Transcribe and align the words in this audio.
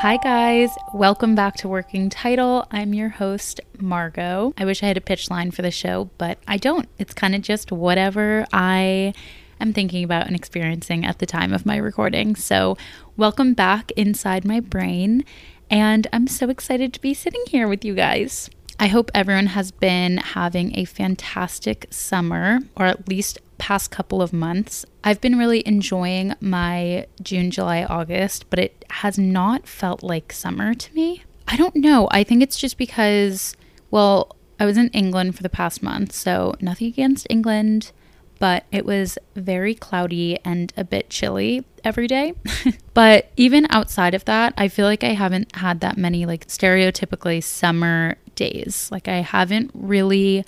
Hi, 0.00 0.16
guys. 0.16 0.70
Welcome 0.94 1.34
back 1.34 1.56
to 1.56 1.68
Working 1.68 2.08
Title. 2.08 2.66
I'm 2.70 2.94
your 2.94 3.10
host, 3.10 3.60
Margot. 3.78 4.54
I 4.56 4.64
wish 4.64 4.82
I 4.82 4.86
had 4.86 4.96
a 4.96 5.00
pitch 5.02 5.28
line 5.28 5.50
for 5.50 5.60
the 5.60 5.70
show, 5.70 6.08
but 6.16 6.38
I 6.48 6.56
don't. 6.56 6.88
It's 6.96 7.12
kind 7.12 7.34
of 7.34 7.42
just 7.42 7.70
whatever 7.70 8.46
I 8.50 9.12
am 9.60 9.74
thinking 9.74 10.02
about 10.02 10.26
and 10.26 10.34
experiencing 10.34 11.04
at 11.04 11.18
the 11.18 11.26
time 11.26 11.52
of 11.52 11.66
my 11.66 11.76
recording. 11.76 12.34
So, 12.34 12.78
welcome 13.18 13.52
back 13.52 13.90
inside 13.90 14.46
my 14.46 14.58
brain. 14.58 15.22
And 15.68 16.06
I'm 16.14 16.28
so 16.28 16.48
excited 16.48 16.94
to 16.94 17.00
be 17.02 17.12
sitting 17.12 17.42
here 17.48 17.68
with 17.68 17.84
you 17.84 17.94
guys. 17.94 18.48
I 18.82 18.86
hope 18.86 19.10
everyone 19.14 19.48
has 19.48 19.72
been 19.72 20.16
having 20.16 20.78
a 20.78 20.86
fantastic 20.86 21.86
summer, 21.90 22.60
or 22.74 22.86
at 22.86 23.10
least 23.10 23.38
past 23.58 23.90
couple 23.90 24.22
of 24.22 24.32
months. 24.32 24.86
I've 25.04 25.20
been 25.20 25.36
really 25.36 25.62
enjoying 25.68 26.34
my 26.40 27.06
June, 27.22 27.50
July, 27.50 27.84
August, 27.84 28.48
but 28.48 28.58
it 28.58 28.86
has 28.88 29.18
not 29.18 29.68
felt 29.68 30.02
like 30.02 30.32
summer 30.32 30.72
to 30.72 30.94
me. 30.94 31.24
I 31.46 31.58
don't 31.58 31.76
know. 31.76 32.08
I 32.10 32.24
think 32.24 32.42
it's 32.42 32.56
just 32.56 32.78
because, 32.78 33.54
well, 33.90 34.34
I 34.58 34.64
was 34.64 34.78
in 34.78 34.88
England 34.88 35.36
for 35.36 35.42
the 35.42 35.50
past 35.50 35.82
month, 35.82 36.12
so 36.12 36.54
nothing 36.62 36.86
against 36.86 37.26
England, 37.28 37.92
but 38.40 38.64
it 38.72 38.84
was 38.84 39.18
very 39.36 39.74
cloudy 39.74 40.38
and 40.44 40.72
a 40.76 40.82
bit 40.82 41.10
chilly 41.10 41.64
every 41.84 42.08
day. 42.08 42.32
but 42.94 43.30
even 43.36 43.66
outside 43.70 44.14
of 44.14 44.24
that, 44.24 44.54
I 44.56 44.66
feel 44.66 44.86
like 44.86 45.04
I 45.04 45.12
haven't 45.12 45.54
had 45.56 45.80
that 45.80 45.96
many 45.96 46.26
like 46.26 46.48
stereotypically 46.48 47.44
summer 47.44 48.16
days. 48.34 48.88
Like 48.90 49.06
I 49.08 49.16
haven't 49.16 49.70
really 49.74 50.44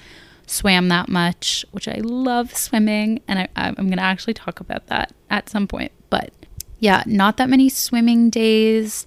swam 0.46 0.88
that 0.88 1.10
much, 1.10 1.66
which 1.70 1.86
I 1.86 1.98
love 2.02 2.56
swimming, 2.56 3.20
and 3.28 3.38
I, 3.40 3.48
I'm 3.54 3.74
going 3.74 3.98
to 3.98 4.02
actually 4.02 4.34
talk 4.34 4.58
about 4.58 4.86
that 4.86 5.12
at 5.28 5.50
some 5.50 5.68
point. 5.68 5.92
But 6.08 6.32
yeah, 6.78 7.02
not 7.06 7.36
that 7.36 7.50
many 7.50 7.68
swimming 7.68 8.30
days. 8.30 9.06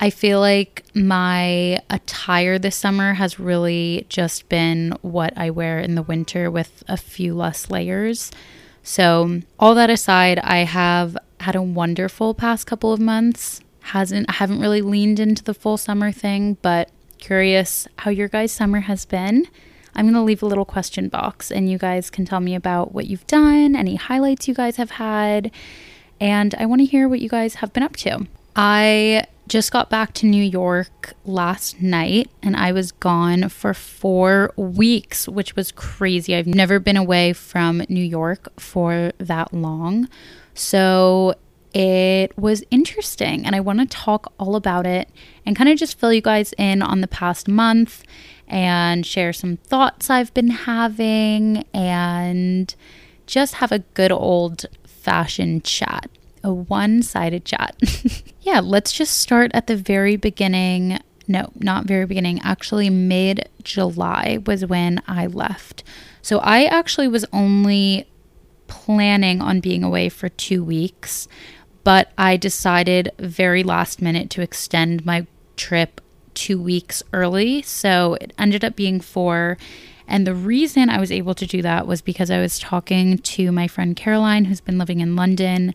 I 0.00 0.10
feel 0.10 0.38
like 0.38 0.84
my 0.94 1.80
attire 1.90 2.58
this 2.58 2.76
summer 2.76 3.14
has 3.14 3.40
really 3.40 4.06
just 4.08 4.48
been 4.48 4.94
what 5.02 5.32
I 5.36 5.50
wear 5.50 5.80
in 5.80 5.96
the 5.96 6.02
winter 6.02 6.50
with 6.50 6.84
a 6.86 6.96
few 6.96 7.34
less 7.34 7.68
layers. 7.68 8.30
So, 8.84 9.42
all 9.58 9.74
that 9.74 9.90
aside, 9.90 10.38
I 10.38 10.58
have 10.58 11.16
had 11.40 11.56
a 11.56 11.62
wonderful 11.62 12.32
past 12.32 12.66
couple 12.66 12.92
of 12.92 13.00
months. 13.00 13.60
Hasn't 13.80 14.26
I 14.28 14.34
haven't 14.34 14.60
really 14.60 14.82
leaned 14.82 15.18
into 15.18 15.42
the 15.42 15.54
full 15.54 15.76
summer 15.76 16.12
thing, 16.12 16.58
but 16.62 16.90
curious 17.18 17.88
how 17.98 18.10
your 18.10 18.28
guys' 18.28 18.52
summer 18.52 18.80
has 18.80 19.04
been. 19.04 19.48
I'm 19.94 20.04
going 20.04 20.14
to 20.14 20.22
leave 20.22 20.42
a 20.42 20.46
little 20.46 20.64
question 20.64 21.08
box 21.08 21.50
and 21.50 21.68
you 21.68 21.76
guys 21.76 22.08
can 22.08 22.24
tell 22.24 22.38
me 22.38 22.54
about 22.54 22.92
what 22.92 23.06
you've 23.06 23.26
done, 23.26 23.74
any 23.74 23.96
highlights 23.96 24.46
you 24.46 24.54
guys 24.54 24.76
have 24.76 24.92
had, 24.92 25.50
and 26.20 26.54
I 26.54 26.66
want 26.66 26.80
to 26.82 26.84
hear 26.84 27.08
what 27.08 27.20
you 27.20 27.28
guys 27.28 27.56
have 27.56 27.72
been 27.72 27.82
up 27.82 27.96
to. 27.96 28.26
I 28.54 29.24
just 29.48 29.72
got 29.72 29.88
back 29.88 30.12
to 30.14 30.26
New 30.26 30.42
York 30.42 31.14
last 31.24 31.80
night 31.80 32.30
and 32.42 32.54
I 32.54 32.72
was 32.72 32.92
gone 32.92 33.48
for 33.48 33.72
four 33.72 34.52
weeks, 34.56 35.26
which 35.26 35.56
was 35.56 35.72
crazy. 35.72 36.34
I've 36.34 36.46
never 36.46 36.78
been 36.78 36.96
away 36.96 37.32
from 37.32 37.82
New 37.88 38.04
York 38.04 38.48
for 38.60 39.12
that 39.18 39.52
long. 39.54 40.08
So 40.54 41.34
it 41.72 42.36
was 42.38 42.62
interesting 42.70 43.46
and 43.46 43.56
I 43.56 43.60
want 43.60 43.80
to 43.80 43.86
talk 43.86 44.32
all 44.38 44.54
about 44.54 44.86
it 44.86 45.08
and 45.46 45.56
kind 45.56 45.70
of 45.70 45.78
just 45.78 45.98
fill 45.98 46.12
you 46.12 46.20
guys 46.20 46.52
in 46.58 46.82
on 46.82 47.00
the 47.00 47.08
past 47.08 47.48
month 47.48 48.04
and 48.46 49.04
share 49.06 49.32
some 49.32 49.56
thoughts 49.56 50.10
I've 50.10 50.32
been 50.34 50.50
having 50.50 51.64
and 51.72 52.74
just 53.26 53.54
have 53.54 53.72
a 53.72 53.80
good 53.80 54.12
old 54.12 54.66
fashioned 54.84 55.64
chat, 55.64 56.10
a 56.44 56.52
one 56.52 57.02
sided 57.02 57.44
chat. 57.44 57.76
yeah, 58.40 58.60
let's 58.60 58.92
just 58.92 59.18
start 59.18 59.50
at 59.54 59.66
the 59.66 59.76
very 59.76 60.16
beginning. 60.16 60.98
No, 61.26 61.52
not 61.56 61.86
very 61.86 62.06
beginning. 62.06 62.40
Actually, 62.42 62.90
mid 62.90 63.48
July 63.62 64.38
was 64.46 64.64
when 64.64 65.02
I 65.06 65.26
left. 65.26 65.84
So 66.22 66.38
I 66.38 66.64
actually 66.64 67.08
was 67.08 67.24
only 67.32 68.08
planning 68.66 69.40
on 69.40 69.60
being 69.60 69.82
away 69.82 70.08
for 70.08 70.28
two 70.28 70.62
weeks, 70.62 71.28
but 71.84 72.12
I 72.18 72.36
decided 72.36 73.12
very 73.18 73.62
last 73.62 74.00
minute 74.00 74.30
to 74.30 74.42
extend 74.42 75.06
my 75.06 75.26
trip 75.56 76.00
two 76.34 76.60
weeks 76.60 77.02
early. 77.12 77.62
So 77.62 78.16
it 78.20 78.32
ended 78.38 78.64
up 78.64 78.76
being 78.76 79.00
four. 79.00 79.58
And 80.06 80.26
the 80.26 80.34
reason 80.34 80.88
I 80.88 80.98
was 81.00 81.12
able 81.12 81.34
to 81.34 81.46
do 81.46 81.60
that 81.62 81.86
was 81.86 82.00
because 82.00 82.30
I 82.30 82.40
was 82.40 82.58
talking 82.58 83.18
to 83.18 83.52
my 83.52 83.68
friend 83.68 83.94
Caroline, 83.94 84.46
who's 84.46 84.60
been 84.60 84.78
living 84.78 85.00
in 85.00 85.16
London. 85.16 85.74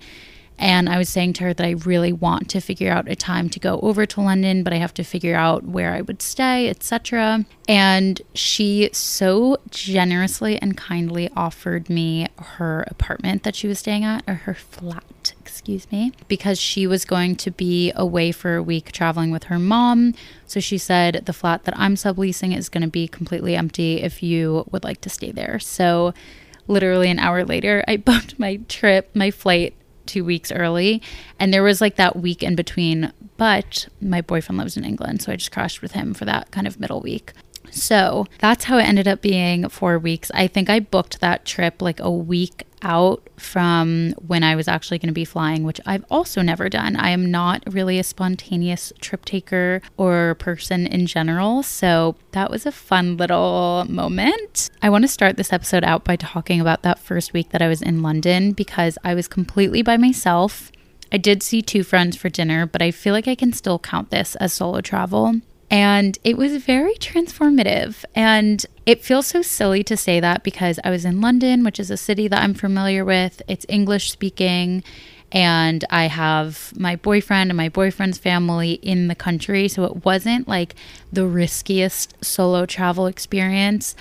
And 0.63 0.87
I 0.87 0.97
was 0.97 1.09
saying 1.09 1.33
to 1.33 1.43
her 1.43 1.53
that 1.53 1.67
I 1.67 1.71
really 1.71 2.13
want 2.13 2.49
to 2.51 2.61
figure 2.61 2.89
out 2.89 3.11
a 3.11 3.17
time 3.17 3.49
to 3.49 3.59
go 3.59 3.81
over 3.81 4.05
to 4.05 4.21
London, 4.21 4.63
but 4.63 4.71
I 4.71 4.77
have 4.77 4.93
to 4.93 5.03
figure 5.03 5.35
out 5.35 5.65
where 5.65 5.93
I 5.93 5.99
would 5.99 6.21
stay, 6.21 6.69
etc. 6.69 7.45
And 7.67 8.21
she 8.33 8.89
so 8.93 9.57
generously 9.71 10.57
and 10.61 10.77
kindly 10.77 11.29
offered 11.35 11.89
me 11.89 12.27
her 12.37 12.85
apartment 12.87 13.43
that 13.43 13.57
she 13.57 13.67
was 13.67 13.79
staying 13.79 14.05
at, 14.05 14.23
or 14.25 14.35
her 14.35 14.53
flat, 14.53 15.33
excuse 15.41 15.91
me, 15.91 16.13
because 16.29 16.61
she 16.61 16.87
was 16.87 17.03
going 17.03 17.35
to 17.35 17.51
be 17.51 17.91
away 17.93 18.31
for 18.31 18.55
a 18.55 18.63
week 18.63 18.93
traveling 18.93 19.31
with 19.31 19.43
her 19.45 19.59
mom. 19.59 20.13
So 20.47 20.61
she 20.61 20.77
said 20.77 21.23
the 21.25 21.33
flat 21.33 21.65
that 21.65 21.77
I'm 21.77 21.95
subleasing 21.95 22.55
is 22.55 22.69
going 22.69 22.83
to 22.83 22.89
be 22.89 23.09
completely 23.09 23.57
empty 23.57 24.01
if 24.01 24.23
you 24.23 24.65
would 24.71 24.85
like 24.85 25.01
to 25.01 25.09
stay 25.09 25.33
there. 25.33 25.59
So 25.59 26.13
literally 26.69 27.09
an 27.09 27.19
hour 27.19 27.43
later, 27.43 27.83
I 27.85 27.97
booked 27.97 28.39
my 28.39 28.61
trip, 28.69 29.13
my 29.13 29.29
flight 29.29 29.75
two 30.05 30.23
weeks 30.23 30.51
early. 30.51 31.01
And 31.39 31.53
there 31.53 31.63
was 31.63 31.81
like 31.81 31.95
that 31.95 32.15
week 32.15 32.43
in 32.43 32.55
between, 32.55 33.11
but 33.37 33.87
my 34.01 34.21
boyfriend 34.21 34.59
lives 34.59 34.77
in 34.77 34.85
England. 34.85 35.21
So 35.21 35.31
I 35.31 35.35
just 35.35 35.51
crashed 35.51 35.81
with 35.81 35.93
him 35.93 36.13
for 36.13 36.25
that 36.25 36.51
kind 36.51 36.67
of 36.67 36.79
middle 36.79 37.01
week. 37.01 37.33
So 37.73 38.27
that's 38.39 38.65
how 38.65 38.77
it 38.77 38.83
ended 38.83 39.07
up 39.07 39.21
being 39.21 39.67
four 39.69 39.97
weeks. 39.97 40.31
I 40.33 40.47
think 40.47 40.69
I 40.69 40.79
booked 40.79 41.19
that 41.21 41.45
trip 41.45 41.81
like 41.81 41.99
a 41.99 42.11
week 42.11 42.65
out 42.83 43.27
from 43.37 44.11
when 44.27 44.43
I 44.43 44.55
was 44.55 44.67
actually 44.67 44.99
going 44.99 45.07
to 45.07 45.13
be 45.13 45.25
flying, 45.25 45.63
which 45.63 45.81
I've 45.85 46.05
also 46.11 46.41
never 46.41 46.69
done. 46.69 46.95
I 46.95 47.09
am 47.09 47.31
not 47.31 47.63
really 47.65 47.97
a 47.97 48.03
spontaneous 48.03 48.93
trip 48.99 49.25
taker 49.25 49.81
or 49.97 50.35
person 50.35 50.85
in 50.85 51.07
general. 51.07 51.63
So 51.63 52.15
that 52.31 52.51
was 52.51 52.65
a 52.65 52.71
fun 52.71 53.17
little 53.17 53.85
moment. 53.89 54.69
I 54.81 54.89
want 54.89 55.03
to 55.03 55.07
start 55.07 55.37
this 55.37 55.53
episode 55.53 55.83
out 55.83 56.03
by 56.03 56.15
talking 56.15 56.61
about 56.61 56.83
that 56.83 56.99
first 56.99 57.33
week 57.33 57.49
that 57.49 57.61
I 57.61 57.69
was 57.69 57.81
in 57.81 58.03
London 58.03 58.51
because 58.51 58.97
I 59.03 59.15
was 59.15 59.27
completely 59.27 59.81
by 59.81 59.97
myself. 59.97 60.71
I 61.11 61.17
did 61.17 61.43
see 61.43 61.61
two 61.61 61.83
friends 61.83 62.17
for 62.17 62.29
dinner, 62.29 62.65
but 62.65 62.81
I 62.81 62.91
feel 62.91 63.13
like 63.13 63.27
I 63.27 63.35
can 63.35 63.53
still 63.53 63.79
count 63.79 64.09
this 64.09 64.35
as 64.35 64.51
solo 64.51 64.81
travel. 64.81 65.41
And 65.69 66.17
it 66.23 66.37
was 66.37 66.63
very 66.63 66.93
transformative. 66.95 68.05
And 68.13 68.65
it 68.85 69.03
feels 69.03 69.27
so 69.27 69.41
silly 69.41 69.83
to 69.85 69.97
say 69.97 70.19
that 70.19 70.43
because 70.43 70.79
I 70.83 70.89
was 70.89 71.05
in 71.05 71.21
London, 71.21 71.63
which 71.63 71.79
is 71.79 71.89
a 71.89 71.97
city 71.97 72.27
that 72.27 72.41
I'm 72.41 72.53
familiar 72.53 73.03
with. 73.03 73.41
It's 73.47 73.65
English 73.69 74.11
speaking. 74.11 74.83
And 75.31 75.83
I 75.89 76.05
have 76.05 76.73
my 76.77 76.95
boyfriend 76.95 77.49
and 77.49 77.57
my 77.57 77.69
boyfriend's 77.69 78.19
family 78.19 78.73
in 78.73 79.07
the 79.07 79.15
country. 79.15 79.67
So 79.67 79.83
it 79.85 80.05
wasn't 80.05 80.47
like 80.47 80.75
the 81.11 81.25
riskiest 81.25 82.23
solo 82.23 82.67
travel 82.67 83.07
experience. 83.07 83.95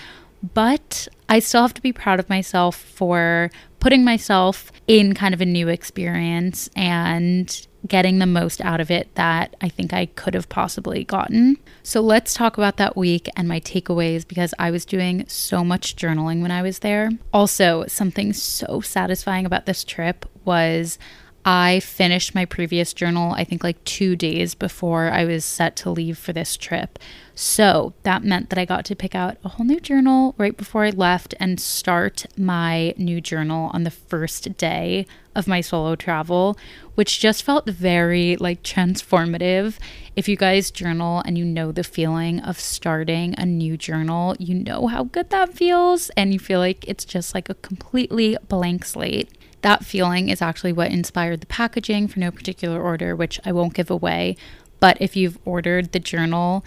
But 0.55 1.09
I 1.29 1.39
still 1.39 1.63
have 1.63 1.75
to 1.75 1.83
be 1.83 1.93
proud 1.93 2.21
of 2.21 2.29
myself 2.29 2.77
for 2.77 3.51
putting 3.81 4.05
myself 4.05 4.71
in 4.87 5.15
kind 5.15 5.33
of 5.33 5.41
a 5.41 5.47
new 5.47 5.69
experience 5.69 6.69
and 6.77 7.67
getting 7.87 8.19
the 8.19 8.27
most 8.27 8.61
out 8.61 8.81
of 8.81 8.91
it 8.91 9.15
that 9.15 9.57
I 9.61 9.69
think 9.69 9.93
I 9.93 10.07
could 10.07 10.35
have 10.35 10.49
possibly 10.49 11.05
gotten. 11.05 11.59
So 11.83 12.01
let's 12.01 12.35
talk 12.35 12.57
about 12.57 12.77
that 12.77 12.97
week 12.97 13.29
and 13.37 13.49
my 13.49 13.61
takeaways 13.61 14.27
because 14.27 14.55
I 14.59 14.71
was 14.71 14.85
doing 14.85 15.25
so 15.29 15.65
much 15.65 15.97
journaling 15.97 16.43
when 16.43 16.51
I 16.51 16.63
was 16.63 16.81
there. 16.81 17.11
Also, 17.33 17.85
something 17.89 18.33
so 18.33 18.81
satisfying 18.81 19.47
about 19.47 19.67
this 19.67 19.83
trip 19.85 20.27
was 20.45 20.99
I 21.45 21.81
finished 21.81 22.37
my 22.37 22.45
previous 22.45 22.93
journal, 22.93 23.33
I 23.33 23.43
think 23.43 23.65
like 23.65 23.83
two 23.85 24.15
days 24.15 24.55
before 24.55 25.11
I 25.11 25.25
was 25.25 25.45
set 25.45 25.75
to 25.77 25.91
leave 25.91 26.17
for 26.17 26.33
this 26.33 26.57
trip. 26.57 27.01
So 27.35 27.95
that 28.05 28.23
meant 28.23 28.51
that 28.51 28.59
I 28.61 28.65
got 28.65 28.85
to 28.85 28.95
pick 28.95 29.17
out 29.17 29.39
a 29.43 29.49
whole 29.49 29.67
new 29.67 29.81
journal 29.81 30.37
right 30.39 30.57
before 30.57 30.85
I 30.85 30.91
left 30.91 31.35
and 31.41 31.59
start 31.59 32.27
my 32.37 32.95
new 32.97 33.21
journal 33.21 33.71
on 33.73 33.83
the 33.83 33.91
first 33.91 34.57
day 34.57 35.05
of 35.35 35.49
my 35.49 35.61
solo 35.63 35.97
travel, 35.97 36.57
which 36.95 37.19
just 37.19 37.43
felt 37.43 37.69
very 37.69 38.37
like 38.37 38.63
transformative. 38.63 39.79
If 40.15 40.29
you 40.29 40.37
guys 40.37 40.71
journal 40.71 41.23
and 41.27 41.37
you 41.37 41.45
know 41.45 41.73
the 41.73 41.83
feeling 41.83 42.39
of 42.41 42.61
starting 42.61 43.35
a 43.37 43.47
new 43.47 43.77
journal, 43.77 44.37
you 44.39 44.55
know 44.55 44.87
how 44.87 45.05
good 45.05 45.31
that 45.31 45.55
feels, 45.55 46.11
and 46.11 46.33
you 46.33 46.39
feel 46.39 46.61
like 46.61 46.85
it's 46.87 47.05
just 47.05 47.35
like 47.35 47.49
a 47.49 47.55
completely 47.55 48.37
blank 48.47 48.85
slate. 48.85 49.31
That 49.63 49.85
feeling 49.85 50.29
is 50.29 50.43
actually 50.43 50.73
what 50.73 50.91
inspired 50.91 51.41
the 51.41 51.47
packaging 51.47 52.09
for 52.09 52.19
no 52.21 52.31
particular 52.31 52.81
order, 52.81 53.17
which 53.17 53.41
I 53.45 53.53
won't 53.53 53.75
give 53.75 53.91
away. 53.91 54.37
But 54.81 54.99
if 55.01 55.17
you've 55.17 55.39
ordered 55.45 55.93
the 55.93 56.01
journal, 56.01 56.65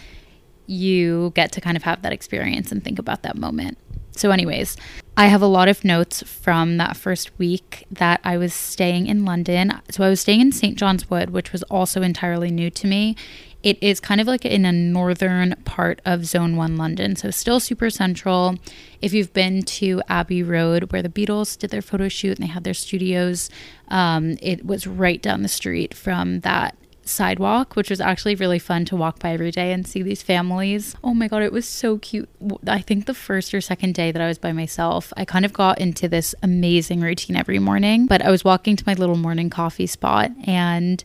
you 0.68 1.32
get 1.36 1.52
to 1.54 1.62
kind 1.62 1.78
of 1.78 1.84
have 1.84 2.02
that 2.02 2.14
experience 2.14 2.72
and 2.72 2.84
think 2.84 2.98
about 2.98 3.22
that 3.24 3.38
moment. 3.38 3.78
So, 4.12 4.32
anyways, 4.32 4.78
I 5.18 5.28
have 5.28 5.42
a 5.42 5.48
lot 5.48 5.68
of 5.68 5.84
notes 5.84 6.24
from 6.24 6.78
that 6.78 6.96
first 6.96 7.38
week 7.38 7.86
that 7.92 8.22
I 8.24 8.38
was 8.38 8.54
staying 8.54 9.08
in 9.08 9.26
London. 9.26 9.74
So, 9.92 10.06
I 10.06 10.10
was 10.10 10.22
staying 10.22 10.40
in 10.40 10.52
St. 10.54 10.78
John's 10.78 11.10
Wood, 11.10 11.32
which 11.32 11.52
was 11.52 11.64
also 11.64 12.02
entirely 12.02 12.50
new 12.50 12.70
to 12.70 12.88
me. 12.88 13.18
It 13.66 13.82
is 13.82 14.00
kind 14.00 14.22
of 14.22 14.28
like 14.28 14.46
in 14.46 14.64
a 14.64 14.72
northern 14.72 15.56
part 15.66 16.00
of 16.06 16.28
Zone 16.28 16.56
1 16.56 16.78
London, 16.78 17.16
so 17.16 17.32
still 17.32 17.60
super 17.60 17.90
central. 17.90 18.60
If 19.02 19.12
you've 19.12 19.34
been 19.34 19.64
to 19.64 20.04
Abbey 20.08 20.44
Road, 20.44 20.92
where 20.92 21.02
the 21.02 21.10
Beatles 21.10 21.58
did 21.58 21.72
their 21.72 21.82
photo 21.82 22.08
shoot 22.08 22.38
and 22.38 22.48
they 22.48 22.52
had 22.52 22.64
their 22.64 22.76
studios, 22.76 23.50
um, 23.88 24.38
it 24.40 24.68
was 24.68 24.86
right 24.86 25.20
down 25.20 25.42
the 25.42 25.48
street 25.48 25.96
from 25.96 26.42
that 26.42 26.78
sidewalk, 27.06 27.76
which 27.76 27.90
was 27.90 28.00
actually 28.00 28.36
really 28.36 28.60
fun 28.60 28.86
to 28.86 28.96
walk 28.96 29.18
by 29.18 29.32
every 29.32 29.50
day 29.50 29.72
and 29.72 29.88
see 29.88 30.04
these 30.04 30.22
families. 30.22 30.96
Oh 31.04 31.16
my 31.16 31.28
God, 31.28 31.42
it 31.42 31.52
was 31.52 31.68
so 31.68 31.98
cute. 31.98 32.30
I 32.68 32.82
think 32.82 33.08
the 33.08 33.16
first 33.16 33.52
or 33.52 33.62
second 33.62 33.96
day 33.96 34.12
that 34.12 34.22
I 34.22 34.28
was 34.28 34.38
by 34.38 34.52
myself, 34.52 35.12
I 35.18 35.26
kind 35.26 35.44
of 35.44 35.54
got 35.54 35.80
into 35.80 36.08
this 36.08 36.36
amazing 36.44 37.02
routine 37.02 37.36
every 37.36 37.58
morning. 37.58 38.06
But 38.06 38.22
I 38.22 38.30
was 38.30 38.44
walking 38.44 38.76
to 38.76 38.84
my 38.86 38.94
little 38.94 39.18
morning 39.18 39.50
coffee 39.50 39.88
spot 39.88 40.30
and 40.46 41.04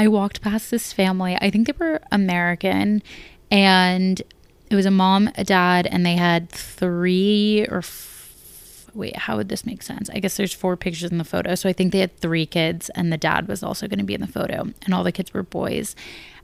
I 0.00 0.08
walked 0.08 0.40
past 0.40 0.70
this 0.70 0.94
family. 0.94 1.36
I 1.42 1.50
think 1.50 1.66
they 1.66 1.74
were 1.78 2.00
American, 2.10 3.02
and 3.50 4.22
it 4.70 4.74
was 4.74 4.86
a 4.86 4.90
mom, 4.90 5.28
a 5.34 5.44
dad, 5.44 5.86
and 5.86 6.06
they 6.06 6.16
had 6.16 6.48
three 6.48 7.66
or 7.68 7.78
f- 7.80 8.86
wait, 8.94 9.14
how 9.14 9.36
would 9.36 9.50
this 9.50 9.66
make 9.66 9.82
sense? 9.82 10.08
I 10.08 10.18
guess 10.20 10.38
there's 10.38 10.54
four 10.54 10.74
pictures 10.74 11.12
in 11.12 11.18
the 11.18 11.24
photo. 11.24 11.54
So 11.54 11.68
I 11.68 11.74
think 11.74 11.92
they 11.92 11.98
had 11.98 12.16
three 12.16 12.46
kids, 12.46 12.88
and 12.94 13.12
the 13.12 13.18
dad 13.18 13.46
was 13.46 13.62
also 13.62 13.88
going 13.88 13.98
to 13.98 14.04
be 14.06 14.14
in 14.14 14.22
the 14.22 14.26
photo, 14.26 14.70
and 14.86 14.94
all 14.94 15.04
the 15.04 15.12
kids 15.12 15.34
were 15.34 15.42
boys. 15.42 15.94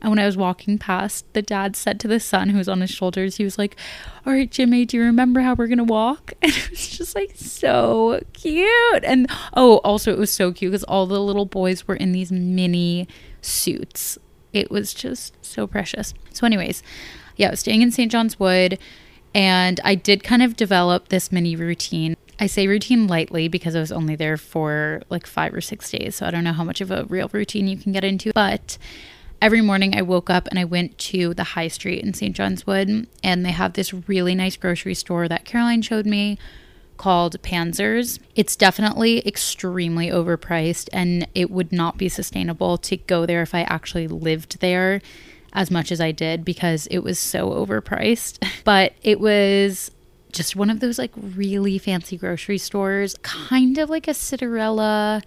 And 0.03 0.11
when 0.11 0.19
I 0.19 0.27
was 0.27 0.37
walking 0.37 0.77
past, 0.77 1.25
the 1.33 1.41
dad 1.41 1.75
said 1.75 1.99
to 2.01 2.07
the 2.07 2.19
son 2.19 2.49
who 2.49 2.59
was 2.59 2.69
on 2.69 2.81
his 2.81 2.91
shoulders, 2.91 3.37
he 3.37 3.43
was 3.43 3.57
like, 3.57 3.75
All 4.23 4.33
right, 4.33 4.51
Jimmy, 4.51 4.85
do 4.85 4.97
you 4.97 5.03
remember 5.03 5.39
how 5.39 5.55
we're 5.55 5.65
going 5.65 5.79
to 5.79 5.83
walk? 5.83 6.33
And 6.43 6.53
it 6.53 6.69
was 6.69 6.89
just 6.89 7.15
like 7.15 7.31
so 7.35 8.21
cute. 8.33 9.03
And 9.03 9.27
oh, 9.55 9.77
also, 9.77 10.11
it 10.11 10.19
was 10.19 10.29
so 10.31 10.51
cute 10.51 10.73
because 10.73 10.83
all 10.83 11.07
the 11.07 11.19
little 11.19 11.47
boys 11.47 11.87
were 11.87 11.95
in 11.95 12.11
these 12.11 12.31
mini 12.31 13.07
suits. 13.41 14.17
It 14.53 14.71
was 14.71 14.93
just 14.93 15.33
so 15.45 15.67
precious. 15.67 16.13
So, 16.33 16.45
anyways, 16.45 16.83
yeah, 17.35 17.47
I 17.47 17.51
was 17.51 17.59
staying 17.59 17.81
in 17.81 17.91
St. 17.91 18.11
John's 18.11 18.39
Wood 18.39 18.79
and 19.33 19.79
I 19.83 19.95
did 19.95 20.23
kind 20.23 20.41
of 20.41 20.55
develop 20.55 21.09
this 21.09 21.31
mini 21.31 21.55
routine. 21.55 22.15
I 22.39 22.47
say 22.47 22.67
routine 22.67 23.07
lightly 23.07 23.47
because 23.47 23.75
I 23.75 23.79
was 23.79 23.91
only 23.91 24.15
there 24.15 24.37
for 24.37 25.01
like 25.09 25.27
five 25.27 25.53
or 25.53 25.61
six 25.61 25.89
days. 25.91 26.15
So 26.15 26.25
I 26.25 26.31
don't 26.31 26.43
know 26.43 26.53
how 26.53 26.63
much 26.63 26.81
of 26.81 26.91
a 26.91 27.05
real 27.05 27.29
routine 27.31 27.67
you 27.67 27.77
can 27.77 27.91
get 27.91 28.03
into. 28.03 28.31
But 28.33 28.77
every 29.41 29.61
morning 29.61 29.95
I 29.95 30.01
woke 30.01 30.29
up 30.29 30.47
and 30.47 30.57
I 30.57 30.65
went 30.65 30.97
to 30.99 31.33
the 31.33 31.43
high 31.43 31.67
street 31.67 32.03
in 32.03 32.13
St. 32.13 32.35
John's 32.35 32.65
Wood 32.65 33.07
and 33.23 33.45
they 33.45 33.51
have 33.51 33.73
this 33.73 33.93
really 33.93 34.35
nice 34.35 34.57
grocery 34.57 34.95
store 34.95 35.27
that 35.27 35.45
Caroline 35.45 35.81
showed 35.81 36.05
me 36.05 36.37
called 36.97 37.41
Panzers. 37.41 38.19
It's 38.35 38.55
definitely 38.55 39.25
extremely 39.27 40.07
overpriced 40.07 40.89
and 40.91 41.27
it 41.33 41.49
would 41.49 41.71
not 41.71 41.97
be 41.97 42.09
sustainable 42.09 42.77
to 42.79 42.97
go 42.97 43.25
there 43.25 43.41
if 43.41 43.53
I 43.55 43.61
actually 43.63 44.07
lived 44.07 44.59
there 44.59 45.01
as 45.53 45.71
much 45.71 45.91
as 45.91 46.01
I 46.01 46.11
did 46.11 46.43
because 46.43 46.87
it 46.87 46.99
was 46.99 47.19
so 47.19 47.49
overpriced. 47.51 48.45
But 48.63 48.93
it 49.01 49.21
was 49.21 49.91
just 50.33 50.55
one 50.55 50.69
of 50.69 50.81
those 50.81 50.99
like 50.99 51.11
really 51.15 51.77
fancy 51.77 52.17
grocery 52.17 52.57
stores, 52.57 53.15
kind 53.21 53.77
of 53.77 53.89
like 53.89 54.07
a 54.07 54.11
Citarella 54.11 55.23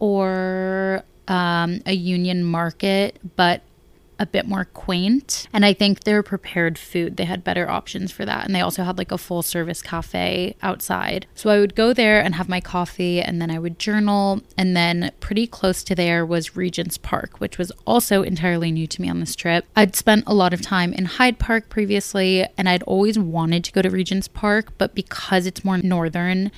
or 0.00 1.04
um, 1.28 1.80
a 1.86 1.92
Union 1.92 2.42
Market, 2.42 3.20
but 3.36 3.62
a 4.22 4.26
bit 4.26 4.46
more 4.46 4.64
quaint. 4.64 5.48
And 5.52 5.64
I 5.64 5.72
think 5.74 6.04
their 6.04 6.22
prepared 6.22 6.78
food, 6.78 7.16
they 7.16 7.24
had 7.24 7.42
better 7.42 7.68
options 7.68 8.12
for 8.12 8.24
that. 8.24 8.46
And 8.46 8.54
they 8.54 8.60
also 8.60 8.84
had 8.84 8.96
like 8.96 9.10
a 9.10 9.18
full 9.18 9.42
service 9.42 9.82
cafe 9.82 10.54
outside. 10.62 11.26
So 11.34 11.50
I 11.50 11.58
would 11.58 11.74
go 11.74 11.92
there 11.92 12.22
and 12.22 12.36
have 12.36 12.48
my 12.48 12.60
coffee 12.60 13.20
and 13.20 13.42
then 13.42 13.50
I 13.50 13.58
would 13.58 13.80
journal. 13.80 14.40
And 14.56 14.76
then 14.76 15.10
pretty 15.18 15.46
close 15.46 15.82
to 15.84 15.94
there 15.96 16.24
was 16.24 16.56
Regent's 16.56 16.98
Park, 16.98 17.40
which 17.40 17.58
was 17.58 17.72
also 17.84 18.22
entirely 18.22 18.70
new 18.70 18.86
to 18.86 19.02
me 19.02 19.10
on 19.10 19.18
this 19.18 19.34
trip. 19.34 19.66
I'd 19.74 19.96
spent 19.96 20.24
a 20.26 20.34
lot 20.34 20.54
of 20.54 20.62
time 20.62 20.92
in 20.92 21.04
Hyde 21.04 21.40
Park 21.40 21.68
previously 21.68 22.46
and 22.56 22.68
I'd 22.68 22.84
always 22.84 23.18
wanted 23.18 23.64
to 23.64 23.72
go 23.72 23.82
to 23.82 23.90
Regent's 23.90 24.28
Park, 24.28 24.72
but 24.78 24.94
because 24.94 25.46
it's 25.46 25.64
more 25.64 25.78
northern, 25.78 26.52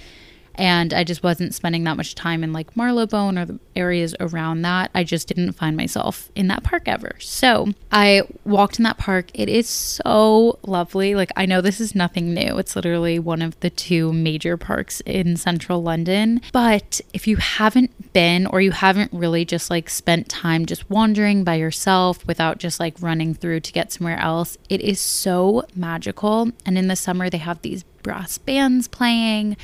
and 0.56 0.94
I 0.94 1.04
just 1.04 1.22
wasn't 1.22 1.54
spending 1.54 1.84
that 1.84 1.96
much 1.96 2.14
time 2.14 2.44
in 2.44 2.52
like 2.52 2.76
Marylebone 2.76 3.38
or 3.38 3.44
the 3.44 3.58
areas 3.76 4.14
around 4.20 4.62
that. 4.62 4.90
I 4.94 5.04
just 5.04 5.28
didn't 5.28 5.52
find 5.52 5.76
myself 5.76 6.30
in 6.34 6.48
that 6.48 6.62
park 6.62 6.84
ever. 6.86 7.16
So 7.18 7.68
I 7.90 8.22
walked 8.44 8.78
in 8.78 8.84
that 8.84 8.98
park. 8.98 9.30
It 9.34 9.48
is 9.48 9.68
so 9.68 10.58
lovely. 10.66 11.14
Like, 11.14 11.30
I 11.36 11.46
know 11.46 11.60
this 11.60 11.80
is 11.80 11.94
nothing 11.94 12.34
new, 12.34 12.58
it's 12.58 12.76
literally 12.76 13.18
one 13.18 13.42
of 13.42 13.58
the 13.60 13.70
two 13.70 14.12
major 14.12 14.56
parks 14.56 15.00
in 15.02 15.36
central 15.36 15.82
London. 15.82 16.40
But 16.52 17.00
if 17.12 17.26
you 17.26 17.36
haven't 17.36 18.12
been 18.12 18.46
or 18.46 18.60
you 18.60 18.70
haven't 18.70 19.12
really 19.12 19.44
just 19.44 19.70
like 19.70 19.90
spent 19.90 20.28
time 20.28 20.66
just 20.66 20.88
wandering 20.88 21.44
by 21.44 21.56
yourself 21.56 22.26
without 22.26 22.58
just 22.58 22.78
like 22.78 23.00
running 23.00 23.34
through 23.34 23.60
to 23.60 23.72
get 23.72 23.92
somewhere 23.92 24.18
else, 24.18 24.56
it 24.68 24.80
is 24.80 25.00
so 25.00 25.64
magical. 25.74 26.50
And 26.64 26.78
in 26.78 26.88
the 26.88 26.96
summer, 26.96 27.28
they 27.28 27.38
have 27.38 27.62
these 27.62 27.82
brass 28.02 28.38
bands 28.38 28.86
playing 28.86 29.56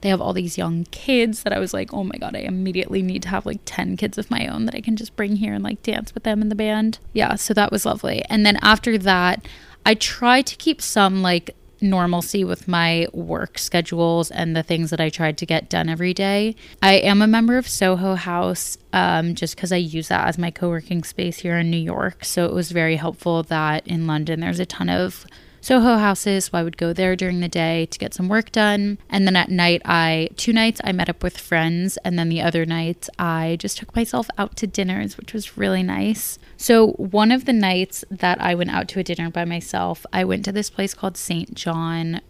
they 0.00 0.08
have 0.08 0.20
all 0.20 0.32
these 0.32 0.58
young 0.58 0.84
kids 0.90 1.42
that 1.42 1.52
I 1.52 1.58
was 1.58 1.72
like, 1.74 1.92
oh 1.92 2.04
my 2.04 2.16
God, 2.18 2.36
I 2.36 2.40
immediately 2.40 3.02
need 3.02 3.22
to 3.22 3.28
have 3.28 3.46
like 3.46 3.60
10 3.64 3.96
kids 3.96 4.18
of 4.18 4.30
my 4.30 4.46
own 4.46 4.66
that 4.66 4.74
I 4.74 4.80
can 4.80 4.96
just 4.96 5.16
bring 5.16 5.36
here 5.36 5.54
and 5.54 5.64
like 5.64 5.82
dance 5.82 6.14
with 6.14 6.22
them 6.22 6.42
in 6.42 6.48
the 6.48 6.54
band. 6.54 6.98
Yeah, 7.12 7.34
so 7.36 7.54
that 7.54 7.72
was 7.72 7.86
lovely. 7.86 8.24
And 8.28 8.44
then 8.44 8.58
after 8.62 8.98
that, 8.98 9.46
I 9.84 9.94
tried 9.94 10.46
to 10.46 10.56
keep 10.56 10.82
some 10.82 11.22
like 11.22 11.54
normalcy 11.80 12.44
with 12.44 12.66
my 12.68 13.06
work 13.12 13.58
schedules 13.58 14.30
and 14.30 14.56
the 14.56 14.62
things 14.62 14.90
that 14.90 15.00
I 15.00 15.10
tried 15.10 15.38
to 15.38 15.46
get 15.46 15.68
done 15.68 15.88
every 15.88 16.14
day. 16.14 16.56
I 16.82 16.94
am 16.94 17.22
a 17.22 17.26
member 17.26 17.58
of 17.58 17.68
Soho 17.68 18.14
House 18.14 18.78
um, 18.92 19.34
just 19.34 19.56
because 19.56 19.72
I 19.72 19.76
use 19.76 20.08
that 20.08 20.26
as 20.26 20.38
my 20.38 20.50
co 20.50 20.68
working 20.68 21.04
space 21.04 21.38
here 21.38 21.58
in 21.58 21.70
New 21.70 21.76
York. 21.76 22.24
So 22.24 22.46
it 22.46 22.52
was 22.52 22.70
very 22.70 22.96
helpful 22.96 23.42
that 23.44 23.86
in 23.86 24.06
London 24.06 24.40
there's 24.40 24.60
a 24.60 24.66
ton 24.66 24.88
of 24.88 25.26
Soho 25.60 25.96
houses. 25.96 26.46
So 26.46 26.58
I 26.58 26.62
would 26.62 26.76
go 26.76 26.92
there 26.92 27.16
during 27.16 27.40
the 27.40 27.48
day 27.48 27.86
to 27.86 27.98
get 27.98 28.14
some 28.14 28.28
work 28.28 28.52
done. 28.52 28.98
And 29.08 29.26
then 29.26 29.36
at 29.36 29.50
night, 29.50 29.82
I, 29.84 30.28
two 30.36 30.52
nights, 30.52 30.80
I 30.84 30.92
met 30.92 31.08
up 31.08 31.22
with 31.22 31.38
friends. 31.38 31.96
And 32.04 32.18
then 32.18 32.28
the 32.28 32.42
other 32.42 32.64
nights, 32.64 33.10
I 33.18 33.56
just 33.58 33.78
took 33.78 33.94
myself 33.96 34.28
out 34.38 34.56
to 34.56 34.66
dinners, 34.66 35.16
which 35.16 35.32
was 35.32 35.56
really 35.56 35.82
nice. 35.82 36.38
So 36.56 36.92
one 36.92 37.32
of 37.32 37.44
the 37.44 37.52
nights 37.52 38.04
that 38.10 38.40
I 38.40 38.54
went 38.54 38.70
out 38.70 38.88
to 38.88 39.00
a 39.00 39.04
dinner 39.04 39.30
by 39.30 39.44
myself, 39.44 40.06
I 40.12 40.24
went 40.24 40.44
to 40.46 40.52
this 40.52 40.70
place 40.70 40.94
called 40.94 41.16
St. 41.16 41.54
John 41.54 42.20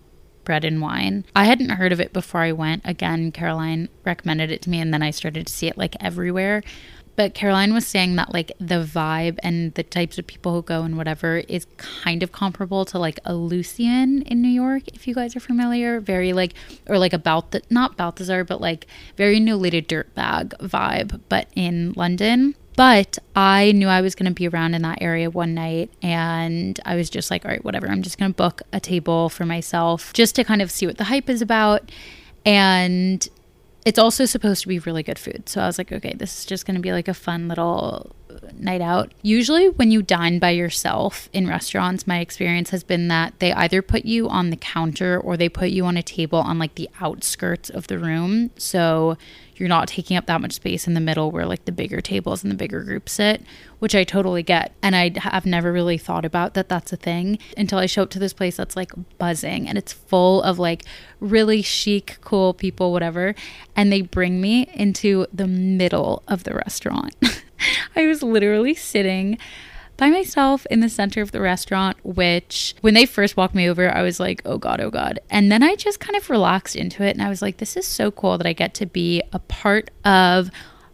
bread 0.46 0.64
and 0.64 0.80
wine. 0.80 1.24
I 1.34 1.44
hadn't 1.44 1.70
heard 1.70 1.92
of 1.92 2.00
it 2.00 2.14
before 2.14 2.40
I 2.40 2.52
went. 2.52 2.82
Again, 2.86 3.32
Caroline 3.32 3.90
recommended 4.04 4.50
it 4.50 4.62
to 4.62 4.70
me, 4.70 4.80
and 4.80 4.94
then 4.94 5.02
I 5.02 5.10
started 5.10 5.46
to 5.46 5.52
see 5.52 5.66
it 5.66 5.76
like 5.76 5.94
everywhere. 6.00 6.62
But 7.16 7.34
Caroline 7.34 7.72
was 7.72 7.86
saying 7.86 8.16
that 8.16 8.32
like 8.32 8.52
the 8.58 8.84
vibe 8.84 9.38
and 9.42 9.72
the 9.74 9.82
types 9.82 10.18
of 10.18 10.26
people 10.26 10.52
who 10.52 10.62
go 10.62 10.82
and 10.82 10.96
whatever 10.96 11.38
is 11.48 11.66
kind 11.78 12.22
of 12.22 12.30
comparable 12.30 12.84
to 12.86 12.98
like 12.98 13.18
a 13.24 13.34
Lucien 13.34 14.22
in 14.22 14.42
New 14.42 14.48
York, 14.48 14.88
if 14.88 15.08
you 15.08 15.14
guys 15.14 15.34
are 15.34 15.40
familiar. 15.40 15.98
Very 15.98 16.32
like, 16.32 16.52
or 16.86 16.98
like 16.98 17.14
about 17.14 17.50
the, 17.52 17.62
not 17.70 17.96
Balthazar, 17.96 18.44
but 18.44 18.60
like 18.60 18.86
very 19.16 19.40
Nolita 19.40 19.82
Dirtbag 19.82 20.50
vibe, 20.60 21.20
but 21.28 21.48
in 21.56 21.94
London. 21.94 22.54
But 22.76 23.18
I 23.34 23.72
knew 23.72 23.88
I 23.88 24.02
was 24.02 24.14
going 24.14 24.30
to 24.30 24.34
be 24.34 24.46
around 24.46 24.74
in 24.74 24.82
that 24.82 25.00
area 25.00 25.30
one 25.30 25.54
night 25.54 25.90
and 26.02 26.78
I 26.84 26.94
was 26.94 27.08
just 27.08 27.30
like, 27.30 27.46
all 27.46 27.50
right, 27.50 27.64
whatever. 27.64 27.88
I'm 27.88 28.02
just 28.02 28.18
going 28.18 28.30
to 28.30 28.36
book 28.36 28.60
a 28.70 28.80
table 28.80 29.30
for 29.30 29.46
myself 29.46 30.12
just 30.12 30.34
to 30.36 30.44
kind 30.44 30.60
of 30.60 30.70
see 30.70 30.86
what 30.86 30.98
the 30.98 31.04
hype 31.04 31.30
is 31.30 31.40
about. 31.40 31.90
And 32.44 33.26
it's 33.86 34.00
also 34.00 34.24
supposed 34.24 34.62
to 34.62 34.68
be 34.68 34.80
really 34.80 35.04
good 35.04 35.18
food. 35.18 35.48
So 35.48 35.60
I 35.60 35.66
was 35.66 35.78
like, 35.78 35.92
okay, 35.92 36.12
this 36.12 36.40
is 36.40 36.44
just 36.44 36.66
going 36.66 36.74
to 36.74 36.82
be 36.82 36.90
like 36.90 37.06
a 37.06 37.14
fun 37.14 37.46
little 37.46 38.16
night 38.58 38.80
out. 38.80 39.12
Usually, 39.22 39.68
when 39.68 39.92
you 39.92 40.02
dine 40.02 40.40
by 40.40 40.50
yourself 40.50 41.28
in 41.32 41.46
restaurants, 41.46 42.04
my 42.04 42.18
experience 42.18 42.70
has 42.70 42.82
been 42.82 43.06
that 43.08 43.38
they 43.38 43.52
either 43.52 43.82
put 43.82 44.04
you 44.04 44.28
on 44.28 44.50
the 44.50 44.56
counter 44.56 45.20
or 45.20 45.36
they 45.36 45.48
put 45.48 45.70
you 45.70 45.84
on 45.84 45.96
a 45.96 46.02
table 46.02 46.40
on 46.40 46.58
like 46.58 46.74
the 46.74 46.90
outskirts 47.00 47.70
of 47.70 47.86
the 47.86 47.96
room. 47.96 48.50
So 48.58 49.16
you're 49.56 49.68
not 49.68 49.88
taking 49.88 50.16
up 50.16 50.26
that 50.26 50.40
much 50.40 50.52
space 50.52 50.86
in 50.86 50.94
the 50.94 51.00
middle 51.00 51.30
where 51.30 51.46
like 51.46 51.64
the 51.64 51.72
bigger 51.72 52.00
tables 52.00 52.42
and 52.42 52.50
the 52.50 52.56
bigger 52.56 52.82
groups 52.82 53.12
sit, 53.12 53.42
which 53.78 53.94
I 53.94 54.04
totally 54.04 54.42
get. 54.42 54.72
And 54.82 54.94
I 54.94 55.12
have 55.16 55.46
never 55.46 55.72
really 55.72 55.98
thought 55.98 56.24
about 56.24 56.54
that 56.54 56.68
that's 56.68 56.92
a 56.92 56.96
thing 56.96 57.38
until 57.56 57.78
I 57.78 57.86
show 57.86 58.02
up 58.02 58.10
to 58.10 58.18
this 58.18 58.32
place 58.32 58.56
that's 58.56 58.76
like 58.76 58.92
buzzing 59.18 59.68
and 59.68 59.78
it's 59.78 59.92
full 59.92 60.42
of 60.42 60.58
like 60.58 60.84
really 61.20 61.62
chic, 61.62 62.18
cool 62.20 62.54
people, 62.54 62.92
whatever. 62.92 63.34
And 63.74 63.90
they 63.90 64.02
bring 64.02 64.40
me 64.40 64.68
into 64.74 65.26
the 65.32 65.46
middle 65.46 66.22
of 66.28 66.44
the 66.44 66.54
restaurant. 66.54 67.14
I 67.96 68.06
was 68.06 68.22
literally 68.22 68.74
sitting 68.74 69.38
by 69.96 70.10
myself 70.10 70.66
in 70.70 70.80
the 70.80 70.88
center 70.88 71.22
of 71.22 71.32
the 71.32 71.40
restaurant, 71.40 71.96
which 72.02 72.74
when 72.80 72.94
they 72.94 73.06
first 73.06 73.36
walked 73.36 73.54
me 73.54 73.68
over, 73.68 73.90
I 73.94 74.02
was 74.02 74.20
like, 74.20 74.42
oh 74.44 74.58
God, 74.58 74.80
oh 74.80 74.90
God. 74.90 75.20
And 75.30 75.50
then 75.50 75.62
I 75.62 75.74
just 75.74 76.00
kind 76.00 76.16
of 76.16 76.28
relaxed 76.30 76.76
into 76.76 77.02
it. 77.02 77.16
And 77.16 77.22
I 77.22 77.28
was 77.28 77.42
like, 77.42 77.58
this 77.58 77.76
is 77.76 77.86
so 77.86 78.10
cool 78.10 78.38
that 78.38 78.46
I 78.46 78.52
get 78.52 78.74
to 78.74 78.86
be 78.86 79.22
a 79.32 79.38
part 79.38 79.90
of 80.04 80.50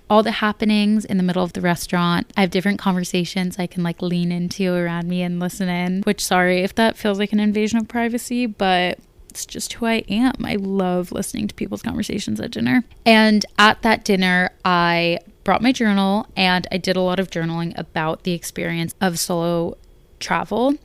all 0.08 0.22
the 0.22 0.30
happenings 0.30 1.04
in 1.04 1.16
the 1.16 1.22
middle 1.22 1.42
of 1.42 1.54
the 1.54 1.60
restaurant. 1.60 2.30
I 2.36 2.42
have 2.42 2.50
different 2.50 2.78
conversations 2.78 3.58
I 3.58 3.66
can 3.66 3.82
like 3.82 4.02
lean 4.02 4.30
into 4.30 4.72
around 4.72 5.08
me 5.08 5.22
and 5.22 5.40
listen 5.40 5.68
in, 5.68 6.02
which 6.02 6.22
sorry 6.22 6.62
if 6.62 6.74
that 6.74 6.98
feels 6.98 7.18
like 7.18 7.32
an 7.32 7.40
invasion 7.40 7.78
of 7.78 7.88
privacy, 7.88 8.44
but 8.44 8.98
it's 9.30 9.46
just 9.46 9.72
who 9.72 9.86
I 9.86 10.04
am. 10.10 10.34
I 10.44 10.56
love 10.56 11.12
listening 11.12 11.48
to 11.48 11.54
people's 11.54 11.80
conversations 11.80 12.38
at 12.40 12.50
dinner. 12.50 12.84
And 13.06 13.46
at 13.58 13.80
that 13.80 14.04
dinner, 14.04 14.50
I 14.66 15.20
brought 15.44 15.62
my 15.62 15.72
journal 15.72 16.26
and 16.36 16.66
I 16.70 16.78
did 16.78 16.96
a 16.96 17.00
lot 17.00 17.20
of 17.20 17.30
journaling 17.30 17.76
about 17.78 18.22
the 18.22 18.32
experience 18.32 18.94
of 19.00 19.18
solo 19.18 19.76
travel. 20.20 20.76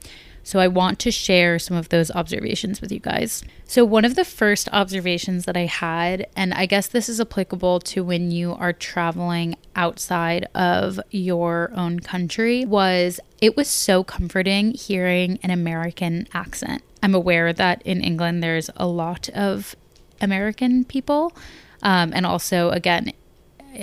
So 0.43 0.59
I 0.59 0.69
want 0.69 0.97
to 0.99 1.11
share 1.11 1.59
some 1.59 1.75
of 1.75 1.89
those 1.89 2.09
observations 2.09 2.79
with 2.79 2.89
you 2.89 2.99
guys. 2.99 3.43
So, 3.65 3.83
one 3.83 4.05
of 4.05 4.15
the 4.15 4.23
first 4.23 4.69
observations 4.71 5.43
that 5.43 5.57
I 5.57 5.65
had, 5.65 6.25
and 6.37 6.53
I 6.53 6.65
guess 6.65 6.87
this 6.87 7.09
is 7.09 7.19
applicable 7.19 7.81
to 7.81 8.01
when 8.01 8.31
you 8.31 8.53
are 8.53 8.71
traveling 8.71 9.57
outside 9.75 10.47
of 10.55 11.01
your 11.11 11.69
own 11.75 11.99
country, 11.99 12.63
was 12.63 13.19
it 13.41 13.57
was 13.57 13.67
so 13.67 14.05
comforting 14.05 14.73
hearing 14.73 15.37
an 15.43 15.49
American 15.49 16.29
accent. 16.33 16.81
I'm 17.03 17.13
aware 17.13 17.51
that 17.51 17.81
in 17.81 17.99
England 17.99 18.41
there's 18.41 18.69
a 18.77 18.87
lot 18.87 19.27
of 19.29 19.75
American 20.21 20.85
people. 20.85 21.35
Um, 21.83 22.13
and 22.15 22.25
also, 22.25 22.69
again, 22.69 23.11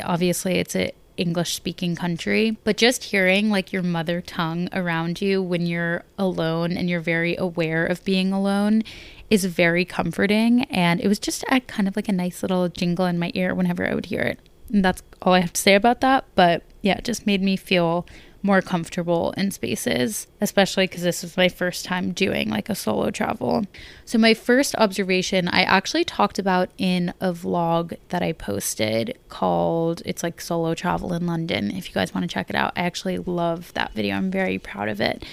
obviously 0.02 0.54
it's 0.54 0.74
a 0.76 0.92
English 1.16 1.54
speaking 1.54 1.94
country, 1.94 2.56
but 2.64 2.76
just 2.76 3.04
hearing 3.04 3.50
like 3.50 3.72
your 3.72 3.82
mother 3.82 4.20
tongue 4.20 4.68
around 4.72 5.20
you 5.20 5.42
when 5.42 5.66
you're 5.66 6.04
alone 6.18 6.76
and 6.76 6.90
you're 6.90 7.00
very 7.00 7.36
aware 7.36 7.86
of 7.86 8.04
being 8.04 8.32
alone 8.32 8.82
is 9.30 9.44
very 9.44 9.84
comforting. 9.84 10.64
And 10.64 11.00
it 11.00 11.08
was 11.08 11.18
just 11.18 11.44
a, 11.48 11.60
kind 11.60 11.88
of 11.88 11.96
like 11.96 12.08
a 12.08 12.12
nice 12.12 12.42
little 12.42 12.68
jingle 12.68 13.06
in 13.06 13.18
my 13.18 13.30
ear 13.34 13.54
whenever 13.54 13.88
I 13.88 13.94
would 13.94 14.06
hear 14.06 14.22
it. 14.22 14.38
And 14.72 14.84
that's 14.84 15.02
all 15.22 15.34
I 15.34 15.40
have 15.40 15.52
to 15.52 15.60
say 15.60 15.74
about 15.74 16.00
that. 16.00 16.24
But 16.34 16.62
yeah, 16.82 16.98
it 16.98 17.04
just 17.04 17.26
made 17.26 17.42
me 17.42 17.56
feel 17.56 18.06
more 18.44 18.60
comfortable 18.60 19.32
in 19.38 19.50
spaces, 19.50 20.26
especially 20.40 20.86
because 20.86 21.02
this 21.02 21.22
was 21.22 21.36
my 21.36 21.48
first 21.48 21.84
time 21.84 22.12
doing 22.12 22.50
like 22.50 22.68
a 22.68 22.74
solo 22.74 23.10
travel. 23.10 23.64
So, 24.04 24.18
my 24.18 24.34
first 24.34 24.76
observation 24.76 25.48
I 25.48 25.62
actually 25.62 26.04
talked 26.04 26.38
about 26.38 26.68
in 26.76 27.14
a 27.20 27.32
vlog 27.32 27.96
that 28.10 28.22
I 28.22 28.32
posted 28.32 29.18
called 29.30 30.02
It's 30.04 30.22
like 30.22 30.40
Solo 30.42 30.74
Travel 30.74 31.14
in 31.14 31.26
London. 31.26 31.70
If 31.70 31.88
you 31.88 31.94
guys 31.94 32.14
want 32.14 32.28
to 32.28 32.32
check 32.32 32.50
it 32.50 32.56
out, 32.56 32.74
I 32.76 32.82
actually 32.82 33.18
love 33.18 33.72
that 33.72 33.94
video. 33.94 34.14
I'm 34.14 34.30
very 34.30 34.58
proud 34.58 34.90
of 34.90 35.00
it. 35.00 35.24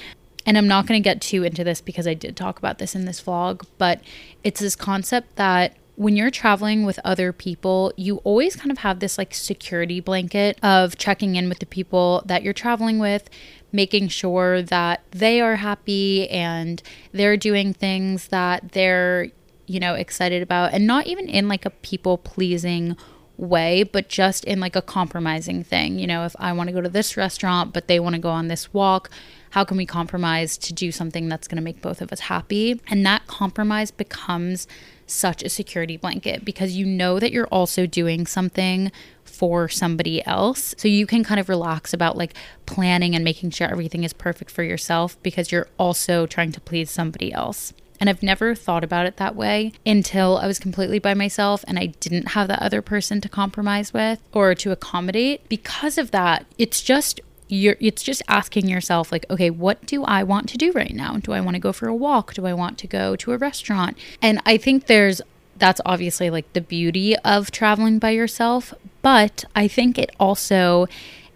And 0.46 0.58
I'm 0.58 0.68
not 0.68 0.88
going 0.88 1.02
to 1.02 1.04
get 1.04 1.22
too 1.22 1.44
into 1.44 1.64
this 1.64 1.82
because 1.82 2.08
I 2.08 2.14
did 2.14 2.36
talk 2.36 2.58
about 2.58 2.80
this 2.80 2.96
in 2.96 3.06
this 3.06 3.22
vlog, 3.22 3.66
but 3.78 4.02
it's 4.44 4.62
this 4.62 4.76
concept 4.76 5.36
that 5.36 5.76
when 6.02 6.16
you're 6.16 6.32
traveling 6.32 6.84
with 6.84 7.00
other 7.06 7.32
people, 7.32 7.94
you 7.96 8.18
always 8.24 8.56
kind 8.56 8.72
of 8.72 8.80
have 8.80 9.00
this 9.00 9.20
like 9.20 9.36
security 9.36 10.00
blanket 10.00 10.58
of 10.64 10.98
checking 10.98 11.36
in 11.36 11.48
with 11.48 11.60
the 11.60 11.66
people 11.68 12.24
that 12.26 12.42
you're 12.42 12.54
traveling 12.54 12.98
with, 12.98 13.30
making 13.72 14.08
sure 14.08 14.64
that 14.64 15.04
they 15.12 15.40
are 15.40 15.58
happy 15.58 16.28
and 16.32 16.82
they're 17.12 17.38
doing 17.38 17.72
things 17.72 18.30
that 18.30 18.72
they're, 18.72 19.28
you 19.68 19.80
know, 19.80 19.94
excited 19.94 20.42
about 20.42 20.74
and 20.74 20.88
not 20.88 21.06
even 21.06 21.30
in 21.30 21.48
like 21.48 21.68
a 21.68 21.70
people 21.70 22.18
pleasing 22.18 22.98
way, 23.42 23.84
but 23.84 24.08
just 24.08 24.46
in 24.46 24.60
like 24.60 24.76
a 24.76 24.82
compromising 24.82 25.64
thing. 25.64 26.00
You 26.00 26.08
know, 26.08 26.26
if 26.26 26.36
I 26.40 26.54
want 26.54 26.68
to 26.68 26.74
go 26.74 26.82
to 26.82 26.90
this 26.90 27.18
restaurant, 27.18 27.74
but 27.74 27.88
they 27.88 28.00
want 28.00 28.16
to 28.16 28.22
go 28.22 28.30
on 28.30 28.48
this 28.48 28.74
walk, 28.74 29.10
how 29.50 29.66
can 29.66 29.76
we 29.76 29.86
compromise 29.86 30.58
to 30.60 30.74
do 30.74 30.92
something 30.92 31.28
that's 31.28 31.48
going 31.48 31.58
to 31.58 31.64
make 31.64 31.82
both 31.82 32.02
of 32.02 32.14
us 32.14 32.22
happy? 32.22 32.80
And 32.88 33.06
that 33.06 33.28
compromise 33.28 33.92
becomes 33.92 34.68
such 35.08 35.44
a 35.44 35.50
security 35.50 35.98
blanket 35.98 36.46
because 36.46 36.78
you 36.78 36.86
know 36.86 37.20
that 37.20 37.34
you're 37.34 37.48
also 37.48 37.86
doing 37.86 38.26
something 38.26 38.92
for 39.26 39.68
somebody 39.68 40.26
else. 40.26 40.74
So 40.78 40.88
you 40.88 41.06
can 41.06 41.24
kind 41.24 41.40
of 41.40 41.50
relax 41.50 41.94
about 41.94 42.16
like 42.16 42.34
planning 42.66 43.14
and 43.16 43.26
making 43.26 43.50
sure 43.50 43.68
everything 43.68 44.04
is 44.04 44.14
perfect 44.14 44.52
for 44.52 44.64
yourself 44.64 45.22
because 45.22 45.52
you're 45.52 45.68
also 45.78 46.26
trying 46.26 46.54
to 46.54 46.62
please 46.62 46.90
somebody 46.90 47.34
else. 47.34 47.74
And 48.02 48.10
I've 48.10 48.24
never 48.24 48.56
thought 48.56 48.84
about 48.84 49.06
it 49.06 49.18
that 49.18 49.36
way 49.36 49.74
until 49.86 50.38
I 50.38 50.48
was 50.48 50.58
completely 50.58 50.98
by 50.98 51.14
myself 51.14 51.64
and 51.68 51.78
I 51.78 51.86
didn't 51.86 52.30
have 52.30 52.48
that 52.48 52.62
other 52.62 52.82
person 52.82 53.22
to 53.22 53.30
compromise 53.30 53.94
with 53.94 54.20
or 54.34 54.56
to 54.56 54.72
accommodate. 54.72 55.48
Because 55.48 56.00
of 56.00 56.10
that, 56.10 56.48
it's 56.58 56.82
just 56.82 57.22
you're 57.48 57.76
it's 57.80 58.02
just 58.02 58.24
asking 58.30 58.70
yourself 58.70 59.12
like 59.12 59.26
okay 59.30 59.50
what 59.50 59.86
do 59.86 60.06
i 60.06 60.24
want 60.24 60.48
to 60.48 60.58
do 60.58 60.72
right 60.72 60.96
now? 60.96 61.18
Do 61.18 61.34
i 61.34 61.42
want 61.42 61.56
to 61.56 61.60
go 61.60 61.74
for 61.74 61.88
a 61.88 61.96
walk? 61.96 62.34
Do 62.34 62.46
i 62.46 62.54
want 62.54 62.78
to 62.80 62.88
go 62.88 63.16
to 63.18 63.34
a 63.34 63.38
restaurant? 63.38 63.98
And 64.22 64.42
i 64.46 64.58
think 64.58 64.88
there's 64.88 65.22
that's 65.58 65.82
obviously 65.86 66.30
like 66.30 66.52
the 66.54 66.62
beauty 66.62 67.16
of 67.18 67.52
traveling 67.52 68.00
by 68.00 68.12
yourself 68.12 68.74
but 69.02 69.44
i 69.54 69.68
think 69.68 70.00
it 70.00 70.10
also 70.18 70.88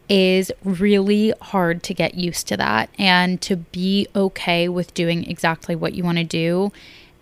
is 0.07 0.51
really 0.63 1.33
hard 1.41 1.81
to 1.83 1.93
get 1.93 2.15
used 2.15 2.47
to 2.47 2.57
that 2.57 2.89
and 2.97 3.41
to 3.41 3.55
be 3.55 4.07
okay 4.15 4.69
with 4.69 4.93
doing 4.93 5.29
exactly 5.29 5.75
what 5.75 5.93
you 5.93 6.03
want 6.03 6.17
to 6.17 6.23
do 6.23 6.71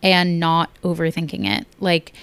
and 0.01 0.39
not 0.39 0.69
overthinking 0.83 1.47
it. 1.47 1.65
Like 1.79 2.13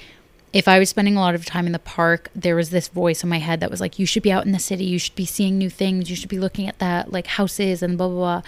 if 0.52 0.66
I 0.66 0.78
was 0.78 0.90
spending 0.90 1.16
a 1.16 1.20
lot 1.20 1.34
of 1.34 1.46
time 1.46 1.66
in 1.66 1.72
the 1.72 1.78
park, 1.78 2.28
there 2.34 2.56
was 2.56 2.70
this 2.70 2.88
voice 2.88 3.22
in 3.22 3.28
my 3.28 3.38
head 3.38 3.60
that 3.60 3.70
was 3.70 3.80
like, 3.80 3.98
you 3.98 4.06
should 4.06 4.22
be 4.22 4.32
out 4.32 4.44
in 4.44 4.52
the 4.52 4.58
city, 4.58 4.84
you 4.84 4.98
should 4.98 5.14
be 5.14 5.24
seeing 5.24 5.56
new 5.56 5.70
things, 5.70 6.10
you 6.10 6.16
should 6.16 6.28
be 6.28 6.38
looking 6.38 6.66
at 6.66 6.78
that, 6.78 7.12
like 7.12 7.26
houses 7.26 7.82
and 7.82 7.96
blah, 7.96 8.08
blah, 8.08 8.16
blah. 8.16 8.42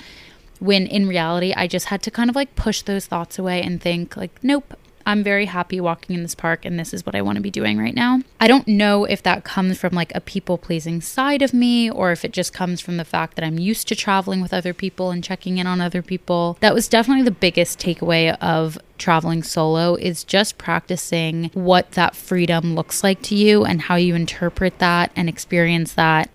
When 0.58 0.86
in 0.86 1.08
reality, 1.08 1.52
I 1.56 1.66
just 1.66 1.86
had 1.86 2.02
to 2.02 2.10
kind 2.10 2.28
of 2.28 2.36
like 2.36 2.54
push 2.56 2.82
those 2.82 3.06
thoughts 3.06 3.38
away 3.38 3.62
and 3.62 3.80
think, 3.80 4.16
like, 4.16 4.32
nope, 4.42 4.74
I'm 5.06 5.22
very 5.22 5.46
happy 5.46 5.80
walking 5.80 6.14
in 6.14 6.22
this 6.22 6.34
park 6.34 6.64
and 6.64 6.78
this 6.78 6.92
is 6.92 7.04
what 7.04 7.14
I 7.14 7.22
want 7.22 7.36
to 7.36 7.42
be 7.42 7.50
doing 7.50 7.78
right 7.78 7.94
now. 7.94 8.20
I 8.40 8.48
don't 8.48 8.66
know 8.68 9.04
if 9.04 9.22
that 9.22 9.44
comes 9.44 9.78
from 9.78 9.94
like 9.94 10.12
a 10.14 10.20
people 10.20 10.58
pleasing 10.58 11.00
side 11.00 11.42
of 11.42 11.52
me 11.54 11.90
or 11.90 12.12
if 12.12 12.24
it 12.24 12.32
just 12.32 12.52
comes 12.52 12.80
from 12.80 12.96
the 12.96 13.04
fact 13.04 13.36
that 13.36 13.44
I'm 13.44 13.58
used 13.58 13.88
to 13.88 13.96
traveling 13.96 14.40
with 14.40 14.52
other 14.52 14.74
people 14.74 15.10
and 15.10 15.22
checking 15.22 15.58
in 15.58 15.66
on 15.66 15.80
other 15.80 16.02
people. 16.02 16.56
That 16.60 16.74
was 16.74 16.88
definitely 16.88 17.24
the 17.24 17.30
biggest 17.30 17.78
takeaway 17.78 18.36
of 18.40 18.78
traveling 18.98 19.42
solo 19.42 19.96
is 19.96 20.24
just 20.24 20.58
practicing 20.58 21.50
what 21.54 21.90
that 21.92 22.14
freedom 22.14 22.74
looks 22.74 23.02
like 23.02 23.20
to 23.22 23.34
you 23.34 23.64
and 23.64 23.82
how 23.82 23.96
you 23.96 24.14
interpret 24.14 24.78
that 24.78 25.10
and 25.16 25.28
experience 25.28 25.94
that 25.94 26.30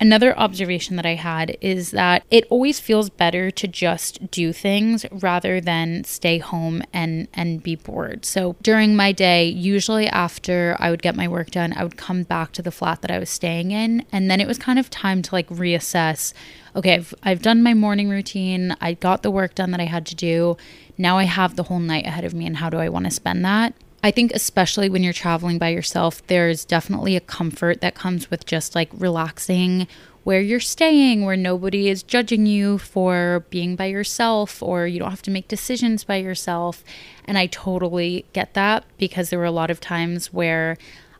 Another 0.00 0.36
observation 0.38 0.96
that 0.96 1.04
I 1.04 1.14
had 1.14 1.58
is 1.60 1.90
that 1.90 2.24
it 2.30 2.46
always 2.48 2.80
feels 2.80 3.10
better 3.10 3.50
to 3.50 3.68
just 3.68 4.30
do 4.30 4.50
things 4.50 5.04
rather 5.12 5.60
than 5.60 6.04
stay 6.04 6.38
home 6.38 6.82
and 6.92 7.28
and 7.34 7.62
be 7.62 7.76
bored. 7.76 8.24
So 8.24 8.56
during 8.62 8.96
my 8.96 9.12
day, 9.12 9.44
usually 9.44 10.08
after 10.08 10.74
I 10.80 10.90
would 10.90 11.02
get 11.02 11.14
my 11.16 11.28
work 11.28 11.50
done, 11.50 11.74
I 11.74 11.84
would 11.84 11.98
come 11.98 12.22
back 12.22 12.52
to 12.52 12.62
the 12.62 12.70
flat 12.70 13.02
that 13.02 13.10
I 13.10 13.18
was 13.18 13.28
staying 13.28 13.72
in 13.72 14.06
and 14.10 14.30
then 14.30 14.40
it 14.40 14.48
was 14.48 14.58
kind 14.58 14.78
of 14.78 14.88
time 14.88 15.20
to 15.22 15.34
like 15.34 15.48
reassess 15.48 16.32
okay, 16.74 16.94
I've, 16.94 17.14
I've 17.22 17.42
done 17.42 17.62
my 17.62 17.74
morning 17.74 18.08
routine. 18.08 18.76
I 18.80 18.94
got 18.94 19.22
the 19.22 19.30
work 19.30 19.54
done 19.54 19.70
that 19.72 19.80
I 19.80 19.86
had 19.86 20.06
to 20.06 20.14
do. 20.14 20.56
Now 20.96 21.18
I 21.18 21.24
have 21.24 21.56
the 21.56 21.64
whole 21.64 21.80
night 21.80 22.06
ahead 22.06 22.24
of 22.24 22.34
me, 22.34 22.46
and 22.46 22.58
how 22.58 22.70
do 22.70 22.78
I 22.78 22.88
want 22.88 23.06
to 23.06 23.10
spend 23.10 23.44
that? 23.44 23.74
I 24.02 24.10
think, 24.10 24.32
especially 24.32 24.88
when 24.88 25.02
you're 25.02 25.12
traveling 25.12 25.58
by 25.58 25.68
yourself, 25.68 26.26
there's 26.26 26.64
definitely 26.64 27.16
a 27.16 27.20
comfort 27.20 27.80
that 27.82 27.94
comes 27.94 28.30
with 28.30 28.46
just 28.46 28.74
like 28.74 28.88
relaxing 28.94 29.86
where 30.24 30.40
you're 30.40 30.60
staying, 30.60 31.24
where 31.24 31.36
nobody 31.36 31.88
is 31.88 32.02
judging 32.02 32.46
you 32.46 32.78
for 32.78 33.44
being 33.50 33.76
by 33.76 33.86
yourself 33.86 34.62
or 34.62 34.86
you 34.86 34.98
don't 34.98 35.10
have 35.10 35.22
to 35.22 35.30
make 35.30 35.48
decisions 35.48 36.04
by 36.04 36.16
yourself. 36.16 36.84
And 37.24 37.38
I 37.38 37.46
totally 37.46 38.26
get 38.32 38.54
that 38.54 38.84
because 38.98 39.30
there 39.30 39.38
were 39.38 39.44
a 39.44 39.50
lot 39.50 39.70
of 39.70 39.80
times 39.80 40.32
where 40.32 40.76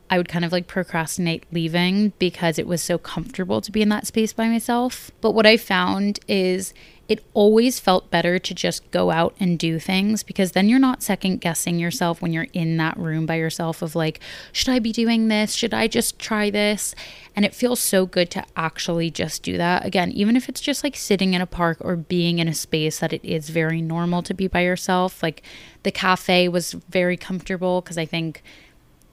I 0.09 0.17
would 0.17 0.27
kind 0.27 0.43
of 0.43 0.51
like 0.51 0.67
procrastinate 0.67 1.45
leaving 1.51 2.13
because 2.19 2.59
it 2.59 2.67
was 2.67 2.81
so 2.81 2.97
comfortable 2.97 3.61
to 3.61 3.71
be 3.71 3.81
in 3.81 3.89
that 3.89 4.07
space 4.07 4.33
by 4.33 4.47
myself. 4.47 5.09
But 5.21 5.31
what 5.31 5.45
I 5.45 5.57
found 5.57 6.19
is 6.27 6.73
it 7.11 7.21
always 7.33 7.77
felt 7.77 8.09
better 8.09 8.39
to 8.39 8.55
just 8.55 8.89
go 8.89 9.11
out 9.11 9.35
and 9.37 9.59
do 9.59 9.79
things 9.79 10.23
because 10.23 10.53
then 10.53 10.69
you're 10.69 10.79
not 10.79 11.03
second 11.03 11.41
guessing 11.41 11.77
yourself 11.77 12.21
when 12.21 12.31
you're 12.31 12.47
in 12.53 12.77
that 12.77 12.95
room 12.97 13.25
by 13.25 13.35
yourself 13.35 13.81
of 13.81 13.97
like, 13.97 14.21
should 14.53 14.69
I 14.69 14.79
be 14.79 14.93
doing 14.93 15.27
this? 15.27 15.53
Should 15.53 15.73
I 15.73 15.89
just 15.89 16.17
try 16.19 16.49
this? 16.49 16.95
And 17.35 17.43
it 17.43 17.53
feels 17.53 17.81
so 17.81 18.05
good 18.05 18.31
to 18.31 18.45
actually 18.55 19.11
just 19.11 19.43
do 19.43 19.57
that. 19.57 19.85
Again, 19.85 20.13
even 20.13 20.37
if 20.37 20.47
it's 20.47 20.61
just 20.61 20.85
like 20.85 20.95
sitting 20.95 21.33
in 21.33 21.41
a 21.41 21.45
park 21.45 21.79
or 21.81 21.97
being 21.97 22.39
in 22.39 22.47
a 22.47 22.53
space 22.53 22.99
that 22.99 23.11
it 23.11 23.25
is 23.25 23.49
very 23.49 23.81
normal 23.81 24.23
to 24.23 24.33
be 24.33 24.47
by 24.47 24.61
yourself. 24.61 25.21
Like 25.21 25.43
the 25.83 25.91
cafe 25.91 26.47
was 26.47 26.71
very 26.71 27.17
comfortable 27.17 27.81
because 27.81 27.97
I 27.97 28.05
think 28.05 28.41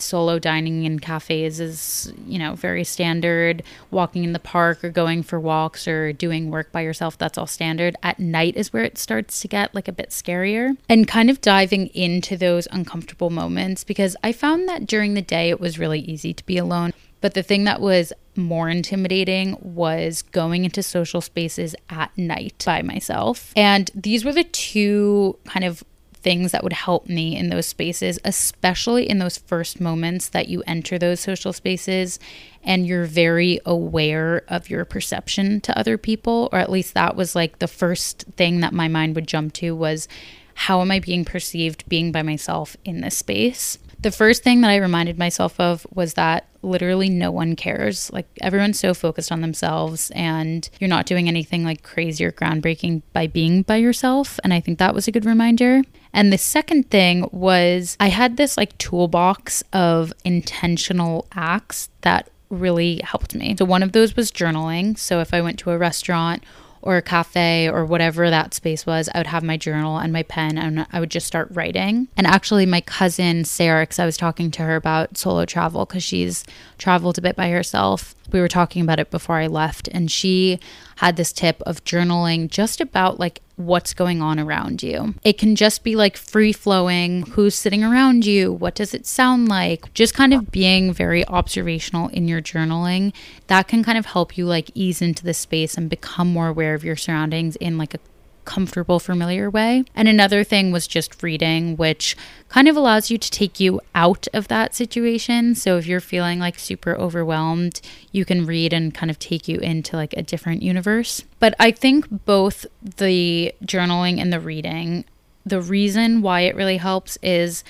solo 0.03 0.39
dining 0.39 0.85
in 0.85 0.99
cafes 0.99 1.61
is, 1.61 2.13
you 2.27 2.39
know, 2.39 2.55
very 2.55 2.85
standard. 2.85 3.63
Walking 3.91 4.25
in 4.25 4.33
the 4.33 4.39
park 4.39 4.85
or 4.85 4.91
going 4.91 5.23
for 5.23 5.39
walks 5.39 5.87
or 5.89 6.13
doing 6.13 6.51
work 6.51 6.73
by 6.73 6.81
yourself, 6.81 7.19
that's 7.19 7.39
all 7.39 7.47
standard. 7.47 7.97
At 8.03 8.19
night 8.19 8.57
is 8.57 8.73
where 8.73 8.85
it 8.85 8.99
starts 8.99 9.41
to 9.41 9.49
get 9.49 9.75
like 9.75 9.89
a 9.89 9.93
bit 9.93 10.11
scarier. 10.11 10.77
And 10.89 11.07
kind 11.09 11.31
of 11.31 11.41
diving 11.41 11.89
into 11.89 12.37
those 12.37 12.69
uncomfortable 12.71 13.31
moments 13.31 13.85
because 13.85 14.17
I 14.23 14.33
found 14.33 14.69
that 14.69 14.87
during 14.87 15.15
the 15.15 15.23
day 15.23 15.51
it 15.51 15.61
was 15.61 15.79
really 15.79 16.01
easy 16.01 16.33
to 16.33 16.47
be 16.47 16.59
alone. 16.59 16.93
But 17.21 17.35
the 17.35 17.43
thing 17.43 17.65
that 17.65 17.81
was 17.81 18.13
more 18.37 18.69
intimidating 18.69 19.57
was 19.61 20.23
going 20.23 20.65
into 20.65 20.83
social 20.83 21.21
spaces 21.21 21.75
at 21.91 22.17
night 22.17 22.63
by 22.65 22.83
myself. 22.83 23.53
And 23.57 23.91
these 23.95 24.25
were 24.25 24.33
the 24.33 24.45
two 24.45 25.37
kind 25.45 25.65
of 25.65 25.83
things 26.23 26.53
that 26.53 26.63
would 26.63 26.73
help 26.73 27.09
me 27.09 27.37
in 27.37 27.49
those 27.49 27.67
spaces, 27.67 28.19
especially 28.25 29.09
in 29.09 29.19
those 29.19 29.39
first 29.39 29.81
moments 29.81 30.29
that 30.29 30.49
you 30.49 30.63
enter 30.67 30.99
those 30.99 31.21
social 31.21 31.53
spaces 31.53 32.19
and 32.63 32.87
you're 32.87 33.05
very 33.05 33.61
aware 33.65 34.43
of 34.49 34.69
your 34.71 34.85
perception 34.85 35.61
to 35.63 35.79
other 35.79 35.97
people, 35.97 36.49
or 36.53 36.59
at 36.59 36.71
least 36.71 36.95
that 36.95 37.17
was 37.17 37.35
like 37.35 37.59
the 37.59 37.69
first 37.69 38.25
thing 38.37 38.61
that 38.61 38.73
my 38.73 38.89
mind 38.89 39.15
would 39.15 39.27
jump 39.27 39.53
to 39.55 39.75
was 39.75 40.09
how 40.55 40.81
am 40.81 40.91
I 40.91 40.99
being 40.99 41.25
perceived 41.25 41.89
being 41.89 42.11
by 42.11 42.23
myself 42.23 42.77
in 42.85 43.01
this 43.01 43.17
space? 43.17 43.79
The 44.01 44.11
first 44.11 44.43
thing 44.43 44.61
that 44.61 44.71
I 44.71 44.77
reminded 44.77 45.19
myself 45.19 45.59
of 45.59 45.87
was 45.93 46.15
that 46.15 46.49
literally 46.63 47.09
no 47.09 47.31
one 47.31 47.57
cares. 47.57 48.13
Like 48.13 48.27
everyone's 48.41 48.79
so 48.79 48.95
focused 48.95 49.33
on 49.33 49.41
themselves 49.41 50.11
and 50.15 50.69
you're 50.81 50.89
not 50.89 51.07
doing 51.07 51.29
anything 51.29 51.65
like 51.65 51.83
crazy 51.83 52.25
or 52.25 52.33
groundbreaking 52.33 53.03
by 53.13 53.27
being 53.27 53.63
by 53.63 53.77
yourself. 53.77 54.39
And 54.45 54.53
I 54.53 54.61
think 54.61 54.79
that 54.79 54.95
was 54.95 55.09
a 55.09 55.13
good 55.13 55.25
reminder. 55.25 55.83
And 56.13 56.33
the 56.33 56.39
second 56.39 56.91
thing 56.91 57.29
was 57.33 57.97
I 58.01 58.09
had 58.09 58.37
this 58.37 58.57
like 58.57 58.77
toolbox 58.79 59.63
of 59.73 60.13
intentional 60.25 61.27
acts 61.33 61.91
that 62.03 62.31
really 62.51 63.01
helped 63.05 63.35
me. 63.35 63.55
So 63.59 63.65
one 63.65 63.83
of 63.83 63.93
those 63.93 64.17
was 64.17 64.33
journaling. 64.33 64.99
So 64.99 65.21
if 65.21 65.35
I 65.35 65.41
went 65.41 65.59
to 65.61 65.71
a 65.71 65.79
restaurant 65.79 66.43
or 66.81 66.97
a 66.97 67.03
cafe 67.03 67.69
or 67.69 67.85
whatever 67.85 68.31
that 68.31 68.55
space 68.55 68.87
was, 68.87 69.09
I 69.15 69.19
would 69.19 69.27
have 69.27 69.43
my 69.43 69.57
journal 69.57 69.99
and 69.99 70.13
my 70.13 70.23
pen 70.23 70.57
and 70.57 70.87
I 70.93 71.01
would 71.01 71.11
just 71.11 71.27
start 71.27 71.49
writing. 71.51 72.09
And 72.17 72.27
actually, 72.27 72.67
my 72.67 72.81
cousin 72.81 73.45
Sarah, 73.45 73.83
because 73.83 73.99
I 73.99 74.07
was 74.07 74.17
talking 74.17 74.51
to 74.53 74.63
her 74.63 74.77
about 74.77 75.19
solo 75.19 75.45
travel 75.45 75.85
because 75.85 76.05
she's 76.05 76.45
traveled 76.79 77.19
a 77.19 77.23
bit 77.23 77.37
by 77.37 77.51
herself, 77.51 78.15
we 78.33 78.41
were 78.41 78.49
talking 78.49 78.83
about 78.83 79.01
it 79.01 79.11
before 79.11 79.37
I 79.37 79.47
left, 79.47 79.89
and 79.89 80.11
she 80.11 80.61
had 80.99 81.15
this 81.15 81.33
tip 81.33 81.63
of 81.63 81.85
journaling 81.85 82.49
just 82.49 82.81
about 82.81 83.21
like 83.21 83.41
what's 83.55 83.95
going 83.95 84.21
on 84.21 84.41
around 84.41 84.83
you. 84.83 85.15
It 85.23 85.39
can 85.39 85.55
just 85.55 85.85
be 85.85 85.95
like 85.95 86.17
free 86.17 86.53
flowing, 86.53 87.23
who's 87.23 87.55
sitting 87.55 87.85
around 87.85 88.27
you, 88.27 88.53
what 88.53 88.75
does 88.75 88.95
it 88.95 89.07
sound 89.07 89.49
like, 89.49 89.95
just 89.95 90.13
kind 90.13 90.35
of 90.35 90.51
being 90.51 90.93
very 90.93 91.25
observational 91.27 92.09
in 92.09 92.27
your 92.27 92.43
journaling. 92.43 93.13
That 93.47 93.69
can 93.69 93.85
kind 93.85 93.97
of 93.97 94.07
help 94.07 94.37
you 94.37 94.45
like 94.47 94.73
ease 94.75 95.01
into 95.01 95.23
the 95.23 95.35
space 95.35 95.77
and 95.77 95.89
become 95.89 96.33
more 96.33 96.49
aware 96.49 96.75
of 96.75 96.85
your 96.85 96.97
surroundings 96.97 97.55
in 97.57 97.79
like 97.79 97.95
a 97.95 98.01
comfortable, 98.49 98.99
familiar 98.99 99.51
way. 99.51 99.85
And 99.95 100.09
another 100.09 100.43
thing 100.43 100.73
was 100.73 100.89
just 100.89 101.23
reading, 101.23 101.77
which 101.77 102.17
kind 102.49 102.67
of 102.67 102.77
allows 102.77 103.11
you 103.11 103.19
to 103.19 103.31
take 103.31 103.61
you 103.61 103.79
out 103.95 104.27
of 104.33 104.49
that 104.49 104.75
situation. 104.75 105.55
So 105.55 105.77
if 105.77 105.87
you're 105.87 106.01
feeling 106.01 106.39
like 106.39 106.59
super 106.59 106.97
overwhelmed, 106.97 107.83
you 108.11 108.25
can 108.25 108.47
read 108.47 108.73
and 108.73 108.95
kind 108.95 109.11
of 109.11 109.19
take 109.19 109.49
you 109.49 109.59
into 109.59 109.97
like 109.97 110.15
a 110.15 110.23
different 110.23 110.63
universe. 110.63 111.25
But 111.39 111.55
I 111.61 111.71
think 111.71 112.07
both 112.25 112.65
the 112.97 113.55
journaling 113.63 114.19
and 114.19 114.33
the 114.33 114.41
reading, 114.41 115.05
the 115.45 115.61
reason 115.61 116.23
why 116.23 116.41
it 116.41 116.57
really 116.57 116.79
helps 116.79 117.19
is 117.23 117.63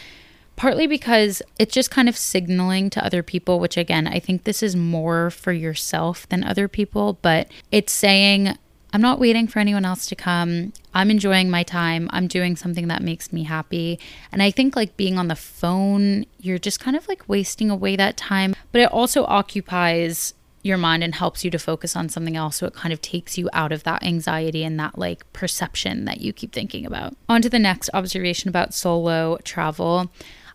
partly 0.54 0.86
because 0.86 1.42
it's 1.58 1.74
just 1.74 1.90
kind 1.90 2.08
of 2.08 2.16
signaling 2.16 2.88
to 2.90 3.04
other 3.04 3.24
people, 3.24 3.58
which 3.58 3.76
again, 3.76 4.06
I 4.06 4.20
think 4.20 4.44
this 4.44 4.62
is 4.62 4.76
more 4.76 5.30
for 5.30 5.52
yourself 5.52 6.28
than 6.28 6.44
other 6.44 6.68
people, 6.68 7.18
but 7.20 7.48
it's 7.72 7.92
saying, 7.92 8.56
I'm 8.92 9.02
not 9.02 9.20
waiting 9.20 9.46
for 9.46 9.58
anyone 9.58 9.84
else 9.84 10.06
to 10.06 10.16
come. 10.16 10.72
I'm 10.94 11.10
enjoying 11.10 11.50
my 11.50 11.62
time. 11.62 12.08
I'm 12.12 12.26
doing 12.26 12.56
something 12.56 12.88
that 12.88 13.02
makes 13.02 13.32
me 13.32 13.44
happy. 13.44 13.98
And 14.32 14.42
I 14.42 14.50
think 14.50 14.74
like 14.76 14.96
being 14.96 15.18
on 15.18 15.28
the 15.28 15.36
phone, 15.36 16.24
you're 16.38 16.58
just 16.58 16.80
kind 16.80 16.96
of 16.96 17.06
like 17.06 17.28
wasting 17.28 17.70
away 17.70 17.96
that 17.96 18.16
time, 18.16 18.54
but 18.72 18.80
it 18.80 18.90
also 18.90 19.24
occupies 19.26 20.34
your 20.62 20.78
mind 20.78 21.04
and 21.04 21.14
helps 21.14 21.44
you 21.44 21.50
to 21.50 21.58
focus 21.58 21.94
on 21.94 22.08
something 22.08 22.36
else. 22.36 22.56
So 22.56 22.66
it 22.66 22.74
kind 22.74 22.92
of 22.92 23.00
takes 23.00 23.38
you 23.38 23.48
out 23.52 23.72
of 23.72 23.84
that 23.84 24.02
anxiety 24.02 24.64
and 24.64 24.78
that 24.80 24.98
like 24.98 25.30
perception 25.32 26.04
that 26.06 26.20
you 26.20 26.32
keep 26.32 26.52
thinking 26.52 26.86
about. 26.86 27.14
On 27.28 27.42
to 27.42 27.48
the 27.48 27.58
next 27.58 27.90
observation 27.94 28.48
about 28.48 28.74
solo 28.74 29.38
travel. 29.44 30.10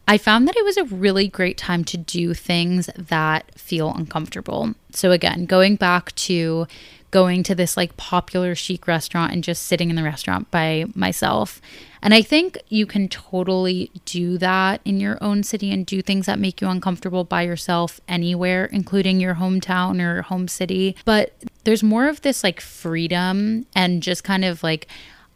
I 0.06 0.18
found 0.18 0.48
that 0.48 0.58
it 0.58 0.66
was 0.66 0.76
a 0.76 0.84
really 0.84 1.30
great 1.30 1.58
time 1.58 1.86
to 1.86 1.98
do 1.98 2.34
things 2.34 2.90
that 2.98 3.58
feel 3.58 3.94
uncomfortable. 3.94 4.76
So, 4.92 5.12
again, 5.12 5.46
going 5.46 5.78
back 5.78 6.14
to 6.16 6.68
going 7.14 7.44
to 7.44 7.54
this 7.54 7.78
like 7.78 7.96
popular 7.96 8.56
chic 8.56 8.88
restaurant 8.88 9.32
and 9.32 9.44
just 9.44 9.68
sitting 9.68 9.92
in 9.92 9.96
the 9.96 10.02
restaurant 10.02 10.50
by 10.50 10.84
myself. 10.96 11.62
And 12.02 12.12
I 12.12 12.24
think 12.24 12.58
you 12.70 12.88
can 12.88 13.08
totally 13.08 13.92
do 14.04 14.40
that 14.40 14.82
in 14.84 15.00
your 15.00 15.20
own 15.22 15.44
city 15.44 15.72
and 15.72 15.86
do 15.86 16.02
things 16.02 16.26
that 16.26 16.40
make 16.40 16.60
you 16.60 16.68
uncomfortable 16.68 17.24
by 17.24 17.44
yourself 17.44 18.02
anywhere, 18.08 18.66
including 18.66 19.22
your 19.22 19.36
hometown 19.36 20.02
or 20.02 20.24
home 20.24 20.48
city. 20.48 20.96
But 21.06 21.34
there's 21.66 21.84
more 21.84 22.08
of 22.08 22.22
this 22.22 22.44
like 22.44 22.60
freedom 22.60 23.68
and 23.76 24.02
just 24.02 24.24
kind 24.24 24.44
of 24.44 24.64
like, 24.64 24.88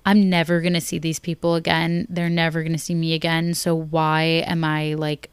I'm 0.03 0.31
never 0.31 0.61
going 0.61 0.73
to 0.73 0.81
see 0.81 0.97
these 0.97 1.19
people 1.19 1.53
again. 1.53 2.07
They're 2.09 2.27
never 2.27 2.63
going 2.63 2.73
to 2.73 2.79
see 2.79 2.95
me 2.95 3.13
again. 3.13 3.53
So 3.53 3.75
why 3.75 4.23
am 4.47 4.63
I 4.63 4.95
like 4.95 5.29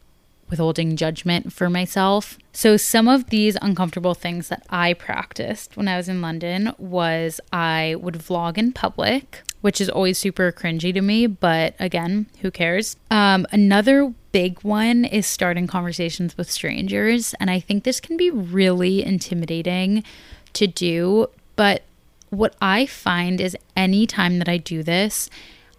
withholding 0.49 0.95
judgment 0.95 1.51
for 1.51 1.69
myself. 1.69 2.37
So, 2.53 2.77
some 2.77 3.07
of 3.07 3.29
these 3.29 3.57
uncomfortable 3.61 4.13
things 4.13 4.49
that 4.49 4.63
I 4.69 4.93
practiced 4.93 5.75
when 5.75 5.87
I 5.87 5.97
was 5.97 6.07
in 6.07 6.21
London 6.21 6.73
was 6.77 7.39
I 7.51 7.95
would 7.99 8.15
vlog 8.15 8.57
in 8.57 8.71
public, 8.71 9.41
which 9.61 9.81
is 9.81 9.89
always 9.89 10.17
super 10.17 10.51
cringy 10.51 10.93
to 10.93 11.01
me, 11.01 11.27
but 11.27 11.73
again, 11.79 12.27
who 12.41 12.51
cares? 12.51 12.95
Um, 13.09 13.47
another 13.51 14.13
big 14.35 14.59
one 14.63 15.05
is 15.05 15.25
starting 15.25 15.65
conversations 15.65 16.37
with 16.37 16.51
strangers. 16.51 17.33
And 17.39 17.49
I 17.49 17.61
think 17.61 17.85
this 17.85 18.01
can 18.01 18.17
be 18.17 18.29
really 18.29 19.01
intimidating 19.01 20.03
to 20.51 20.67
do. 20.67 21.27
But 21.55 21.83
what 22.31 22.53
I 22.61 22.85
find 22.85 23.39
is 23.39 23.55
anytime 23.77 24.39
that 24.39 24.49
I 24.49 24.57
do 24.57 24.83
this, 24.83 25.29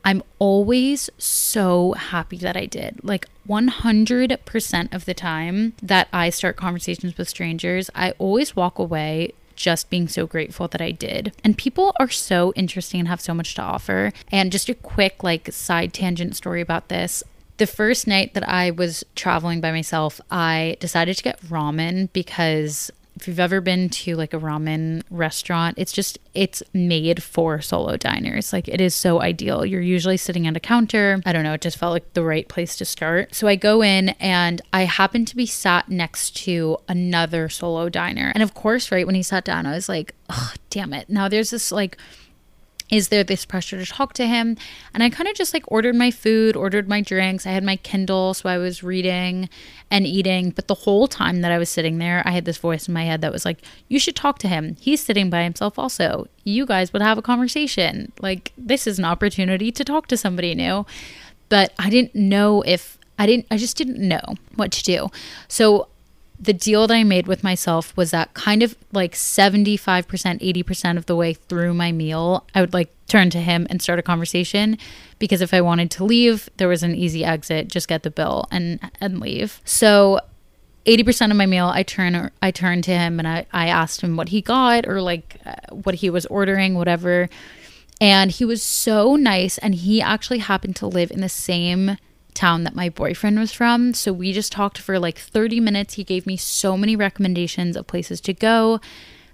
I'm 0.06 0.22
always 0.38 1.10
so 1.18 1.94
happy 1.94 2.38
that 2.38 2.56
I 2.56 2.66
did. 2.66 3.00
Like 3.02 3.26
100% 3.48 4.94
of 4.94 5.04
the 5.04 5.14
time 5.14 5.72
that 5.82 6.06
I 6.12 6.30
start 6.30 6.56
conversations 6.56 7.18
with 7.18 7.28
strangers, 7.28 7.90
I 7.92 8.12
always 8.12 8.54
walk 8.54 8.78
away 8.78 9.32
just 9.56 9.90
being 9.90 10.06
so 10.06 10.24
grateful 10.26 10.68
that 10.68 10.80
I 10.80 10.92
did. 10.92 11.34
And 11.42 11.58
people 11.58 11.92
are 11.98 12.08
so 12.08 12.52
interesting 12.54 13.00
and 13.00 13.08
have 13.08 13.20
so 13.20 13.34
much 13.34 13.56
to 13.56 13.62
offer. 13.62 14.12
And 14.30 14.52
just 14.52 14.68
a 14.68 14.74
quick, 14.74 15.24
like, 15.24 15.52
side 15.52 15.92
tangent 15.92 16.36
story 16.36 16.60
about 16.60 16.88
this. 16.88 17.24
The 17.56 17.66
first 17.66 18.06
night 18.06 18.34
that 18.34 18.48
I 18.48 18.70
was 18.70 19.02
traveling 19.16 19.60
by 19.60 19.72
myself, 19.72 20.20
I 20.30 20.76
decided 20.78 21.16
to 21.16 21.22
get 21.24 21.40
ramen 21.40 22.10
because 22.12 22.92
if 23.16 23.26
you've 23.26 23.40
ever 23.40 23.60
been 23.60 23.88
to 23.88 24.14
like 24.14 24.34
a 24.34 24.38
ramen 24.38 25.02
restaurant, 25.10 25.76
it's 25.78 25.92
just 25.92 26.18
it's 26.34 26.62
made 26.72 27.22
for 27.22 27.60
solo 27.60 27.96
diners. 27.96 28.52
Like 28.52 28.68
it 28.68 28.80
is 28.80 28.94
so 28.94 29.20
ideal. 29.20 29.64
You're 29.64 29.80
usually 29.80 30.18
sitting 30.18 30.46
at 30.46 30.56
a 30.56 30.60
counter. 30.60 31.22
I 31.24 31.32
don't 31.32 31.42
know, 31.42 31.54
it 31.54 31.62
just 31.62 31.78
felt 31.78 31.92
like 31.92 32.12
the 32.12 32.22
right 32.22 32.46
place 32.46 32.76
to 32.76 32.84
start. 32.84 33.34
So 33.34 33.48
I 33.48 33.56
go 33.56 33.82
in 33.82 34.10
and 34.20 34.60
I 34.72 34.82
happen 34.82 35.24
to 35.24 35.36
be 35.36 35.46
sat 35.46 35.88
next 35.88 36.36
to 36.44 36.78
another 36.88 37.48
solo 37.48 37.88
diner. 37.88 38.32
And 38.34 38.42
of 38.42 38.54
course, 38.54 38.92
right 38.92 39.06
when 39.06 39.14
he 39.14 39.22
sat 39.22 39.44
down, 39.44 39.66
I 39.66 39.74
was 39.74 39.88
like, 39.88 40.14
"Oh, 40.28 40.52
damn 40.70 40.92
it." 40.92 41.08
Now 41.08 41.28
there's 41.28 41.50
this 41.50 41.72
like 41.72 41.96
is 42.90 43.08
there 43.08 43.24
this 43.24 43.44
pressure 43.44 43.78
to 43.78 43.86
talk 43.86 44.12
to 44.14 44.26
him? 44.26 44.56
And 44.94 45.02
I 45.02 45.10
kind 45.10 45.28
of 45.28 45.34
just 45.34 45.52
like 45.52 45.64
ordered 45.68 45.96
my 45.96 46.10
food, 46.10 46.56
ordered 46.56 46.88
my 46.88 47.00
drinks. 47.00 47.46
I 47.46 47.50
had 47.50 47.64
my 47.64 47.76
Kindle, 47.76 48.34
so 48.34 48.48
I 48.48 48.58
was 48.58 48.82
reading 48.82 49.48
and 49.90 50.06
eating. 50.06 50.50
But 50.50 50.68
the 50.68 50.74
whole 50.74 51.08
time 51.08 51.40
that 51.40 51.50
I 51.50 51.58
was 51.58 51.68
sitting 51.68 51.98
there, 51.98 52.22
I 52.24 52.30
had 52.30 52.44
this 52.44 52.58
voice 52.58 52.86
in 52.86 52.94
my 52.94 53.04
head 53.04 53.20
that 53.22 53.32
was 53.32 53.44
like, 53.44 53.58
You 53.88 53.98
should 53.98 54.16
talk 54.16 54.38
to 54.40 54.48
him. 54.48 54.76
He's 54.80 55.02
sitting 55.02 55.30
by 55.30 55.42
himself 55.42 55.78
also. 55.78 56.28
You 56.44 56.64
guys 56.64 56.92
would 56.92 57.02
have 57.02 57.18
a 57.18 57.22
conversation. 57.22 58.12
Like, 58.20 58.52
this 58.56 58.86
is 58.86 58.98
an 58.98 59.04
opportunity 59.04 59.72
to 59.72 59.84
talk 59.84 60.06
to 60.08 60.16
somebody 60.16 60.54
new. 60.54 60.86
But 61.48 61.72
I 61.78 61.90
didn't 61.90 62.14
know 62.14 62.62
if 62.62 62.98
I 63.18 63.26
didn't, 63.26 63.46
I 63.50 63.56
just 63.56 63.76
didn't 63.76 63.98
know 63.98 64.34
what 64.54 64.72
to 64.72 64.82
do. 64.82 65.08
So 65.48 65.88
the 66.38 66.52
deal 66.52 66.86
that 66.86 66.94
I 66.94 67.02
made 67.04 67.26
with 67.26 67.42
myself 67.42 67.96
was 67.96 68.10
that 68.10 68.34
kind 68.34 68.62
of 68.62 68.76
like 68.92 69.14
75%, 69.14 70.04
80% 70.04 70.96
of 70.96 71.06
the 71.06 71.16
way 71.16 71.32
through 71.34 71.74
my 71.74 71.92
meal, 71.92 72.46
I 72.54 72.60
would 72.60 72.74
like 72.74 72.92
turn 73.06 73.30
to 73.30 73.40
him 73.40 73.66
and 73.70 73.80
start 73.80 73.98
a 73.98 74.02
conversation 74.02 74.76
because 75.18 75.40
if 75.40 75.54
I 75.54 75.60
wanted 75.60 75.90
to 75.92 76.04
leave, 76.04 76.50
there 76.58 76.68
was 76.68 76.82
an 76.82 76.94
easy 76.94 77.24
exit, 77.24 77.68
just 77.68 77.88
get 77.88 78.02
the 78.02 78.10
bill 78.10 78.46
and 78.50 78.78
and 79.00 79.20
leave. 79.20 79.60
So 79.64 80.20
80% 80.84 81.30
of 81.30 81.36
my 81.36 81.46
meal 81.46 81.66
I 81.66 81.82
turn 81.82 82.30
I 82.42 82.50
turned 82.50 82.84
to 82.84 82.96
him 82.96 83.18
and 83.18 83.26
I 83.26 83.46
I 83.52 83.68
asked 83.68 84.02
him 84.02 84.16
what 84.16 84.28
he 84.28 84.40
got 84.40 84.86
or 84.86 85.00
like 85.00 85.38
uh, 85.46 85.54
what 85.70 85.96
he 85.96 86.10
was 86.10 86.26
ordering, 86.26 86.74
whatever. 86.74 87.28
And 87.98 88.30
he 88.30 88.44
was 88.44 88.62
so 88.62 89.16
nice 89.16 89.56
and 89.58 89.74
he 89.74 90.02
actually 90.02 90.38
happened 90.38 90.76
to 90.76 90.86
live 90.86 91.10
in 91.10 91.22
the 91.22 91.30
same 91.30 91.96
town 92.36 92.64
that 92.64 92.74
my 92.74 92.88
boyfriend 92.88 93.38
was 93.38 93.52
from. 93.52 93.94
So 93.94 94.12
we 94.12 94.32
just 94.32 94.52
talked 94.52 94.78
for 94.78 94.98
like 94.98 95.18
30 95.18 95.58
minutes. 95.58 95.94
He 95.94 96.04
gave 96.04 96.26
me 96.26 96.36
so 96.36 96.76
many 96.76 96.94
recommendations 96.94 97.76
of 97.76 97.86
places 97.86 98.20
to 98.22 98.32
go, 98.32 98.80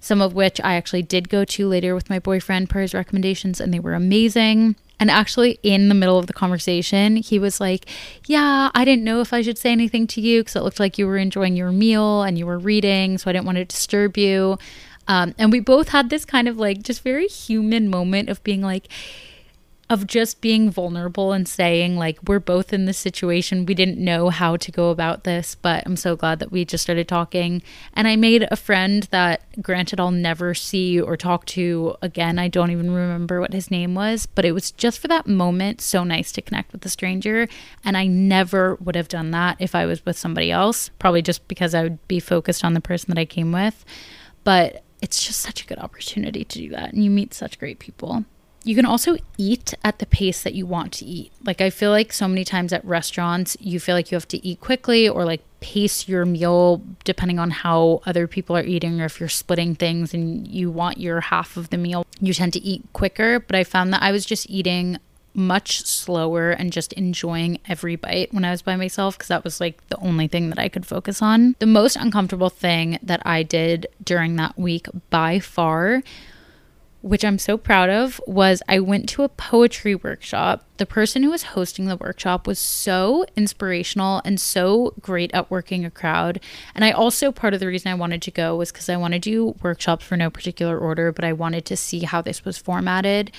some 0.00 0.22
of 0.22 0.32
which 0.32 0.60
I 0.62 0.74
actually 0.74 1.02
did 1.02 1.28
go 1.28 1.44
to 1.44 1.68
later 1.68 1.94
with 1.94 2.08
my 2.08 2.18
boyfriend 2.18 2.70
per 2.70 2.80
his 2.80 2.94
recommendations, 2.94 3.60
and 3.60 3.74
they 3.74 3.80
were 3.80 3.94
amazing. 3.94 4.76
And 4.98 5.10
actually, 5.10 5.58
in 5.64 5.88
the 5.88 5.96
middle 5.96 6.18
of 6.18 6.28
the 6.28 6.32
conversation, 6.32 7.16
he 7.16 7.38
was 7.38 7.60
like, 7.60 7.86
Yeah, 8.26 8.70
I 8.72 8.84
didn't 8.84 9.04
know 9.04 9.20
if 9.20 9.32
I 9.32 9.42
should 9.42 9.58
say 9.58 9.72
anything 9.72 10.06
to 10.08 10.20
you 10.20 10.40
because 10.40 10.54
it 10.54 10.62
looked 10.62 10.78
like 10.78 10.96
you 10.96 11.08
were 11.08 11.16
enjoying 11.18 11.56
your 11.56 11.72
meal 11.72 12.22
and 12.22 12.38
you 12.38 12.46
were 12.46 12.58
reading. 12.58 13.18
So 13.18 13.28
I 13.28 13.32
didn't 13.32 13.46
want 13.46 13.58
to 13.58 13.64
disturb 13.64 14.16
you. 14.16 14.58
Um, 15.08 15.34
and 15.38 15.50
we 15.50 15.58
both 15.58 15.88
had 15.88 16.08
this 16.08 16.24
kind 16.24 16.46
of 16.46 16.56
like 16.56 16.82
just 16.82 17.02
very 17.02 17.26
human 17.26 17.88
moment 17.88 18.28
of 18.28 18.42
being 18.44 18.62
like, 18.62 18.88
of 19.92 20.06
just 20.06 20.40
being 20.40 20.70
vulnerable 20.70 21.32
and 21.32 21.46
saying, 21.46 21.98
like, 21.98 22.18
we're 22.26 22.40
both 22.40 22.72
in 22.72 22.86
this 22.86 22.96
situation. 22.96 23.66
We 23.66 23.74
didn't 23.74 24.02
know 24.02 24.30
how 24.30 24.56
to 24.56 24.72
go 24.72 24.88
about 24.88 25.24
this, 25.24 25.54
but 25.54 25.82
I'm 25.84 25.96
so 25.96 26.16
glad 26.16 26.38
that 26.38 26.50
we 26.50 26.64
just 26.64 26.82
started 26.82 27.06
talking. 27.06 27.62
And 27.92 28.08
I 28.08 28.16
made 28.16 28.48
a 28.50 28.56
friend 28.56 29.02
that, 29.10 29.44
granted, 29.60 30.00
I'll 30.00 30.10
never 30.10 30.54
see 30.54 30.98
or 30.98 31.18
talk 31.18 31.44
to 31.48 31.94
again. 32.00 32.38
I 32.38 32.48
don't 32.48 32.70
even 32.70 32.90
remember 32.90 33.38
what 33.38 33.52
his 33.52 33.70
name 33.70 33.94
was, 33.94 34.24
but 34.24 34.46
it 34.46 34.52
was 34.52 34.70
just 34.70 34.98
for 34.98 35.08
that 35.08 35.26
moment 35.26 35.82
so 35.82 36.04
nice 36.04 36.32
to 36.32 36.40
connect 36.40 36.72
with 36.72 36.86
a 36.86 36.88
stranger. 36.88 37.46
And 37.84 37.94
I 37.94 38.06
never 38.06 38.76
would 38.76 38.96
have 38.96 39.08
done 39.08 39.30
that 39.32 39.58
if 39.60 39.74
I 39.74 39.84
was 39.84 40.02
with 40.06 40.16
somebody 40.16 40.50
else, 40.50 40.88
probably 40.98 41.20
just 41.20 41.46
because 41.48 41.74
I 41.74 41.82
would 41.82 42.08
be 42.08 42.18
focused 42.18 42.64
on 42.64 42.72
the 42.72 42.80
person 42.80 43.10
that 43.10 43.20
I 43.20 43.26
came 43.26 43.52
with. 43.52 43.84
But 44.42 44.84
it's 45.02 45.22
just 45.22 45.40
such 45.40 45.62
a 45.62 45.66
good 45.66 45.78
opportunity 45.78 46.44
to 46.44 46.58
do 46.58 46.70
that. 46.70 46.94
And 46.94 47.04
you 47.04 47.10
meet 47.10 47.34
such 47.34 47.58
great 47.58 47.78
people 47.78 48.24
you 48.64 48.74
can 48.74 48.86
also 48.86 49.16
eat 49.36 49.74
at 49.82 49.98
the 49.98 50.06
pace 50.06 50.42
that 50.42 50.54
you 50.54 50.66
want 50.66 50.92
to 50.94 51.04
eat. 51.04 51.32
Like, 51.44 51.60
I 51.60 51.70
feel 51.70 51.90
like 51.90 52.12
so 52.12 52.28
many 52.28 52.44
times 52.44 52.72
at 52.72 52.84
restaurants, 52.84 53.56
you 53.60 53.80
feel 53.80 53.94
like 53.94 54.10
you 54.10 54.16
have 54.16 54.28
to 54.28 54.46
eat 54.46 54.60
quickly 54.60 55.08
or 55.08 55.24
like 55.24 55.42
pace 55.60 56.08
your 56.08 56.24
meal 56.24 56.82
depending 57.04 57.38
on 57.38 57.50
how 57.50 58.02
other 58.06 58.26
people 58.26 58.56
are 58.56 58.64
eating 58.64 59.00
or 59.00 59.04
if 59.04 59.20
you're 59.20 59.28
splitting 59.28 59.74
things 59.74 60.12
and 60.12 60.46
you 60.48 60.70
want 60.70 60.98
your 60.98 61.20
half 61.20 61.56
of 61.56 61.70
the 61.70 61.78
meal, 61.78 62.06
you 62.20 62.32
tend 62.34 62.52
to 62.52 62.60
eat 62.62 62.82
quicker. 62.92 63.40
But 63.40 63.56
I 63.56 63.64
found 63.64 63.92
that 63.92 64.02
I 64.02 64.12
was 64.12 64.24
just 64.24 64.48
eating 64.48 64.98
much 65.34 65.84
slower 65.86 66.50
and 66.50 66.72
just 66.72 66.92
enjoying 66.92 67.58
every 67.66 67.96
bite 67.96 68.32
when 68.34 68.44
I 68.44 68.50
was 68.50 68.62
by 68.62 68.76
myself 68.76 69.16
because 69.16 69.28
that 69.28 69.44
was 69.44 69.60
like 69.60 69.86
the 69.88 69.96
only 69.96 70.28
thing 70.28 70.50
that 70.50 70.58
I 70.58 70.68
could 70.68 70.86
focus 70.86 71.22
on. 71.22 71.56
The 71.58 71.66
most 71.66 71.96
uncomfortable 71.96 72.50
thing 72.50 72.98
that 73.02 73.22
I 73.24 73.42
did 73.42 73.86
during 74.04 74.36
that 74.36 74.58
week 74.58 74.86
by 75.10 75.40
far 75.40 76.02
which 77.02 77.24
I'm 77.24 77.38
so 77.38 77.58
proud 77.58 77.90
of, 77.90 78.20
was 78.26 78.62
I 78.68 78.78
went 78.78 79.08
to 79.10 79.24
a 79.24 79.28
poetry 79.28 79.94
workshop. 79.94 80.64
The 80.76 80.86
person 80.86 81.22
who 81.22 81.30
was 81.30 81.42
hosting 81.42 81.86
the 81.86 81.96
workshop 81.96 82.46
was 82.46 82.58
so 82.58 83.24
inspirational 83.36 84.22
and 84.24 84.40
so 84.40 84.94
great 85.00 85.32
at 85.34 85.50
working 85.50 85.84
a 85.84 85.90
crowd. 85.90 86.40
And 86.74 86.84
I 86.84 86.92
also, 86.92 87.32
part 87.32 87.54
of 87.54 87.60
the 87.60 87.66
reason 87.66 87.90
I 87.90 87.96
wanted 87.96 88.22
to 88.22 88.30
go 88.30 88.56
was 88.56 88.72
because 88.72 88.88
I 88.88 88.96
want 88.96 89.14
to 89.14 89.18
do 89.18 89.56
workshops 89.62 90.04
for 90.04 90.16
no 90.16 90.30
particular 90.30 90.78
order, 90.78 91.12
but 91.12 91.24
I 91.24 91.32
wanted 91.32 91.64
to 91.66 91.76
see 91.76 92.00
how 92.00 92.22
this 92.22 92.44
was 92.44 92.56
formatted 92.56 93.32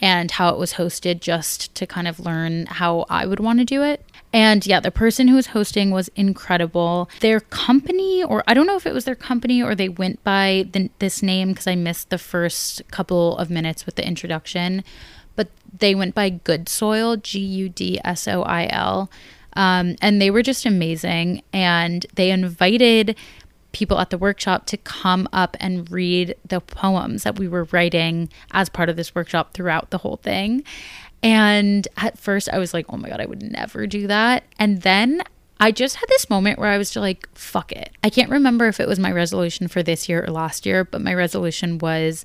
and 0.00 0.30
how 0.30 0.50
it 0.50 0.58
was 0.58 0.74
hosted 0.74 1.20
just 1.20 1.74
to 1.74 1.86
kind 1.86 2.06
of 2.06 2.20
learn 2.20 2.66
how 2.66 3.04
I 3.08 3.26
would 3.26 3.40
want 3.40 3.58
to 3.58 3.64
do 3.64 3.82
it. 3.82 4.04
And 4.32 4.66
yeah, 4.66 4.80
the 4.80 4.90
person 4.90 5.28
who 5.28 5.36
was 5.36 5.48
hosting 5.48 5.90
was 5.90 6.08
incredible. 6.14 7.08
Their 7.20 7.40
company, 7.40 8.22
or 8.22 8.44
I 8.46 8.54
don't 8.54 8.66
know 8.66 8.76
if 8.76 8.86
it 8.86 8.92
was 8.92 9.06
their 9.06 9.14
company 9.14 9.62
or 9.62 9.74
they 9.74 9.88
went 9.88 10.22
by 10.22 10.66
the, 10.72 10.90
this 10.98 11.22
name 11.22 11.48
because 11.50 11.66
I 11.66 11.74
missed 11.74 12.10
the 12.10 12.18
first 12.18 12.82
couple 12.90 13.38
of 13.38 13.50
minutes 13.50 13.86
with 13.86 13.94
the 13.94 14.06
introduction, 14.06 14.84
but 15.34 15.48
they 15.76 15.94
went 15.94 16.14
by 16.14 16.28
Good 16.28 16.68
Soil, 16.68 17.16
G 17.16 17.38
U 17.40 17.68
D 17.68 17.98
S 18.04 18.28
O 18.28 18.42
I 18.42 18.68
L. 18.70 19.10
Um, 19.54 19.96
and 20.02 20.20
they 20.20 20.30
were 20.30 20.42
just 20.42 20.66
amazing. 20.66 21.42
And 21.52 22.06
they 22.14 22.30
invited 22.30 23.16
people 23.72 23.98
at 23.98 24.10
the 24.10 24.18
workshop 24.18 24.66
to 24.66 24.76
come 24.76 25.28
up 25.32 25.56
and 25.60 25.90
read 25.90 26.34
the 26.46 26.60
poems 26.60 27.22
that 27.22 27.38
we 27.38 27.46
were 27.46 27.64
writing 27.64 28.28
as 28.52 28.68
part 28.68 28.88
of 28.88 28.96
this 28.96 29.14
workshop 29.14 29.52
throughout 29.52 29.90
the 29.90 29.98
whole 29.98 30.16
thing. 30.16 30.64
And 31.22 31.86
at 31.96 32.18
first, 32.18 32.48
I 32.50 32.58
was 32.58 32.72
like, 32.72 32.86
oh 32.88 32.96
my 32.96 33.08
God, 33.08 33.20
I 33.20 33.26
would 33.26 33.42
never 33.42 33.86
do 33.86 34.06
that. 34.06 34.44
And 34.58 34.82
then 34.82 35.22
I 35.60 35.72
just 35.72 35.96
had 35.96 36.08
this 36.08 36.30
moment 36.30 36.58
where 36.58 36.70
I 36.70 36.78
was 36.78 36.90
just 36.90 37.02
like, 37.02 37.28
fuck 37.34 37.72
it. 37.72 37.90
I 38.04 38.10
can't 38.10 38.30
remember 38.30 38.68
if 38.68 38.78
it 38.78 38.88
was 38.88 38.98
my 38.98 39.10
resolution 39.10 39.66
for 39.68 39.82
this 39.82 40.08
year 40.08 40.24
or 40.24 40.30
last 40.30 40.64
year, 40.64 40.84
but 40.84 41.00
my 41.00 41.12
resolution 41.12 41.78
was 41.78 42.24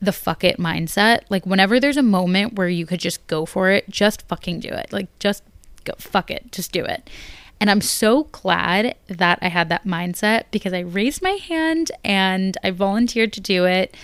the 0.00 0.12
fuck 0.12 0.44
it 0.44 0.58
mindset. 0.58 1.22
Like, 1.28 1.44
whenever 1.44 1.80
there's 1.80 1.96
a 1.96 2.02
moment 2.02 2.54
where 2.54 2.68
you 2.68 2.86
could 2.86 3.00
just 3.00 3.26
go 3.26 3.44
for 3.44 3.70
it, 3.70 3.90
just 3.90 4.22
fucking 4.28 4.60
do 4.60 4.68
it. 4.68 4.92
Like, 4.92 5.08
just 5.18 5.42
go, 5.84 5.94
fuck 5.98 6.30
it, 6.30 6.52
just 6.52 6.70
do 6.70 6.84
it. 6.84 7.10
And 7.60 7.70
I'm 7.70 7.80
so 7.80 8.24
glad 8.24 8.94
that 9.08 9.38
I 9.42 9.48
had 9.48 9.68
that 9.68 9.84
mindset 9.84 10.44
because 10.50 10.72
I 10.72 10.80
raised 10.80 11.22
my 11.22 11.32
hand 11.32 11.90
and 12.04 12.56
I 12.62 12.70
volunteered 12.70 13.32
to 13.34 13.40
do 13.40 13.64
it, 13.64 13.96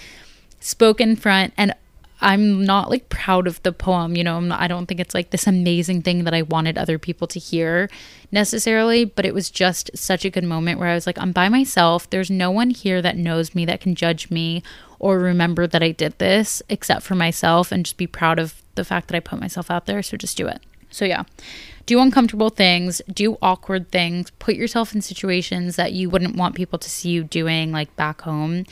spoke 0.61 1.01
in 1.01 1.15
front, 1.15 1.55
and 1.57 1.75
I'm 2.21 2.65
not 2.65 2.91
like 2.91 3.09
proud 3.11 3.47
of 3.47 3.63
the 3.63 3.73
poem, 3.73 4.17
you 4.17 4.25
know, 4.25 4.41
not, 4.41 4.61
i 4.61 4.67
don't 4.67 4.87
think 4.87 4.99
it's 4.99 5.15
like 5.15 5.31
this 5.31 5.47
amazing 5.47 6.03
thing 6.03 6.25
that 6.25 6.33
I 6.33 6.43
wanted 6.43 6.79
other 6.79 6.99
people 6.99 7.27
to 7.29 7.39
hear 7.39 7.91
necessarily, 8.33 9.05
but 9.05 9.27
it 9.27 9.35
was 9.35 9.51
just 9.51 9.91
such 9.95 10.25
a 10.25 10.31
good 10.31 10.45
moment 10.45 10.79
where 10.79 10.89
I 10.89 10.95
was 10.95 11.07
like, 11.07 11.19
I'm 11.19 11.33
by 11.33 11.49
myself. 11.49 12.09
There's 12.09 12.31
no 12.31 12.51
one 12.51 12.71
here 12.71 13.03
that 13.03 13.17
knows 13.19 13.55
me, 13.55 13.67
that 13.67 13.81
can 13.81 13.95
judge 13.95 14.31
me 14.31 14.63
or 14.99 15.19
remember 15.19 15.67
that 15.67 15.83
I 15.83 15.91
did 15.91 16.19
this 16.19 16.63
except 16.69 17.03
for 17.03 17.15
myself 17.15 17.71
and 17.71 17.85
just 17.85 17.99
be 17.99 18.07
proud 18.07 18.39
of 18.39 18.63
the 18.75 18.85
fact 18.85 19.09
that 19.09 19.17
I 19.17 19.21
put 19.21 19.39
myself 19.39 19.71
out 19.71 19.85
there. 19.85 20.03
So 20.03 20.17
just 20.17 20.37
do 20.37 20.47
it. 20.47 20.63
So, 20.95 21.05
yeah, 21.05 21.25
do 21.87 22.01
uncomfortable 22.01 22.51
things, 22.51 23.03
do 23.13 23.37
awkward 23.43 23.91
things, 23.91 24.31
put 24.39 24.55
yourself 24.55 24.95
in 24.95 25.03
situations 25.03 25.75
that 25.75 25.93
you 25.93 26.09
wouldn't 26.09 26.37
want 26.37 26.55
people 26.55 26.79
to 26.79 26.89
see 26.89 27.11
you 27.11 27.25
doing, 27.25 27.73
like 27.73 27.95
back 27.97 28.21
home, 28.23 28.65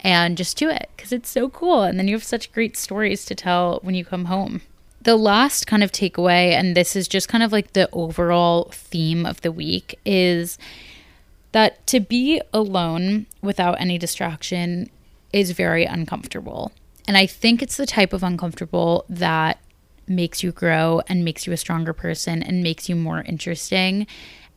and 0.00 0.36
just 0.36 0.56
do 0.56 0.68
it 0.68 0.90
because 0.96 1.12
it's 1.12 1.30
so 1.30 1.48
cool. 1.48 1.82
And 1.82 1.98
then 1.98 2.08
you 2.08 2.14
have 2.14 2.24
such 2.24 2.50
great 2.52 2.76
stories 2.76 3.24
to 3.26 3.36
tell 3.36 3.78
when 3.82 3.94
you 3.94 4.04
come 4.04 4.24
home. 4.24 4.62
The 5.02 5.16
last 5.16 5.68
kind 5.68 5.84
of 5.84 5.92
takeaway, 5.92 6.50
and 6.50 6.76
this 6.76 6.96
is 6.96 7.06
just 7.06 7.28
kind 7.28 7.44
of 7.44 7.52
like 7.52 7.74
the 7.74 7.88
overall 7.92 8.68
theme 8.72 9.24
of 9.24 9.40
the 9.42 9.52
week, 9.52 9.98
is 10.04 10.58
that 11.52 11.86
to 11.86 12.00
be 12.00 12.40
alone 12.52 13.26
without 13.40 13.80
any 13.80 13.98
distraction 13.98 14.90
is 15.32 15.52
very 15.52 15.84
uncomfortable. 15.84 16.72
And 17.06 17.16
I 17.16 17.26
think 17.26 17.62
it's 17.62 17.76
the 17.76 17.86
type 17.86 18.12
of 18.12 18.22
uncomfortable 18.22 19.04
that 19.08 19.58
makes 20.14 20.42
you 20.42 20.52
grow 20.52 21.02
and 21.08 21.24
makes 21.24 21.46
you 21.46 21.52
a 21.52 21.56
stronger 21.56 21.92
person 21.92 22.42
and 22.42 22.62
makes 22.62 22.88
you 22.88 22.96
more 22.96 23.22
interesting. 23.22 24.06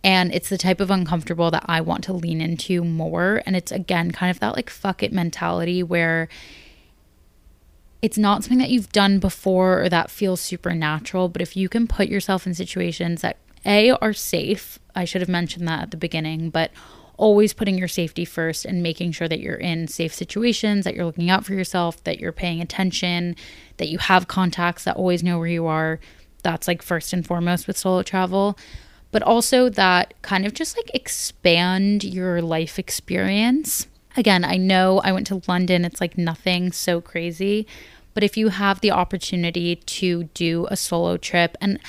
And 0.03 0.33
it's 0.33 0.49
the 0.49 0.57
type 0.57 0.79
of 0.79 0.91
uncomfortable 0.91 1.49
that 1.51 1.65
I 1.65 1.81
want 1.81 2.03
to 2.05 2.13
lean 2.13 2.39
into 2.39 2.83
more. 2.83 3.41
And 3.45 3.55
it's 3.55 3.71
again 3.71 4.11
kind 4.11 4.29
of 4.29 4.39
that 4.39 4.55
like 4.55 4.69
fuck 4.69 5.01
it 5.01 5.11
mentality 5.11 5.81
where 5.81 6.27
it's 8.01 8.17
not 8.17 8.43
something 8.43 8.59
that 8.59 8.69
you've 8.69 8.91
done 8.91 9.17
before 9.17 9.81
or 9.81 9.89
that 9.89 10.11
feels 10.11 10.39
supernatural. 10.39 11.27
But 11.27 11.41
if 11.41 11.57
you 11.57 11.67
can 11.67 11.87
put 11.87 12.07
yourself 12.07 12.45
in 12.45 12.53
situations 12.53 13.21
that 13.21 13.37
A 13.65 13.91
are 13.93 14.13
safe, 14.13 14.77
I 14.95 15.05
should 15.05 15.21
have 15.21 15.29
mentioned 15.29 15.67
that 15.67 15.81
at 15.81 15.91
the 15.91 15.97
beginning, 15.97 16.51
but 16.51 16.69
always 17.17 17.53
putting 17.53 17.77
your 17.77 17.87
safety 17.87 18.25
first 18.25 18.65
and 18.65 18.83
making 18.83 19.11
sure 19.11 19.27
that 19.27 19.39
you're 19.39 19.55
in 19.55 19.87
safe 19.87 20.13
situations, 20.13 20.85
that 20.85 20.95
you're 20.95 21.05
looking 21.05 21.29
out 21.29 21.45
for 21.45 21.53
yourself, 21.53 22.03
that 22.03 22.19
you're 22.19 22.31
paying 22.31 22.61
attention, 22.61 23.35
that 23.77 23.89
you 23.89 23.97
have 23.97 24.27
contacts 24.27 24.83
that 24.83 24.95
always 24.95 25.23
know 25.23 25.37
where 25.37 25.47
you 25.47 25.65
are. 25.65 25.99
That's 26.43 26.67
like 26.67 26.81
first 26.81 27.13
and 27.13 27.25
foremost 27.25 27.67
with 27.67 27.77
solo 27.77 28.03
travel. 28.03 28.57
But 29.11 29.23
also 29.23 29.69
that 29.69 30.13
kind 30.21 30.45
of 30.45 30.53
just 30.53 30.75
like 30.77 30.91
expand 30.93 32.03
your 32.03 32.41
life 32.41 32.77
experience. 32.77 33.87
Again, 34.17 34.43
I 34.43 34.57
know 34.57 35.01
I 35.03 35.11
went 35.11 35.27
to 35.27 35.41
London, 35.47 35.85
it's 35.85 36.01
like 36.01 36.17
nothing 36.17 36.71
so 36.71 37.01
crazy. 37.01 37.67
But 38.13 38.23
if 38.23 38.37
you 38.37 38.49
have 38.49 38.79
the 38.79 38.91
opportunity 38.91 39.75
to 39.75 40.25
do 40.33 40.67
a 40.71 40.77
solo 40.77 41.17
trip, 41.17 41.57
and 41.59 41.79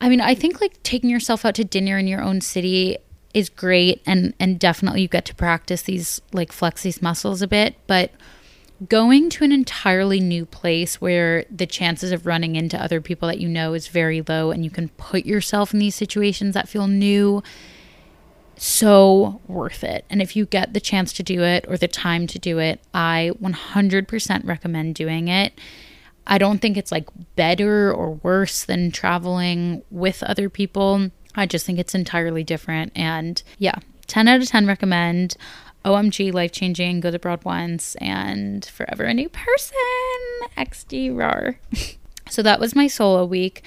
I 0.00 0.08
mean, 0.08 0.20
I 0.20 0.34
think 0.34 0.60
like 0.60 0.82
taking 0.82 1.10
yourself 1.10 1.44
out 1.44 1.54
to 1.56 1.64
dinner 1.64 1.98
in 1.98 2.06
your 2.06 2.22
own 2.22 2.40
city 2.40 2.98
is 3.34 3.48
great 3.48 4.02
and 4.06 4.34
and 4.38 4.58
definitely 4.58 5.02
you 5.02 5.08
get 5.08 5.24
to 5.24 5.34
practice 5.34 5.82
these 5.82 6.20
like 6.32 6.52
flex 6.52 6.82
these 6.82 7.00
muscles 7.00 7.42
a 7.42 7.48
bit 7.48 7.74
but 7.86 8.10
going 8.88 9.30
to 9.30 9.44
an 9.44 9.52
entirely 9.52 10.20
new 10.20 10.44
place 10.44 11.00
where 11.00 11.44
the 11.50 11.66
chances 11.66 12.12
of 12.12 12.26
running 12.26 12.56
into 12.56 12.82
other 12.82 13.00
people 13.00 13.28
that 13.28 13.38
you 13.38 13.48
know 13.48 13.74
is 13.74 13.88
very 13.88 14.22
low 14.28 14.50
and 14.50 14.64
you 14.64 14.70
can 14.70 14.88
put 14.90 15.24
yourself 15.24 15.72
in 15.72 15.78
these 15.78 15.94
situations 15.94 16.54
that 16.54 16.68
feel 16.68 16.86
new 16.86 17.42
so 18.56 19.40
worth 19.48 19.82
it. 19.82 20.04
And 20.10 20.22
if 20.22 20.36
you 20.36 20.46
get 20.46 20.72
the 20.72 20.80
chance 20.80 21.12
to 21.14 21.22
do 21.22 21.42
it 21.42 21.64
or 21.68 21.76
the 21.76 21.88
time 21.88 22.26
to 22.28 22.38
do 22.38 22.58
it 22.58 22.80
i 22.94 23.32
100% 23.40 24.46
recommend 24.46 24.94
doing 24.94 25.28
it. 25.28 25.58
I 26.24 26.38
don't 26.38 26.58
think 26.58 26.76
it's 26.76 26.92
like 26.92 27.08
better 27.34 27.92
or 27.92 28.12
worse 28.12 28.64
than 28.64 28.92
traveling 28.92 29.82
with 29.90 30.22
other 30.22 30.48
people 30.48 31.10
I 31.34 31.46
just 31.46 31.66
think 31.66 31.78
it's 31.78 31.94
entirely 31.94 32.44
different. 32.44 32.92
And 32.94 33.42
yeah, 33.58 33.78
10 34.06 34.28
out 34.28 34.40
of 34.40 34.48
10 34.48 34.66
recommend. 34.66 35.36
OMG, 35.84 36.32
life 36.32 36.52
changing, 36.52 37.00
go 37.00 37.10
to 37.10 37.16
abroad 37.16 37.44
once, 37.44 37.96
and 37.96 38.64
forever 38.64 39.04
a 39.04 39.14
new 39.14 39.28
person. 39.28 39.76
XD 40.56 41.16
RAR. 41.16 41.56
so 42.30 42.42
that 42.42 42.60
was 42.60 42.76
my 42.76 42.86
solo 42.86 43.24
week. 43.24 43.64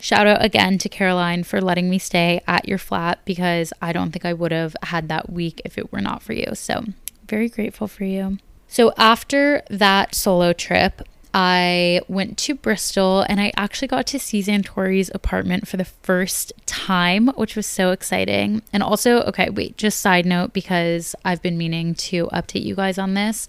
Shout 0.00 0.28
out 0.28 0.44
again 0.44 0.78
to 0.78 0.88
Caroline 0.88 1.42
for 1.42 1.60
letting 1.60 1.90
me 1.90 1.98
stay 1.98 2.40
at 2.46 2.68
your 2.68 2.78
flat 2.78 3.24
because 3.24 3.72
I 3.82 3.92
don't 3.92 4.12
think 4.12 4.24
I 4.24 4.32
would 4.32 4.52
have 4.52 4.76
had 4.84 5.08
that 5.08 5.30
week 5.30 5.60
if 5.64 5.76
it 5.76 5.92
were 5.92 6.00
not 6.00 6.22
for 6.22 6.32
you. 6.32 6.54
So, 6.54 6.84
very 7.26 7.48
grateful 7.48 7.88
for 7.88 8.04
you. 8.04 8.38
So, 8.68 8.92
after 8.96 9.62
that 9.68 10.14
solo 10.14 10.52
trip, 10.52 11.02
I 11.34 12.00
went 12.08 12.38
to 12.38 12.54
Bristol 12.54 13.22
and 13.28 13.40
I 13.40 13.52
actually 13.56 13.88
got 13.88 14.06
to 14.08 14.18
see 14.18 14.42
Zantore's 14.42 15.10
apartment 15.14 15.68
for 15.68 15.76
the 15.76 15.84
first 15.84 16.52
time, 16.66 17.28
which 17.28 17.54
was 17.54 17.66
so 17.66 17.90
exciting. 17.90 18.62
And 18.72 18.82
also, 18.82 19.22
okay, 19.22 19.50
wait, 19.50 19.76
just 19.76 20.00
side 20.00 20.26
note 20.26 20.52
because 20.52 21.14
I've 21.24 21.42
been 21.42 21.58
meaning 21.58 21.94
to 21.94 22.26
update 22.28 22.64
you 22.64 22.74
guys 22.74 22.98
on 22.98 23.14
this. 23.14 23.48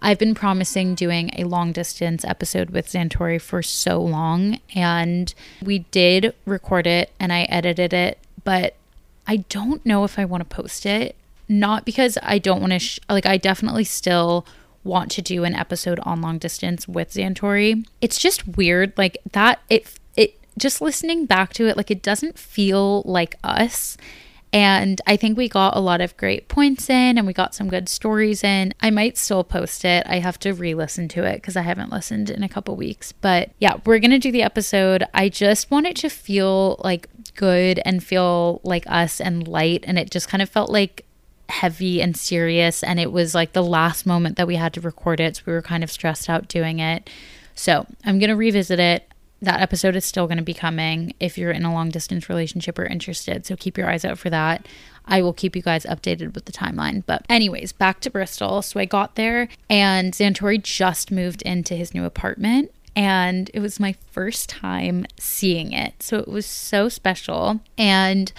I've 0.00 0.18
been 0.18 0.34
promising 0.34 0.94
doing 0.94 1.30
a 1.36 1.44
long 1.44 1.72
distance 1.72 2.24
episode 2.24 2.70
with 2.70 2.86
Zantore 2.86 3.40
for 3.40 3.62
so 3.62 4.00
long, 4.00 4.60
and 4.74 5.32
we 5.62 5.80
did 5.80 6.34
record 6.44 6.86
it 6.86 7.10
and 7.18 7.32
I 7.32 7.42
edited 7.44 7.92
it, 7.92 8.18
but 8.44 8.76
I 9.26 9.38
don't 9.38 9.84
know 9.84 10.04
if 10.04 10.18
I 10.18 10.24
want 10.24 10.48
to 10.48 10.54
post 10.54 10.86
it. 10.86 11.16
Not 11.48 11.84
because 11.84 12.18
I 12.22 12.38
don't 12.38 12.60
want 12.60 12.72
to, 12.72 12.78
sh- 12.78 13.00
like, 13.08 13.24
I 13.24 13.36
definitely 13.36 13.84
still 13.84 14.46
want 14.86 15.10
to 15.12 15.22
do 15.22 15.44
an 15.44 15.54
episode 15.54 16.00
on 16.04 16.22
long 16.22 16.38
distance 16.38 16.88
with 16.88 17.10
Zantore. 17.10 17.84
It's 18.00 18.18
just 18.18 18.56
weird, 18.56 18.92
like, 18.96 19.18
that, 19.32 19.60
it, 19.68 19.98
it, 20.16 20.38
just 20.56 20.80
listening 20.80 21.26
back 21.26 21.52
to 21.54 21.66
it, 21.66 21.76
like, 21.76 21.90
it 21.90 22.02
doesn't 22.02 22.38
feel 22.38 23.02
like 23.02 23.34
us. 23.44 23.98
And 24.52 25.00
I 25.06 25.16
think 25.16 25.36
we 25.36 25.48
got 25.48 25.76
a 25.76 25.80
lot 25.80 26.00
of 26.00 26.16
great 26.16 26.48
points 26.48 26.88
in 26.88 27.18
and 27.18 27.26
we 27.26 27.32
got 27.32 27.54
some 27.54 27.68
good 27.68 27.88
stories 27.88 28.42
in. 28.42 28.72
I 28.80 28.90
might 28.90 29.18
still 29.18 29.44
post 29.44 29.84
it. 29.84 30.04
I 30.06 30.18
have 30.20 30.38
to 30.40 30.54
re 30.54 30.74
listen 30.74 31.08
to 31.08 31.24
it 31.24 31.36
because 31.36 31.56
I 31.56 31.62
haven't 31.62 31.92
listened 31.92 32.30
in 32.30 32.42
a 32.42 32.48
couple 32.48 32.76
weeks. 32.76 33.12
But 33.12 33.50
yeah, 33.58 33.78
we're 33.84 33.98
going 33.98 34.12
to 34.12 34.18
do 34.18 34.32
the 34.32 34.42
episode. 34.42 35.04
I 35.12 35.28
just 35.28 35.70
want 35.70 35.86
it 35.86 35.96
to 35.96 36.08
feel 36.08 36.80
like 36.82 37.08
good 37.34 37.80
and 37.84 38.02
feel 38.02 38.60
like 38.62 38.84
us 38.86 39.20
and 39.20 39.46
light. 39.46 39.84
And 39.86 39.98
it 39.98 40.10
just 40.10 40.28
kind 40.28 40.42
of 40.42 40.48
felt 40.48 40.70
like 40.70 41.04
heavy 41.48 42.00
and 42.02 42.16
serious. 42.16 42.82
And 42.82 42.98
it 42.98 43.12
was 43.12 43.34
like 43.34 43.52
the 43.52 43.62
last 43.62 44.06
moment 44.06 44.36
that 44.36 44.46
we 44.46 44.56
had 44.56 44.72
to 44.74 44.80
record 44.80 45.20
it. 45.20 45.36
So 45.36 45.42
we 45.46 45.52
were 45.52 45.62
kind 45.62 45.84
of 45.84 45.90
stressed 45.90 46.28
out 46.28 46.48
doing 46.48 46.78
it. 46.78 47.08
So 47.54 47.86
I'm 48.04 48.18
going 48.18 48.30
to 48.30 48.36
revisit 48.36 48.78
it 48.78 49.10
that 49.42 49.60
episode 49.60 49.96
is 49.96 50.04
still 50.04 50.26
going 50.26 50.38
to 50.38 50.44
be 50.44 50.54
coming 50.54 51.14
if 51.20 51.36
you're 51.36 51.50
in 51.50 51.64
a 51.64 51.72
long 51.72 51.90
distance 51.90 52.28
relationship 52.28 52.78
or 52.78 52.84
interested. 52.84 53.44
So 53.44 53.56
keep 53.56 53.76
your 53.76 53.88
eyes 53.88 54.04
out 54.04 54.18
for 54.18 54.30
that. 54.30 54.66
I 55.04 55.22
will 55.22 55.32
keep 55.32 55.54
you 55.54 55.62
guys 55.62 55.84
updated 55.84 56.34
with 56.34 56.46
the 56.46 56.52
timeline. 56.52 57.04
But, 57.06 57.24
anyways, 57.28 57.72
back 57.72 58.00
to 58.00 58.10
Bristol. 58.10 58.62
So 58.62 58.80
I 58.80 58.86
got 58.86 59.14
there, 59.14 59.48
and 59.70 60.12
Zantore 60.12 60.60
just 60.60 61.12
moved 61.12 61.42
into 61.42 61.74
his 61.74 61.94
new 61.94 62.04
apartment. 62.04 62.72
And 62.96 63.50
it 63.52 63.60
was 63.60 63.78
my 63.78 63.94
first 64.10 64.48
time 64.48 65.04
seeing 65.20 65.72
it. 65.72 66.02
So 66.02 66.18
it 66.18 66.28
was 66.28 66.46
so 66.46 66.88
special. 66.88 67.60
And 67.76 68.32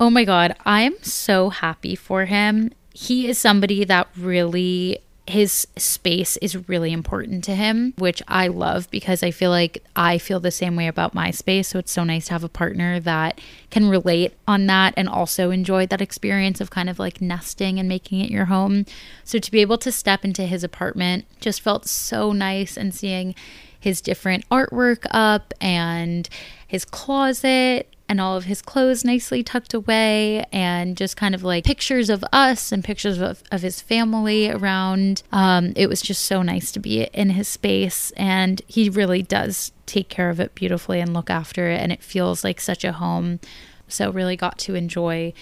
oh 0.00 0.10
my 0.10 0.24
God, 0.24 0.56
I 0.64 0.80
am 0.80 1.00
so 1.02 1.50
happy 1.50 1.94
for 1.94 2.24
him. 2.24 2.72
He 2.92 3.28
is 3.28 3.38
somebody 3.38 3.84
that 3.84 4.08
really 4.16 4.98
his 5.26 5.68
space 5.76 6.36
is 6.38 6.68
really 6.68 6.92
important 6.92 7.44
to 7.44 7.54
him, 7.54 7.94
which 7.98 8.20
I 8.26 8.48
love 8.48 8.90
because 8.90 9.22
I 9.22 9.30
feel 9.30 9.50
like 9.50 9.84
I 9.94 10.18
feel 10.18 10.40
the 10.40 10.50
same 10.50 10.74
way 10.74 10.88
about 10.88 11.14
my 11.14 11.30
space. 11.30 11.68
So 11.68 11.78
it's 11.78 11.92
so 11.92 12.02
nice 12.02 12.26
to 12.26 12.32
have 12.32 12.42
a 12.42 12.48
partner 12.48 12.98
that 13.00 13.40
can 13.70 13.88
relate 13.88 14.34
on 14.48 14.66
that 14.66 14.94
and 14.96 15.08
also 15.08 15.50
enjoy 15.50 15.86
that 15.86 16.00
experience 16.00 16.60
of 16.60 16.70
kind 16.70 16.90
of 16.90 16.98
like 16.98 17.20
nesting 17.20 17.78
and 17.78 17.88
making 17.88 18.20
it 18.20 18.30
your 18.30 18.46
home. 18.46 18.86
So 19.22 19.38
to 19.38 19.50
be 19.50 19.60
able 19.60 19.78
to 19.78 19.92
step 19.92 20.24
into 20.24 20.46
his 20.46 20.64
apartment 20.64 21.26
just 21.38 21.60
felt 21.60 21.86
so 21.86 22.32
nice 22.32 22.76
and 22.76 22.92
seeing 22.92 23.34
his 23.78 24.00
different 24.00 24.48
artwork 24.50 25.06
up 25.10 25.54
and 25.60 26.28
his 26.66 26.84
closet 26.84 27.89
and 28.10 28.20
all 28.20 28.36
of 28.36 28.46
his 28.46 28.60
clothes 28.60 29.04
nicely 29.04 29.40
tucked 29.44 29.72
away 29.72 30.44
and 30.50 30.96
just 30.96 31.16
kind 31.16 31.32
of 31.32 31.44
like 31.44 31.62
pictures 31.64 32.10
of 32.10 32.24
us 32.32 32.72
and 32.72 32.82
pictures 32.82 33.20
of, 33.20 33.40
of 33.52 33.62
his 33.62 33.80
family 33.80 34.50
around. 34.50 35.22
Um, 35.30 35.72
it 35.76 35.88
was 35.88 36.02
just 36.02 36.24
so 36.24 36.42
nice 36.42 36.72
to 36.72 36.80
be 36.80 37.04
in 37.04 37.30
his 37.30 37.46
space 37.46 38.10
and 38.16 38.60
he 38.66 38.90
really 38.90 39.22
does 39.22 39.70
take 39.86 40.08
care 40.08 40.28
of 40.28 40.40
it 40.40 40.56
beautifully 40.56 40.98
and 40.98 41.14
look 41.14 41.30
after 41.30 41.70
it 41.70 41.80
and 41.80 41.92
it 41.92 42.02
feels 42.02 42.42
like 42.42 42.60
such 42.60 42.82
a 42.82 42.90
home. 42.90 43.38
So 43.86 44.10
really 44.10 44.36
got 44.36 44.58
to 44.58 44.74
enjoy 44.74 45.32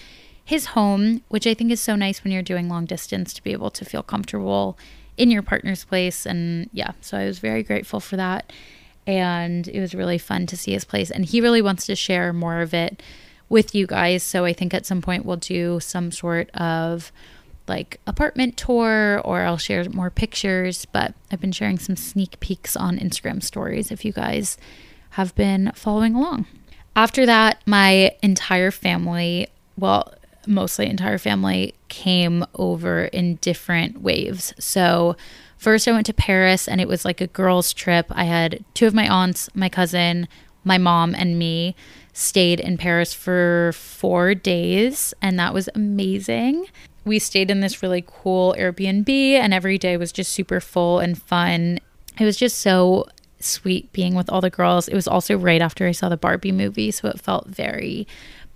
his 0.45 0.67
home, 0.67 1.23
which 1.27 1.47
I 1.47 1.55
think 1.55 1.71
is 1.71 1.81
so 1.81 1.95
nice 1.95 2.23
when 2.23 2.31
you're 2.31 2.43
doing 2.43 2.69
long 2.69 2.85
distance 2.85 3.33
to 3.33 3.43
be 3.43 3.51
able 3.51 3.71
to 3.71 3.83
feel 3.83 4.03
comfortable 4.03 4.77
in 5.17 5.31
your 5.31 5.41
partner's 5.41 5.85
place. 5.85 6.23
And 6.23 6.69
yeah, 6.71 6.91
so 7.01 7.17
I 7.17 7.25
was 7.25 7.39
very 7.39 7.63
grateful 7.63 7.99
for 7.99 8.15
that 8.17 8.53
and 9.09 9.67
it 9.67 9.79
was 9.79 9.95
really 9.95 10.19
fun 10.19 10.45
to 10.45 10.55
see 10.55 10.73
his 10.73 10.85
place. 10.85 11.09
And 11.09 11.25
he 11.25 11.41
really 11.41 11.61
wants 11.61 11.87
to 11.87 11.95
share 11.95 12.31
more 12.31 12.61
of 12.61 12.73
it 12.73 13.01
with 13.49 13.73
you 13.73 13.87
guys. 13.87 14.21
So 14.21 14.45
I 14.45 14.53
think 14.53 14.73
at 14.73 14.85
some 14.85 15.01
point 15.01 15.25
we'll 15.25 15.37
do 15.37 15.79
some 15.79 16.11
sort 16.11 16.51
of 16.51 17.11
like 17.67 17.99
apartment 18.05 18.55
tour 18.55 19.21
or 19.25 19.41
I'll 19.41 19.57
share 19.57 19.89
more 19.89 20.11
pictures. 20.11 20.85
But 20.85 21.15
I've 21.31 21.41
been 21.41 21.51
sharing 21.51 21.79
some 21.79 21.95
sneak 21.95 22.39
peeks 22.39 22.75
on 22.75 22.99
Instagram 22.99 23.41
stories 23.41 23.91
if 23.91 24.05
you 24.05 24.13
guys 24.13 24.57
have 25.11 25.33
been 25.33 25.71
following 25.73 26.13
along. 26.13 26.45
After 26.95 27.25
that, 27.25 27.61
my 27.65 28.15
entire 28.21 28.69
family, 28.69 29.47
well, 29.75 30.13
mostly 30.45 30.87
entire 30.87 31.17
family, 31.17 31.73
came 31.87 32.45
over 32.53 33.05
in 33.05 33.35
different 33.37 34.01
waves. 34.01 34.53
So 34.59 35.17
First, 35.59 35.89
I 35.89 35.91
went 35.91 36.05
to 36.05 36.13
Paris 36.13 36.69
and 36.69 36.79
it 36.79 36.87
was 36.87 37.03
like 37.03 37.19
a 37.19 37.27
girls' 37.27 37.73
trip. 37.73 38.05
I 38.11 38.23
had 38.23 38.63
two 38.73 38.87
of 38.87 38.93
my 38.93 39.09
aunts, 39.09 39.49
my 39.53 39.67
cousin, 39.67 40.29
my 40.63 40.77
mom, 40.77 41.13
and 41.13 41.37
me 41.37 41.75
stayed 42.13 42.61
in 42.61 42.77
Paris 42.77 43.13
for 43.13 43.73
four 43.73 44.33
days, 44.33 45.13
and 45.21 45.37
that 45.37 45.53
was 45.53 45.67
amazing. 45.75 46.65
We 47.03 47.19
stayed 47.19 47.51
in 47.51 47.59
this 47.59 47.83
really 47.83 48.05
cool 48.07 48.55
Airbnb, 48.57 49.09
and 49.09 49.53
every 49.53 49.77
day 49.77 49.97
was 49.97 50.13
just 50.13 50.31
super 50.31 50.61
full 50.61 50.99
and 50.99 51.21
fun. 51.21 51.79
It 52.17 52.23
was 52.23 52.37
just 52.37 52.59
so 52.59 53.07
sweet 53.41 53.91
being 53.91 54.15
with 54.15 54.29
all 54.29 54.41
the 54.41 54.49
girls. 54.49 54.87
It 54.87 54.95
was 54.95 55.09
also 55.09 55.37
right 55.37 55.61
after 55.61 55.85
I 55.85 55.91
saw 55.91 56.07
the 56.07 56.15
Barbie 56.15 56.53
movie, 56.53 56.91
so 56.91 57.09
it 57.09 57.19
felt 57.19 57.47
very 57.47 58.07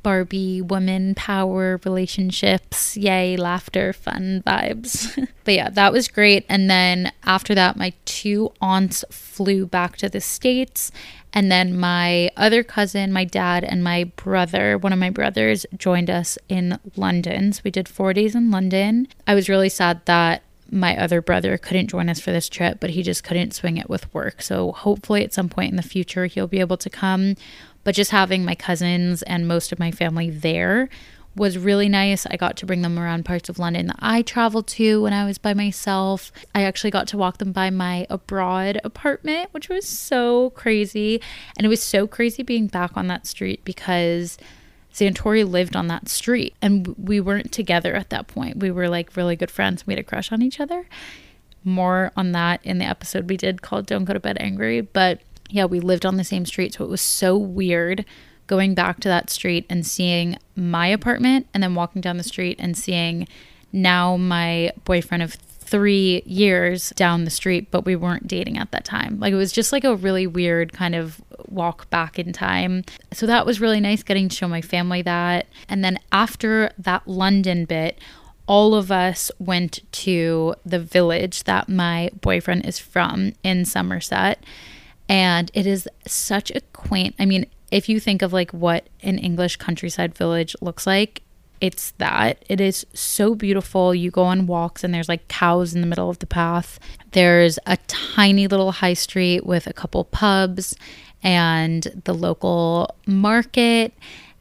Barbie 0.04 0.62
woman 0.62 1.16
power 1.16 1.80
relationships, 1.84 2.96
yay, 2.98 3.36
laughter, 3.38 3.94
fun 3.94 4.44
vibes. 4.46 5.28
but 5.44 5.54
yeah, 5.54 5.70
that 5.70 5.94
was 5.94 6.08
great. 6.08 6.46
And 6.50 6.70
then 6.70 7.12
after 7.24 7.56
that, 7.56 7.78
my 7.78 7.94
two 8.06 8.52
aunts 8.62 9.04
flew 9.10 9.66
back 9.66 9.98
to 9.98 10.10
the 10.10 10.22
States. 10.22 10.92
And 11.34 11.52
then 11.52 11.78
my 11.78 12.30
other 12.38 12.64
cousin, 12.64 13.12
my 13.12 13.24
dad, 13.24 13.64
and 13.64 13.84
my 13.84 14.04
brother, 14.04 14.78
one 14.78 14.94
of 14.94 15.00
my 15.00 15.10
brothers, 15.10 15.66
joined 15.76 16.10
us 16.10 16.38
in 16.48 16.80
London. 16.96 17.54
So 17.54 17.62
we 17.64 17.72
did 17.72 17.88
four 17.88 18.14
days 18.14 18.36
in 18.36 18.52
London. 18.52 19.08
I 19.26 19.34
was 19.34 19.50
really 19.50 19.70
sad 19.70 20.06
that 20.06 20.44
my 20.70 20.98
other 20.98 21.22
brother 21.22 21.58
couldn't 21.58 21.88
join 21.88 22.10
us 22.10 22.20
for 22.20 22.32
this 22.32 22.50
trip, 22.50 22.80
but 22.80 22.92
he 22.92 23.04
just 23.04 23.24
couldn't 23.24 23.54
swing 23.54 23.78
it 23.78 23.90
with 23.90 24.12
work. 24.14 24.42
So 24.42 24.72
hopefully 24.72 25.24
at 25.24 25.34
some 25.34 25.50
point 25.50 25.72
in 25.72 25.78
the 25.78 25.84
future, 25.84 26.26
he'll 26.26 26.48
be 26.48 26.60
able 26.60 26.78
to 26.78 26.90
come. 26.90 27.36
But 27.84 27.96
just 27.96 28.12
having 28.12 28.46
my 28.46 28.56
cousins 28.56 29.22
and 29.24 29.48
most 29.48 29.72
of 29.72 29.80
my 29.80 29.92
family 29.92 30.30
there 30.30 30.90
was 31.36 31.58
really 31.58 31.90
nice. 31.90 32.26
I 32.28 32.38
got 32.38 32.58
to 32.58 32.66
bring 32.66 32.82
them 32.84 33.00
around 33.00 33.26
parts 33.26 33.50
of 33.50 33.58
London 33.58 33.88
that 33.88 34.00
I 34.00 34.22
traveled 34.22 34.68
to 34.68 35.02
when 35.02 35.14
I 35.14 35.26
was 35.26 35.38
by 35.38 35.54
myself. 35.54 36.32
I 36.54 36.64
actually 36.64 36.92
got 36.92 37.08
to 37.08 37.18
walk 37.18 37.40
them 37.40 37.52
by 37.52 37.70
my 37.70 38.06
abroad 38.10 38.80
apartment, 38.84 39.50
which 39.52 39.70
was 39.70 39.88
so 39.88 40.52
crazy. 40.52 41.22
And 41.58 41.66
it 41.66 41.70
was 41.70 41.82
so 41.82 42.06
crazy 42.06 42.44
being 42.44 42.68
back 42.68 42.96
on 42.96 43.08
that 43.08 43.26
street 43.26 43.64
because 43.66 44.38
Zantore 44.94 45.50
lived 45.50 45.76
on 45.76 45.88
that 45.88 46.08
street 46.08 46.56
and 46.62 46.88
we 46.98 47.20
weren't 47.20 47.52
together 47.52 47.96
at 47.96 48.12
that 48.12 48.28
point. 48.28 48.58
We 48.58 48.70
were 48.70 48.88
like 48.88 49.18
really 49.18 49.36
good 49.36 49.52
friends. 49.52 49.88
We 49.88 49.94
had 49.94 50.00
a 50.00 50.04
crush 50.04 50.32
on 50.32 50.42
each 50.42 50.60
other. 50.60 50.88
More 51.64 52.12
on 52.16 52.34
that 52.34 52.60
in 52.64 52.78
the 52.78 52.86
episode 52.86 53.30
we 53.30 53.38
did 53.38 53.62
called 53.62 53.88
Don't 53.88 54.06
Go 54.06 54.14
to 54.14 54.20
Bed 54.20 54.38
Angry. 54.40 54.82
But 54.82 55.22
yeah, 55.54 55.66
we 55.66 55.80
lived 55.80 56.04
on 56.04 56.18
the 56.18 56.24
same 56.24 56.48
street. 56.48 56.74
So 56.74 56.84
it 56.84 56.90
was 56.90 57.00
so 57.00 57.38
weird 57.38 58.06
going 58.48 58.74
back 58.74 59.00
to 59.02 59.08
that 59.08 59.30
street 59.30 59.68
and 59.70 59.86
seeing 59.86 60.36
my 60.56 60.88
apartment 60.88 61.46
and 61.54 61.62
then 61.62 61.76
walking 61.76 62.02
down 62.02 62.18
the 62.18 62.24
street 62.24 62.58
and 62.60 62.76
seeing 62.76 63.28
now 63.72 64.18
my 64.18 64.72
boyfriend 64.84 65.22
of 65.22 65.34
three 65.36 66.24
years 66.26 66.90
down 66.96 67.24
the 67.24 67.30
street, 67.30 67.70
but 67.70 67.86
we 67.86 67.96
weren't 67.96 68.28
dating 68.28 68.58
at 68.58 68.72
that 68.72 68.84
time. 68.84 69.20
Like 69.20 69.32
it 69.32 69.38
was 69.38 69.52
just 69.52 69.72
like 69.72 69.84
a 69.84 69.96
really 69.96 70.26
weird 70.26 70.74
kind 70.74 70.96
of 70.96 71.22
walk 71.48 71.88
back 71.92 72.18
in 72.18 72.34
time. 72.34 72.84
So 73.12 73.28
that 73.28 73.46
was 73.46 73.62
really 73.62 73.80
nice 73.80 74.02
getting 74.02 74.30
to 74.30 74.36
show 74.36 74.48
my 74.48 74.62
family 74.62 75.04
that. 75.04 75.46
And 75.70 75.86
then 75.86 76.00
after 76.12 76.72
that 76.80 77.08
London 77.08 77.66
bit, 77.66 78.00
all 78.48 78.74
of 78.74 78.92
us 78.92 79.32
went 79.38 79.80
to 79.92 80.56
the 80.66 80.80
village 80.80 81.44
that 81.44 81.70
my 81.70 82.10
boyfriend 82.22 82.66
is 82.66 82.80
from 82.80 83.34
in 83.44 83.66
Somerset. 83.66 84.44
And 85.14 85.52
it 85.54 85.68
is 85.68 85.88
such 86.08 86.50
a 86.50 86.62
quaint, 86.74 87.14
I 87.20 87.28
mean, 87.28 87.46
if 87.70 87.88
you 87.88 88.00
think 88.00 88.24
of 88.24 88.34
like 88.34 88.50
what 88.50 88.90
an 89.04 89.20
English 89.20 89.58
countryside 89.58 90.16
village 90.16 90.56
looks 90.60 90.88
like, 90.88 91.22
it's 91.62 91.92
that. 92.00 92.44
It 92.50 92.60
is 92.60 92.84
so 92.96 93.36
beautiful. 93.36 93.94
You 93.94 94.10
go 94.10 94.24
on 94.24 94.48
walks 94.48 94.84
and 94.84 94.92
there's 94.92 95.08
like 95.08 95.28
cows 95.28 95.76
in 95.76 95.82
the 95.82 95.88
middle 95.88 96.10
of 96.10 96.18
the 96.18 96.26
path. 96.26 96.80
There's 97.12 97.60
a 97.68 97.78
tiny 97.86 98.48
little 98.48 98.72
high 98.72 98.96
street 98.96 99.46
with 99.46 99.68
a 99.68 99.72
couple 99.72 100.04
pubs 100.06 100.76
and 101.22 102.02
the 102.06 102.16
local 102.16 102.96
market 103.06 103.94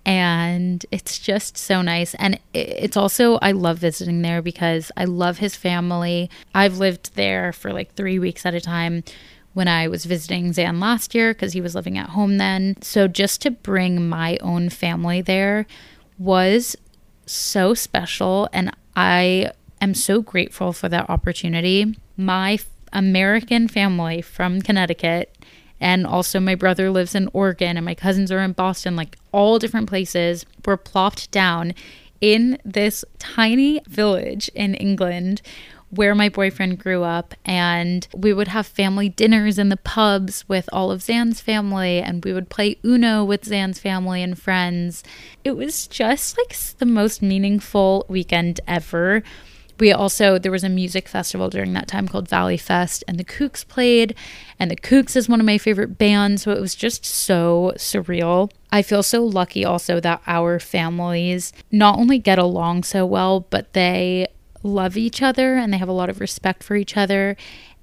and 0.07 0.85
it's 0.91 1.19
just 1.19 1.57
so 1.57 1.81
nice 1.81 2.15
and 2.15 2.41
it's 2.55 2.97
also 2.97 3.39
i 3.41 3.53
love 3.53 3.79
visiting 3.79 4.21
there 4.23 4.43
because 4.43 4.91
i 4.97 5.05
love 5.05 5.39
his 5.39 5.55
family 5.55 6.29
i've 6.57 6.79
lived 6.79 7.15
there 7.15 7.53
for 7.53 7.73
like 7.73 7.95
three 7.95 8.19
weeks 8.19 8.45
at 8.45 8.53
a 8.53 8.61
time 8.61 9.05
when 9.55 9.69
I 9.69 9.89
was 9.89 10.05
visiting 10.05 10.53
Zan 10.53 10.81
last 10.81 11.15
year 11.15 11.35
because 11.35 11.53
he 11.53 11.61
was 11.61 11.75
living 11.75 11.99
at 11.99 12.11
home 12.11 12.39
then. 12.39 12.77
So 12.81 13.09
just 13.09 13.43
to 13.43 13.51
bring 13.51 14.09
my 14.09 14.39
own 14.41 14.69
family 14.69 15.21
there 15.21 15.67
was 16.19 16.77
so 17.27 17.75
special. 17.75 18.49
And 18.53 18.75
I 18.97 19.53
am 19.81 19.95
so 19.95 20.23
grateful 20.23 20.73
for 20.73 20.89
that 20.89 21.11
opportunity. 21.11 21.97
My 22.17 22.59
American 22.93 23.69
family 23.69 24.23
from 24.23 24.61
Connecticut 24.63 25.37
and 25.81 26.07
also 26.07 26.39
my 26.39 26.55
brother 26.55 26.91
lives 26.91 27.15
in 27.15 27.29
Oregon 27.33 27.77
and 27.77 27.85
my 27.85 27.95
cousins 27.95 28.31
are 28.31 28.41
in 28.41 28.53
Boston, 28.53 28.95
like 28.95 29.17
all 29.33 29.59
different 29.59 29.89
places, 29.89 30.47
were 30.65 30.77
plopped 30.77 31.31
down 31.31 31.75
in 32.21 32.57
this 32.65 33.05
tiny 33.19 33.81
village 33.89 34.49
in 34.55 34.75
England 34.75 35.43
where 35.93 36.15
my 36.15 36.29
boyfriend 36.29 36.79
grew 36.79 37.03
up 37.03 37.35
and 37.45 38.09
we 38.15 38.33
would 38.33 38.49
have 38.49 38.67
family 38.67 39.11
dinners 39.11 39.59
in 39.59 39.69
the 39.69 39.77
pubs 39.77 40.49
with 40.49 40.69
all 40.73 40.91
of 40.91 41.03
Zan's 41.03 41.41
family 41.41 41.99
and 41.99 42.25
we 42.25 42.33
would 42.33 42.49
play 42.49 42.79
Uno 42.83 43.23
with 43.25 43.45
Zan's 43.45 43.79
family 43.79 44.23
and 44.23 44.39
friends. 44.41 45.05
It 45.45 45.53
was 45.53 45.87
just 45.87 46.39
like 46.39 46.57
the 46.79 46.87
most 46.87 47.21
meaningful 47.21 48.07
weekend 48.09 48.61
ever 48.67 49.23
we 49.83 49.93
also 49.93 50.39
there 50.39 50.53
was 50.53 50.63
a 50.63 50.69
music 50.69 51.09
festival 51.09 51.51
during 51.51 51.73
that 51.73 51.89
time 51.89 52.07
called 52.07 52.29
Valley 52.29 52.57
Fest 52.57 53.03
and 53.09 53.19
the 53.19 53.25
Kooks 53.25 53.67
played 53.67 54.15
and 54.59 54.71
the 54.71 54.77
Kooks 54.77 55.17
is 55.17 55.29
one 55.29 55.41
of 55.41 55.47
my 55.47 55.59
favorite 55.59 55.99
bands 55.99 56.43
so 56.43 56.53
it 56.53 56.61
was 56.61 56.77
just 56.77 57.05
so 57.05 57.73
surreal. 57.77 58.49
I 58.71 58.83
feel 58.83 59.03
so 59.03 59.25
lucky 59.25 59.65
also 59.65 59.99
that 59.99 60.23
our 60.27 60.61
families 60.61 61.53
not 61.73 61.99
only 61.99 62.19
get 62.19 62.39
along 62.39 62.85
so 62.85 63.05
well 63.05 63.41
but 63.41 63.73
they 63.73 64.29
love 64.63 64.97
each 64.97 65.23
other 65.23 65.57
and 65.57 65.73
they 65.73 65.79
have 65.79 65.89
a 65.89 65.93
lot 65.93 66.09
of 66.09 66.21
respect 66.21 66.63
for 66.63 66.77
each 66.77 66.97
other 66.97 67.37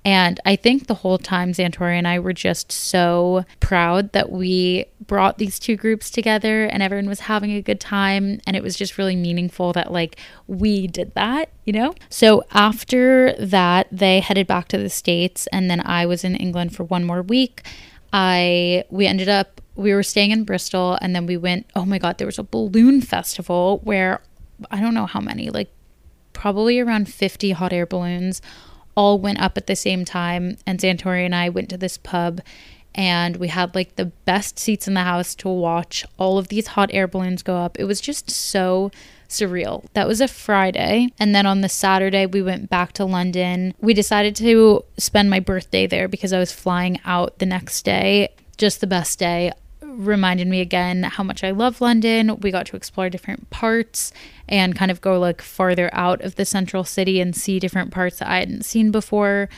and 0.06 0.40
I 0.46 0.56
think 0.56 0.88
the 0.88 0.96
whole 0.96 1.18
time 1.18 1.52
Zantore 1.52 1.98
and 1.98 2.08
I 2.08 2.20
were 2.20 2.34
just 2.34 2.72
so 2.72 3.44
proud 3.60 4.14
that 4.14 4.32
we 4.32 4.86
brought 5.06 5.38
these 5.38 5.60
two 5.60 5.76
groups 5.76 6.10
together 6.10 6.66
and 6.66 6.82
everyone 6.82 7.10
was 7.10 7.22
having 7.22 7.52
a 7.52 7.62
good 7.62 7.82
time. 7.82 8.40
And 8.48 8.56
it 8.56 8.64
was 8.64 8.76
just 8.76 8.98
really 8.98 9.18
meaningful 9.18 9.74
that, 9.74 9.92
like, 9.92 10.18
we 10.48 10.88
did 10.88 11.14
that, 11.16 11.50
you 11.66 11.74
know? 11.74 11.96
So 12.10 12.44
after 12.54 13.34
that, 13.34 13.88
they 13.92 14.22
headed 14.22 14.48
back 14.48 14.70
to 14.70 14.78
the 14.78 14.90
States. 14.90 15.48
And 15.48 15.70
then 15.70 15.82
I 15.86 16.06
was 16.06 16.24
in 16.24 16.36
England 16.36 16.76
for 16.76 16.86
one 16.86 17.04
more 17.04 17.22
week. 17.22 17.64
I, 18.14 18.86
we 18.90 19.06
ended 19.06 19.28
up, 19.28 19.60
we 19.76 19.94
were 19.94 20.04
staying 20.04 20.32
in 20.32 20.46
Bristol 20.46 20.98
and 21.02 21.14
then 21.14 21.26
we 21.26 21.36
went, 21.36 21.66
oh 21.76 21.86
my 21.86 22.00
God, 22.00 22.18
there 22.18 22.26
was 22.26 22.40
a 22.40 22.44
balloon 22.44 23.02
festival 23.02 23.82
where 23.84 24.22
I 24.72 24.80
don't 24.80 24.94
know 24.94 25.06
how 25.06 25.20
many, 25.20 25.50
like, 25.50 25.70
probably 26.40 26.80
around 26.80 27.10
50 27.10 27.52
hot 27.52 27.74
air 27.74 27.86
balloons 27.86 28.42
all 28.96 29.20
went 29.20 29.42
up 29.42 29.58
at 29.58 29.68
the 29.68 29.76
same 29.76 30.06
time. 30.06 30.56
And 30.66 30.80
Zantore 30.80 31.26
and 31.26 31.36
I 31.36 31.50
went 31.50 31.68
to 31.70 31.78
this 31.78 31.98
pub 31.98 32.40
and 32.96 33.36
we 33.36 33.50
had 33.50 33.76
like 33.76 33.98
the 33.98 34.06
best 34.06 34.58
seats 34.58 34.88
in 34.88 34.94
the 34.94 35.04
house 35.04 35.36
to 35.36 35.50
watch 35.50 36.06
all 36.18 36.38
of 36.38 36.48
these 36.48 36.68
hot 36.68 36.92
air 36.94 37.10
balloons 37.10 37.44
go 37.44 37.58
up. 37.58 37.78
It 37.78 37.84
was 37.84 38.00
just 38.00 38.32
so 38.32 38.90
surreal. 39.28 39.84
That 39.96 40.08
was 40.08 40.22
a 40.22 40.30
Friday. 40.30 41.10
And 41.20 41.36
then 41.36 41.46
on 41.46 41.60
the 41.60 41.68
Saturday, 41.68 42.26
we 42.26 42.42
went 42.42 42.70
back 42.70 42.94
to 42.94 43.04
London. 43.04 43.76
We 43.82 43.94
decided 43.94 44.34
to 44.38 44.86
spend 44.98 45.30
my 45.30 45.42
birthday 45.42 45.88
there 45.88 46.08
because 46.08 46.32
I 46.32 46.40
was 46.40 46.54
flying 46.54 47.02
out 47.04 47.40
the 47.40 47.46
next 47.46 47.84
day. 47.84 48.30
Just 48.56 48.80
the 48.80 48.88
best 48.88 49.20
day 49.20 49.52
reminded 50.00 50.48
me 50.48 50.62
again 50.62 51.04
how 51.04 51.24
much 51.24 51.44
I 51.44 51.52
love 51.52 51.82
London. 51.82 52.40
We 52.40 52.52
got 52.52 52.66
to 52.68 52.78
explore 52.78 53.10
different 53.10 53.50
parts 53.50 54.14
and 54.48 54.76
kind 54.76 54.90
of 54.90 55.02
go 55.02 55.20
like 55.20 55.42
farther 55.42 55.90
out 55.94 56.22
of 56.22 56.36
the 56.36 56.46
central 56.46 56.86
city 56.86 57.20
and 57.20 57.36
see 57.36 57.60
different 57.60 57.92
parts 57.92 58.20
that 58.20 58.30
I 58.30 58.40
hadn't 58.40 58.64
seen 58.64 58.92
before. 58.92 59.50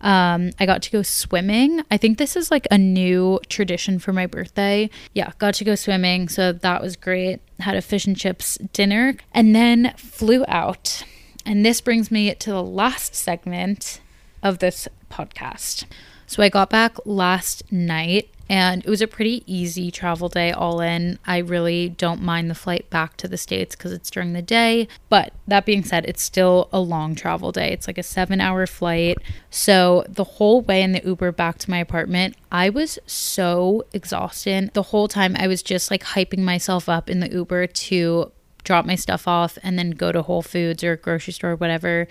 Um, 0.00 0.52
I 0.58 0.64
got 0.64 0.80
to 0.82 0.90
go 0.90 1.02
swimming. 1.02 1.82
I 1.90 1.98
think 1.98 2.16
this 2.16 2.34
is 2.34 2.50
like 2.50 2.66
a 2.70 2.78
new 2.78 3.40
tradition 3.50 3.98
for 3.98 4.14
my 4.14 4.26
birthday. 4.26 4.88
Yeah, 5.12 5.32
got 5.38 5.54
to 5.54 5.64
go 5.64 5.74
swimming. 5.74 6.30
So 6.30 6.52
that 6.52 6.80
was 6.80 6.96
great. 6.96 7.40
Had 7.58 7.76
a 7.76 7.82
fish 7.82 8.06
and 8.06 8.16
chips 8.16 8.56
dinner 8.72 9.16
and 9.34 9.54
then 9.54 9.92
flew 9.98 10.46
out. 10.48 11.04
And 11.44 11.64
this 11.64 11.82
brings 11.82 12.10
me 12.10 12.34
to 12.34 12.50
the 12.50 12.62
last 12.62 13.14
segment 13.14 14.00
of 14.42 14.60
this 14.60 14.88
podcast. 15.10 15.84
So 16.26 16.42
I 16.42 16.48
got 16.48 16.70
back 16.70 16.96
last 17.04 17.70
night 17.70 18.30
and 18.50 18.84
it 18.84 18.90
was 18.90 19.00
a 19.00 19.06
pretty 19.06 19.44
easy 19.46 19.92
travel 19.92 20.28
day 20.28 20.50
all 20.50 20.80
in. 20.80 21.20
I 21.24 21.38
really 21.38 21.88
don't 21.88 22.20
mind 22.20 22.50
the 22.50 22.56
flight 22.56 22.90
back 22.90 23.16
to 23.18 23.28
the 23.28 23.38
States 23.38 23.76
because 23.76 23.92
it's 23.92 24.10
during 24.10 24.32
the 24.32 24.42
day. 24.42 24.88
But 25.08 25.32
that 25.46 25.64
being 25.64 25.84
said, 25.84 26.04
it's 26.04 26.20
still 26.20 26.68
a 26.72 26.80
long 26.80 27.14
travel 27.14 27.52
day. 27.52 27.70
It's 27.70 27.86
like 27.86 27.96
a 27.96 28.02
seven 28.02 28.40
hour 28.40 28.66
flight. 28.66 29.18
So 29.50 30.04
the 30.08 30.24
whole 30.24 30.62
way 30.62 30.82
in 30.82 30.90
the 30.90 31.00
Uber 31.04 31.30
back 31.30 31.58
to 31.58 31.70
my 31.70 31.78
apartment, 31.78 32.34
I 32.50 32.70
was 32.70 32.98
so 33.06 33.84
exhausted. 33.92 34.74
The 34.74 34.82
whole 34.82 35.06
time 35.06 35.36
I 35.38 35.46
was 35.46 35.62
just 35.62 35.88
like 35.88 36.02
hyping 36.02 36.40
myself 36.40 36.88
up 36.88 37.08
in 37.08 37.20
the 37.20 37.30
Uber 37.30 37.68
to 37.68 38.32
drop 38.64 38.84
my 38.84 38.96
stuff 38.96 39.28
off 39.28 39.58
and 39.62 39.78
then 39.78 39.92
go 39.92 40.10
to 40.10 40.22
Whole 40.22 40.42
Foods 40.42 40.82
or 40.82 40.96
grocery 40.96 41.32
store 41.32 41.52
or 41.52 41.56
whatever 41.56 42.08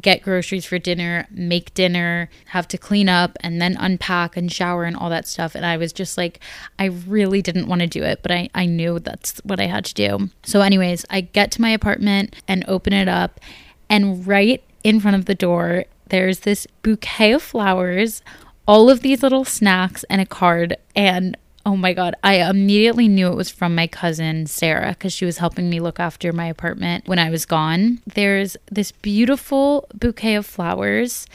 get 0.00 0.22
groceries 0.22 0.66
for 0.66 0.78
dinner, 0.78 1.26
make 1.30 1.72
dinner, 1.74 2.28
have 2.46 2.68
to 2.68 2.78
clean 2.78 3.08
up 3.08 3.36
and 3.40 3.60
then 3.60 3.76
unpack 3.78 4.36
and 4.36 4.52
shower 4.52 4.84
and 4.84 4.96
all 4.96 5.08
that 5.10 5.26
stuff. 5.26 5.54
And 5.54 5.64
I 5.64 5.76
was 5.76 5.92
just 5.92 6.18
like, 6.18 6.40
I 6.78 6.86
really 6.86 7.40
didn't 7.42 7.66
want 7.66 7.80
to 7.80 7.86
do 7.86 8.02
it, 8.02 8.20
but 8.22 8.30
I, 8.30 8.50
I 8.54 8.66
knew 8.66 8.98
that's 8.98 9.38
what 9.44 9.60
I 9.60 9.66
had 9.66 9.84
to 9.86 9.94
do. 9.94 10.30
So, 10.44 10.60
anyways, 10.60 11.04
I 11.10 11.22
get 11.22 11.50
to 11.52 11.62
my 11.62 11.70
apartment 11.70 12.36
and 12.46 12.64
open 12.68 12.92
it 12.92 13.08
up, 13.08 13.40
and 13.88 14.26
right 14.26 14.62
in 14.84 15.00
front 15.00 15.16
of 15.16 15.24
the 15.24 15.34
door, 15.34 15.84
there's 16.08 16.40
this 16.40 16.66
bouquet 16.82 17.32
of 17.32 17.42
flowers, 17.42 18.22
all 18.66 18.90
of 18.90 19.00
these 19.00 19.22
little 19.22 19.44
snacks, 19.44 20.04
and 20.04 20.20
a 20.20 20.26
card. 20.26 20.76
And 20.94 21.36
Oh 21.66 21.76
my 21.76 21.94
God. 21.94 22.14
I 22.22 22.48
immediately 22.48 23.08
knew 23.08 23.26
it 23.26 23.34
was 23.34 23.50
from 23.50 23.74
my 23.74 23.88
cousin 23.88 24.46
Sarah 24.46 24.90
because 24.90 25.12
she 25.12 25.24
was 25.24 25.38
helping 25.38 25.68
me 25.68 25.80
look 25.80 25.98
after 25.98 26.32
my 26.32 26.46
apartment 26.46 27.08
when 27.08 27.18
I 27.18 27.28
was 27.28 27.44
gone. 27.44 27.98
There's 28.06 28.56
this 28.70 28.92
beautiful 28.92 29.88
bouquet 29.92 30.36
of 30.36 30.46
flowers, 30.46 31.26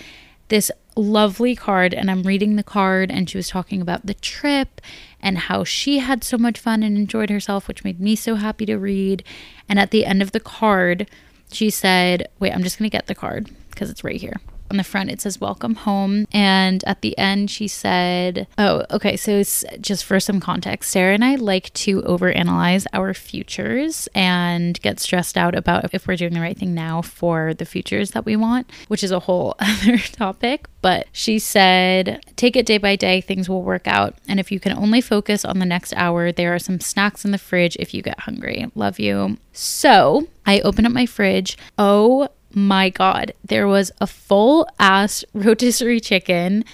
this 0.47 0.71
lovely 0.95 1.53
card, 1.53 1.93
and 1.93 2.09
I'm 2.09 2.23
reading 2.23 2.55
the 2.55 2.63
card, 2.63 3.11
and 3.11 3.29
she 3.29 3.37
was 3.37 3.49
talking 3.49 3.81
about 3.81 4.05
the 4.05 4.13
trip 4.13 4.79
and 5.21 5.37
how 5.37 5.65
she 5.65 5.99
had 5.99 6.23
so 6.23 6.37
much 6.37 6.57
fun 6.57 6.81
and 6.81 6.95
enjoyed 6.95 7.29
herself, 7.29 7.67
which 7.67 7.83
made 7.83 7.99
me 7.99 8.15
so 8.15 8.35
happy 8.35 8.65
to 8.67 8.77
read. 8.77 9.25
And 9.67 9.79
at 9.79 9.91
the 9.91 10.05
end 10.05 10.21
of 10.21 10.31
the 10.31 10.39
card, 10.39 11.09
she 11.51 11.69
said, 11.69 12.29
Wait, 12.39 12.53
I'm 12.53 12.63
just 12.63 12.79
going 12.79 12.89
to 12.89 12.97
get 12.97 13.07
the 13.07 13.15
card 13.15 13.49
because 13.69 13.89
it's 13.89 14.05
right 14.05 14.21
here 14.21 14.37
on 14.71 14.77
the 14.77 14.83
front 14.83 15.11
it 15.11 15.21
says 15.21 15.39
welcome 15.39 15.75
home. 15.75 16.25
And 16.31 16.83
at 16.85 17.01
the 17.01 17.17
end 17.17 17.51
she 17.51 17.67
said 17.67 18.47
oh 18.57 18.85
okay 18.89 19.15
so 19.15 19.31
it's 19.31 19.63
just 19.79 20.03
for 20.05 20.19
some 20.19 20.39
context 20.39 20.91
sarah 20.91 21.13
and 21.13 21.23
i 21.23 21.35
like 21.35 21.71
to 21.73 22.01
overanalyze 22.03 22.85
our 22.93 23.13
futures 23.13 24.07
and 24.15 24.79
get 24.81 24.99
stressed 24.99 25.37
out 25.37 25.55
about 25.55 25.93
if 25.93 26.07
we're 26.07 26.15
doing 26.15 26.33
the 26.33 26.41
right 26.41 26.57
thing 26.57 26.73
now 26.73 27.01
for 27.01 27.53
the 27.53 27.65
futures 27.65 28.11
that 28.11 28.25
we 28.25 28.35
want 28.35 28.69
which 28.87 29.03
is 29.03 29.11
a 29.11 29.19
whole 29.19 29.55
other 29.59 29.97
topic. 29.97 30.67
But 30.81 31.07
she 31.11 31.39
said 31.39 32.23
take 32.35 32.55
it 32.55 32.65
day 32.65 32.77
by 32.77 32.95
day 32.95 33.21
things 33.21 33.49
will 33.49 33.63
work 33.63 33.87
out. 33.87 34.15
And 34.27 34.39
if 34.39 34.51
you 34.51 34.59
can 34.59 34.73
only 34.77 35.01
focus 35.01 35.45
on 35.45 35.59
the 35.59 35.65
next 35.65 35.93
hour 35.93 36.31
there 36.31 36.53
are 36.53 36.59
some 36.59 36.79
snacks 36.79 37.25
in 37.25 37.31
the 37.31 37.37
fridge 37.37 37.77
if 37.79 37.93
you 37.93 38.01
get 38.01 38.21
hungry. 38.21 38.65
Love 38.75 38.99
you. 38.99 39.37
So 39.53 40.27
i 40.45 40.59
open 40.61 40.85
up 40.85 40.91
my 40.91 41.05
fridge. 41.05 41.57
Oh 41.77 42.29
my 42.53 42.89
God, 42.89 43.33
there 43.43 43.67
was 43.67 43.91
a 43.99 44.07
full 44.07 44.67
ass 44.79 45.23
rotisserie 45.33 45.99
chicken, 45.99 46.65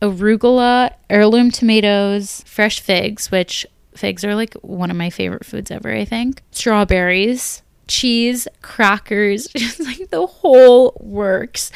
arugula, 0.00 0.92
heirloom 1.08 1.50
tomatoes, 1.50 2.42
fresh 2.46 2.80
figs, 2.80 3.30
which 3.30 3.66
figs 3.94 4.24
are 4.24 4.34
like 4.34 4.54
one 4.54 4.90
of 4.90 4.96
my 4.96 5.10
favorite 5.10 5.44
foods 5.44 5.70
ever, 5.70 5.92
I 5.92 6.04
think, 6.04 6.42
strawberries, 6.50 7.62
cheese, 7.88 8.48
crackers, 8.62 9.46
just 9.56 9.80
like 9.80 10.10
the 10.10 10.26
whole 10.26 10.96
works. 11.00 11.70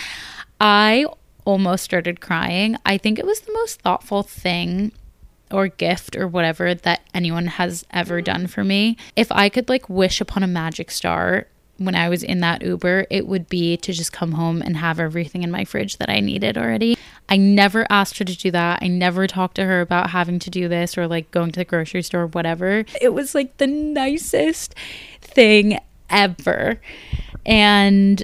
I 0.60 1.06
almost 1.44 1.84
started 1.84 2.20
crying. 2.20 2.76
I 2.84 2.98
think 2.98 3.18
it 3.18 3.26
was 3.26 3.40
the 3.40 3.52
most 3.52 3.80
thoughtful 3.80 4.22
thing 4.22 4.92
or 5.50 5.68
gift 5.68 6.16
or 6.16 6.26
whatever 6.26 6.74
that 6.74 7.02
anyone 7.14 7.46
has 7.46 7.84
ever 7.92 8.20
done 8.20 8.46
for 8.46 8.64
me. 8.64 8.96
If 9.14 9.30
I 9.30 9.48
could 9.48 9.68
like 9.68 9.88
wish 9.88 10.20
upon 10.20 10.42
a 10.42 10.48
magic 10.48 10.90
star 10.90 11.46
when 11.78 11.94
I 11.94 12.08
was 12.08 12.22
in 12.22 12.40
that 12.40 12.62
Uber, 12.62 13.06
it 13.10 13.26
would 13.26 13.48
be 13.48 13.76
to 13.78 13.92
just 13.92 14.12
come 14.12 14.32
home 14.32 14.62
and 14.62 14.76
have 14.76 14.98
everything 14.98 15.42
in 15.42 15.50
my 15.50 15.64
fridge 15.64 15.98
that 15.98 16.08
I 16.08 16.20
needed 16.20 16.56
already. 16.56 16.96
I 17.28 17.36
never 17.36 17.86
asked 17.90 18.18
her 18.18 18.24
to 18.24 18.36
do 18.36 18.50
that. 18.50 18.80
I 18.82 18.88
never 18.88 19.26
talked 19.26 19.56
to 19.56 19.64
her 19.64 19.80
about 19.80 20.10
having 20.10 20.38
to 20.40 20.50
do 20.50 20.68
this 20.68 20.96
or 20.96 21.06
like 21.06 21.30
going 21.30 21.52
to 21.52 21.60
the 21.60 21.64
grocery 21.64 22.02
store 22.02 22.22
or 22.22 22.26
whatever. 22.28 22.84
It 23.00 23.12
was 23.12 23.34
like 23.34 23.56
the 23.58 23.66
nicest 23.66 24.74
thing 25.20 25.78
ever. 26.08 26.80
And 27.44 28.22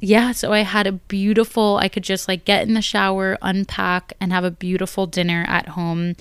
yeah, 0.00 0.32
so 0.32 0.52
I 0.52 0.60
had 0.60 0.86
a 0.86 0.92
beautiful, 0.92 1.78
I 1.78 1.88
could 1.88 2.04
just 2.04 2.28
like 2.28 2.44
get 2.44 2.66
in 2.66 2.74
the 2.74 2.82
shower, 2.82 3.36
unpack, 3.42 4.12
and 4.20 4.32
have 4.32 4.44
a 4.44 4.50
beautiful 4.50 5.06
dinner 5.06 5.44
at 5.48 5.68
home. 5.70 6.16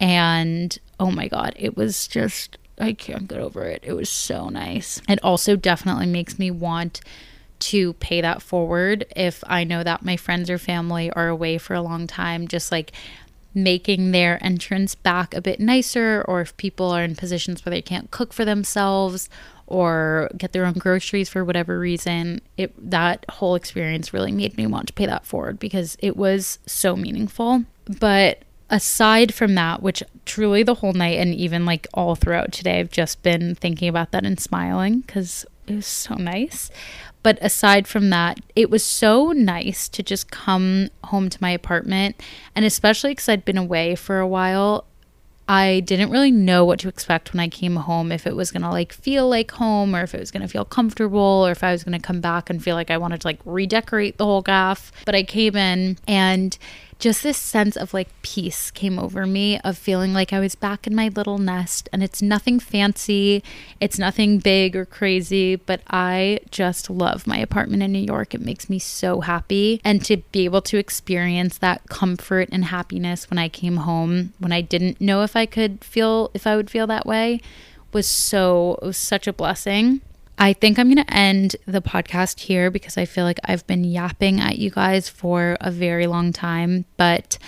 And 0.00 0.78
oh 1.00 1.10
my 1.10 1.28
God, 1.28 1.54
it 1.56 1.76
was 1.76 2.06
just 2.06 2.58
I 2.78 2.92
can't 2.92 3.28
get 3.28 3.38
over 3.38 3.64
it. 3.64 3.82
It 3.84 3.92
was 3.92 4.08
so 4.08 4.48
nice. 4.48 5.00
It 5.08 5.18
also 5.22 5.56
definitely 5.56 6.06
makes 6.06 6.38
me 6.38 6.50
want 6.50 7.00
to 7.60 7.92
pay 7.94 8.20
that 8.20 8.42
forward 8.42 9.06
if 9.14 9.42
I 9.46 9.64
know 9.64 9.82
that 9.82 10.04
my 10.04 10.16
friends 10.16 10.50
or 10.50 10.58
family 10.58 11.10
are 11.12 11.28
away 11.28 11.58
for 11.58 11.74
a 11.74 11.80
long 11.80 12.06
time, 12.06 12.48
just 12.48 12.72
like 12.72 12.92
making 13.54 14.10
their 14.10 14.44
entrance 14.44 14.94
back 14.96 15.32
a 15.32 15.40
bit 15.40 15.60
nicer, 15.60 16.24
or 16.26 16.40
if 16.40 16.56
people 16.56 16.90
are 16.90 17.04
in 17.04 17.14
positions 17.14 17.64
where 17.64 17.70
they 17.70 17.80
can't 17.80 18.10
cook 18.10 18.32
for 18.32 18.44
themselves, 18.44 19.28
or 19.66 20.28
get 20.36 20.52
their 20.52 20.66
own 20.66 20.74
groceries 20.74 21.28
for 21.28 21.44
whatever 21.44 21.78
reason, 21.78 22.40
it 22.56 22.74
that 22.90 23.24
whole 23.30 23.54
experience 23.54 24.12
really 24.12 24.32
made 24.32 24.56
me 24.56 24.66
want 24.66 24.88
to 24.88 24.92
pay 24.92 25.06
that 25.06 25.24
forward 25.24 25.58
because 25.58 25.96
it 26.00 26.16
was 26.16 26.58
so 26.66 26.96
meaningful. 26.96 27.64
But 27.98 28.42
aside 28.70 29.34
from 29.34 29.54
that, 29.54 29.82
which 29.82 30.02
truly 30.24 30.62
the 30.62 30.74
whole 30.74 30.92
night 30.92 31.18
and 31.18 31.34
even 31.34 31.64
like 31.66 31.86
all 31.94 32.14
throughout 32.14 32.52
today, 32.52 32.80
I've 32.80 32.90
just 32.90 33.22
been 33.22 33.54
thinking 33.54 33.88
about 33.88 34.10
that 34.12 34.24
and 34.24 34.40
smiling 34.40 35.00
because 35.00 35.44
it 35.66 35.74
was 35.74 35.86
so 35.86 36.14
nice. 36.14 36.70
But 37.22 37.38
aside 37.40 37.88
from 37.88 38.10
that, 38.10 38.40
it 38.54 38.70
was 38.70 38.84
so 38.84 39.32
nice 39.32 39.88
to 39.88 40.02
just 40.02 40.30
come 40.30 40.90
home 41.04 41.30
to 41.30 41.38
my 41.40 41.50
apartment. 41.50 42.22
And 42.54 42.64
especially 42.64 43.12
because 43.12 43.28
I'd 43.28 43.46
been 43.46 43.56
away 43.56 43.94
for 43.94 44.18
a 44.18 44.28
while, 44.28 44.84
I 45.48 45.80
didn't 45.80 46.10
really 46.10 46.30
know 46.30 46.64
what 46.64 46.78
to 46.80 46.88
expect 46.88 47.32
when 47.32 47.40
I 47.40 47.48
came 47.48 47.76
home 47.76 48.10
if 48.10 48.26
it 48.26 48.34
was 48.34 48.50
going 48.50 48.62
to 48.62 48.70
like 48.70 48.92
feel 48.92 49.28
like 49.28 49.50
home 49.50 49.94
or 49.94 50.02
if 50.02 50.14
it 50.14 50.20
was 50.20 50.30
going 50.30 50.42
to 50.42 50.48
feel 50.48 50.64
comfortable 50.64 51.20
or 51.46 51.50
if 51.50 51.62
I 51.62 51.72
was 51.72 51.84
going 51.84 51.98
to 51.98 52.04
come 52.04 52.20
back 52.20 52.48
and 52.48 52.62
feel 52.62 52.76
like 52.76 52.90
I 52.90 52.96
wanted 52.96 53.20
to 53.22 53.26
like 53.26 53.40
redecorate 53.44 54.16
the 54.16 54.24
whole 54.24 54.40
gaff. 54.42 54.90
But 55.04 55.14
I 55.14 55.22
came 55.22 55.56
in 55.56 55.98
and 56.08 56.56
just 56.98 57.22
this 57.22 57.36
sense 57.36 57.76
of 57.76 57.94
like 57.94 58.08
peace 58.22 58.70
came 58.70 58.98
over 58.98 59.26
me 59.26 59.58
of 59.60 59.76
feeling 59.76 60.12
like 60.12 60.32
I 60.32 60.40
was 60.40 60.54
back 60.54 60.86
in 60.86 60.94
my 60.94 61.08
little 61.08 61.38
nest 61.38 61.88
and 61.92 62.02
it's 62.02 62.22
nothing 62.22 62.60
fancy, 62.60 63.42
it's 63.80 63.98
nothing 63.98 64.38
big 64.38 64.76
or 64.76 64.84
crazy, 64.84 65.56
but 65.56 65.80
I 65.88 66.40
just 66.50 66.90
love 66.90 67.26
my 67.26 67.38
apartment 67.38 67.82
in 67.82 67.92
New 67.92 67.98
York. 67.98 68.34
It 68.34 68.40
makes 68.40 68.70
me 68.70 68.78
so 68.78 69.20
happy 69.20 69.80
and 69.84 70.04
to 70.04 70.18
be 70.32 70.44
able 70.44 70.62
to 70.62 70.78
experience 70.78 71.58
that 71.58 71.88
comfort 71.88 72.48
and 72.52 72.66
happiness 72.66 73.30
when 73.30 73.38
I 73.38 73.48
came 73.48 73.78
home 73.78 74.32
when 74.38 74.52
I 74.52 74.60
didn't 74.60 75.00
know 75.00 75.22
if 75.22 75.36
I 75.36 75.46
could 75.46 75.84
feel 75.84 76.30
if 76.34 76.46
I 76.46 76.56
would 76.56 76.70
feel 76.70 76.86
that 76.86 77.06
way 77.06 77.40
was 77.92 78.06
so 78.06 78.78
was 78.82 78.96
such 78.96 79.26
a 79.26 79.32
blessing. 79.32 80.00
I 80.38 80.52
think 80.52 80.78
I'm 80.78 80.92
going 80.92 81.04
to 81.04 81.14
end 81.14 81.56
the 81.66 81.82
podcast 81.82 82.40
here 82.40 82.70
because 82.70 82.98
I 82.98 83.04
feel 83.04 83.24
like 83.24 83.40
I've 83.44 83.66
been 83.66 83.84
yapping 83.84 84.40
at 84.40 84.58
you 84.58 84.70
guys 84.70 85.08
for 85.08 85.56
a 85.60 85.70
very 85.70 86.06
long 86.06 86.32
time. 86.32 86.84
But 86.96 87.38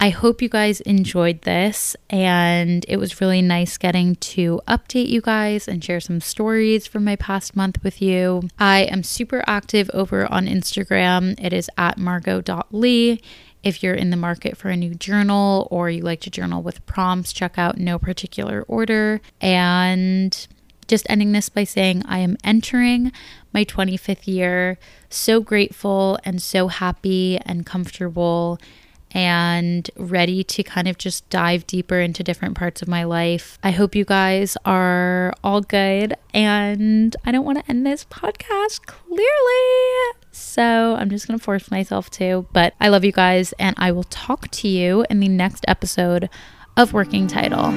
I 0.00 0.10
hope 0.10 0.42
you 0.42 0.48
guys 0.48 0.80
enjoyed 0.80 1.42
this. 1.42 1.94
And 2.10 2.84
it 2.88 2.96
was 2.96 3.20
really 3.20 3.40
nice 3.40 3.78
getting 3.78 4.16
to 4.16 4.60
update 4.66 5.08
you 5.08 5.20
guys 5.20 5.68
and 5.68 5.82
share 5.82 6.00
some 6.00 6.20
stories 6.20 6.88
from 6.88 7.04
my 7.04 7.14
past 7.14 7.54
month 7.54 7.78
with 7.84 8.02
you. 8.02 8.48
I 8.58 8.80
am 8.80 9.04
super 9.04 9.44
active 9.46 9.88
over 9.94 10.26
on 10.26 10.46
Instagram. 10.46 11.38
It 11.40 11.52
is 11.52 11.70
at 11.78 11.98
margot.lee. 11.98 13.22
If 13.62 13.84
you're 13.84 13.94
in 13.94 14.10
the 14.10 14.16
market 14.16 14.56
for 14.56 14.70
a 14.70 14.76
new 14.76 14.96
journal 14.96 15.68
or 15.70 15.88
you 15.88 16.02
like 16.02 16.20
to 16.22 16.30
journal 16.30 16.62
with 16.62 16.84
prompts, 16.84 17.32
check 17.32 17.56
out 17.56 17.78
No 17.78 17.96
Particular 17.96 18.62
Order. 18.66 19.20
And 19.40 20.48
just 20.88 21.06
ending 21.08 21.32
this 21.32 21.48
by 21.48 21.64
saying 21.64 22.02
I 22.06 22.18
am 22.18 22.36
entering 22.44 23.12
my 23.52 23.64
25th 23.64 24.26
year. 24.26 24.78
So 25.10 25.40
grateful 25.40 26.18
and 26.24 26.40
so 26.40 26.68
happy 26.68 27.38
and 27.44 27.66
comfortable 27.66 28.58
and 29.14 29.90
ready 29.96 30.42
to 30.42 30.62
kind 30.62 30.88
of 30.88 30.98
just 30.98 31.28
dive 31.28 31.66
deeper 31.66 32.00
into 32.00 32.22
different 32.22 32.56
parts 32.56 32.82
of 32.82 32.88
my 32.88 33.04
life. 33.04 33.58
I 33.62 33.70
hope 33.70 33.94
you 33.94 34.04
guys 34.04 34.56
are 34.64 35.34
all 35.44 35.60
good. 35.60 36.14
And 36.32 37.14
I 37.24 37.32
don't 37.32 37.44
want 37.44 37.58
to 37.58 37.70
end 37.70 37.86
this 37.86 38.04
podcast 38.06 38.86
clearly. 38.86 40.18
So 40.30 40.96
I'm 40.96 41.10
just 41.10 41.28
going 41.28 41.38
to 41.38 41.44
force 41.44 41.70
myself 41.70 42.10
to. 42.12 42.46
But 42.52 42.74
I 42.80 42.88
love 42.88 43.04
you 43.04 43.12
guys. 43.12 43.52
And 43.58 43.76
I 43.78 43.92
will 43.92 44.04
talk 44.04 44.48
to 44.48 44.68
you 44.68 45.04
in 45.10 45.20
the 45.20 45.28
next 45.28 45.64
episode 45.68 46.30
of 46.76 46.92
Working 46.94 47.26
Title. 47.26 47.70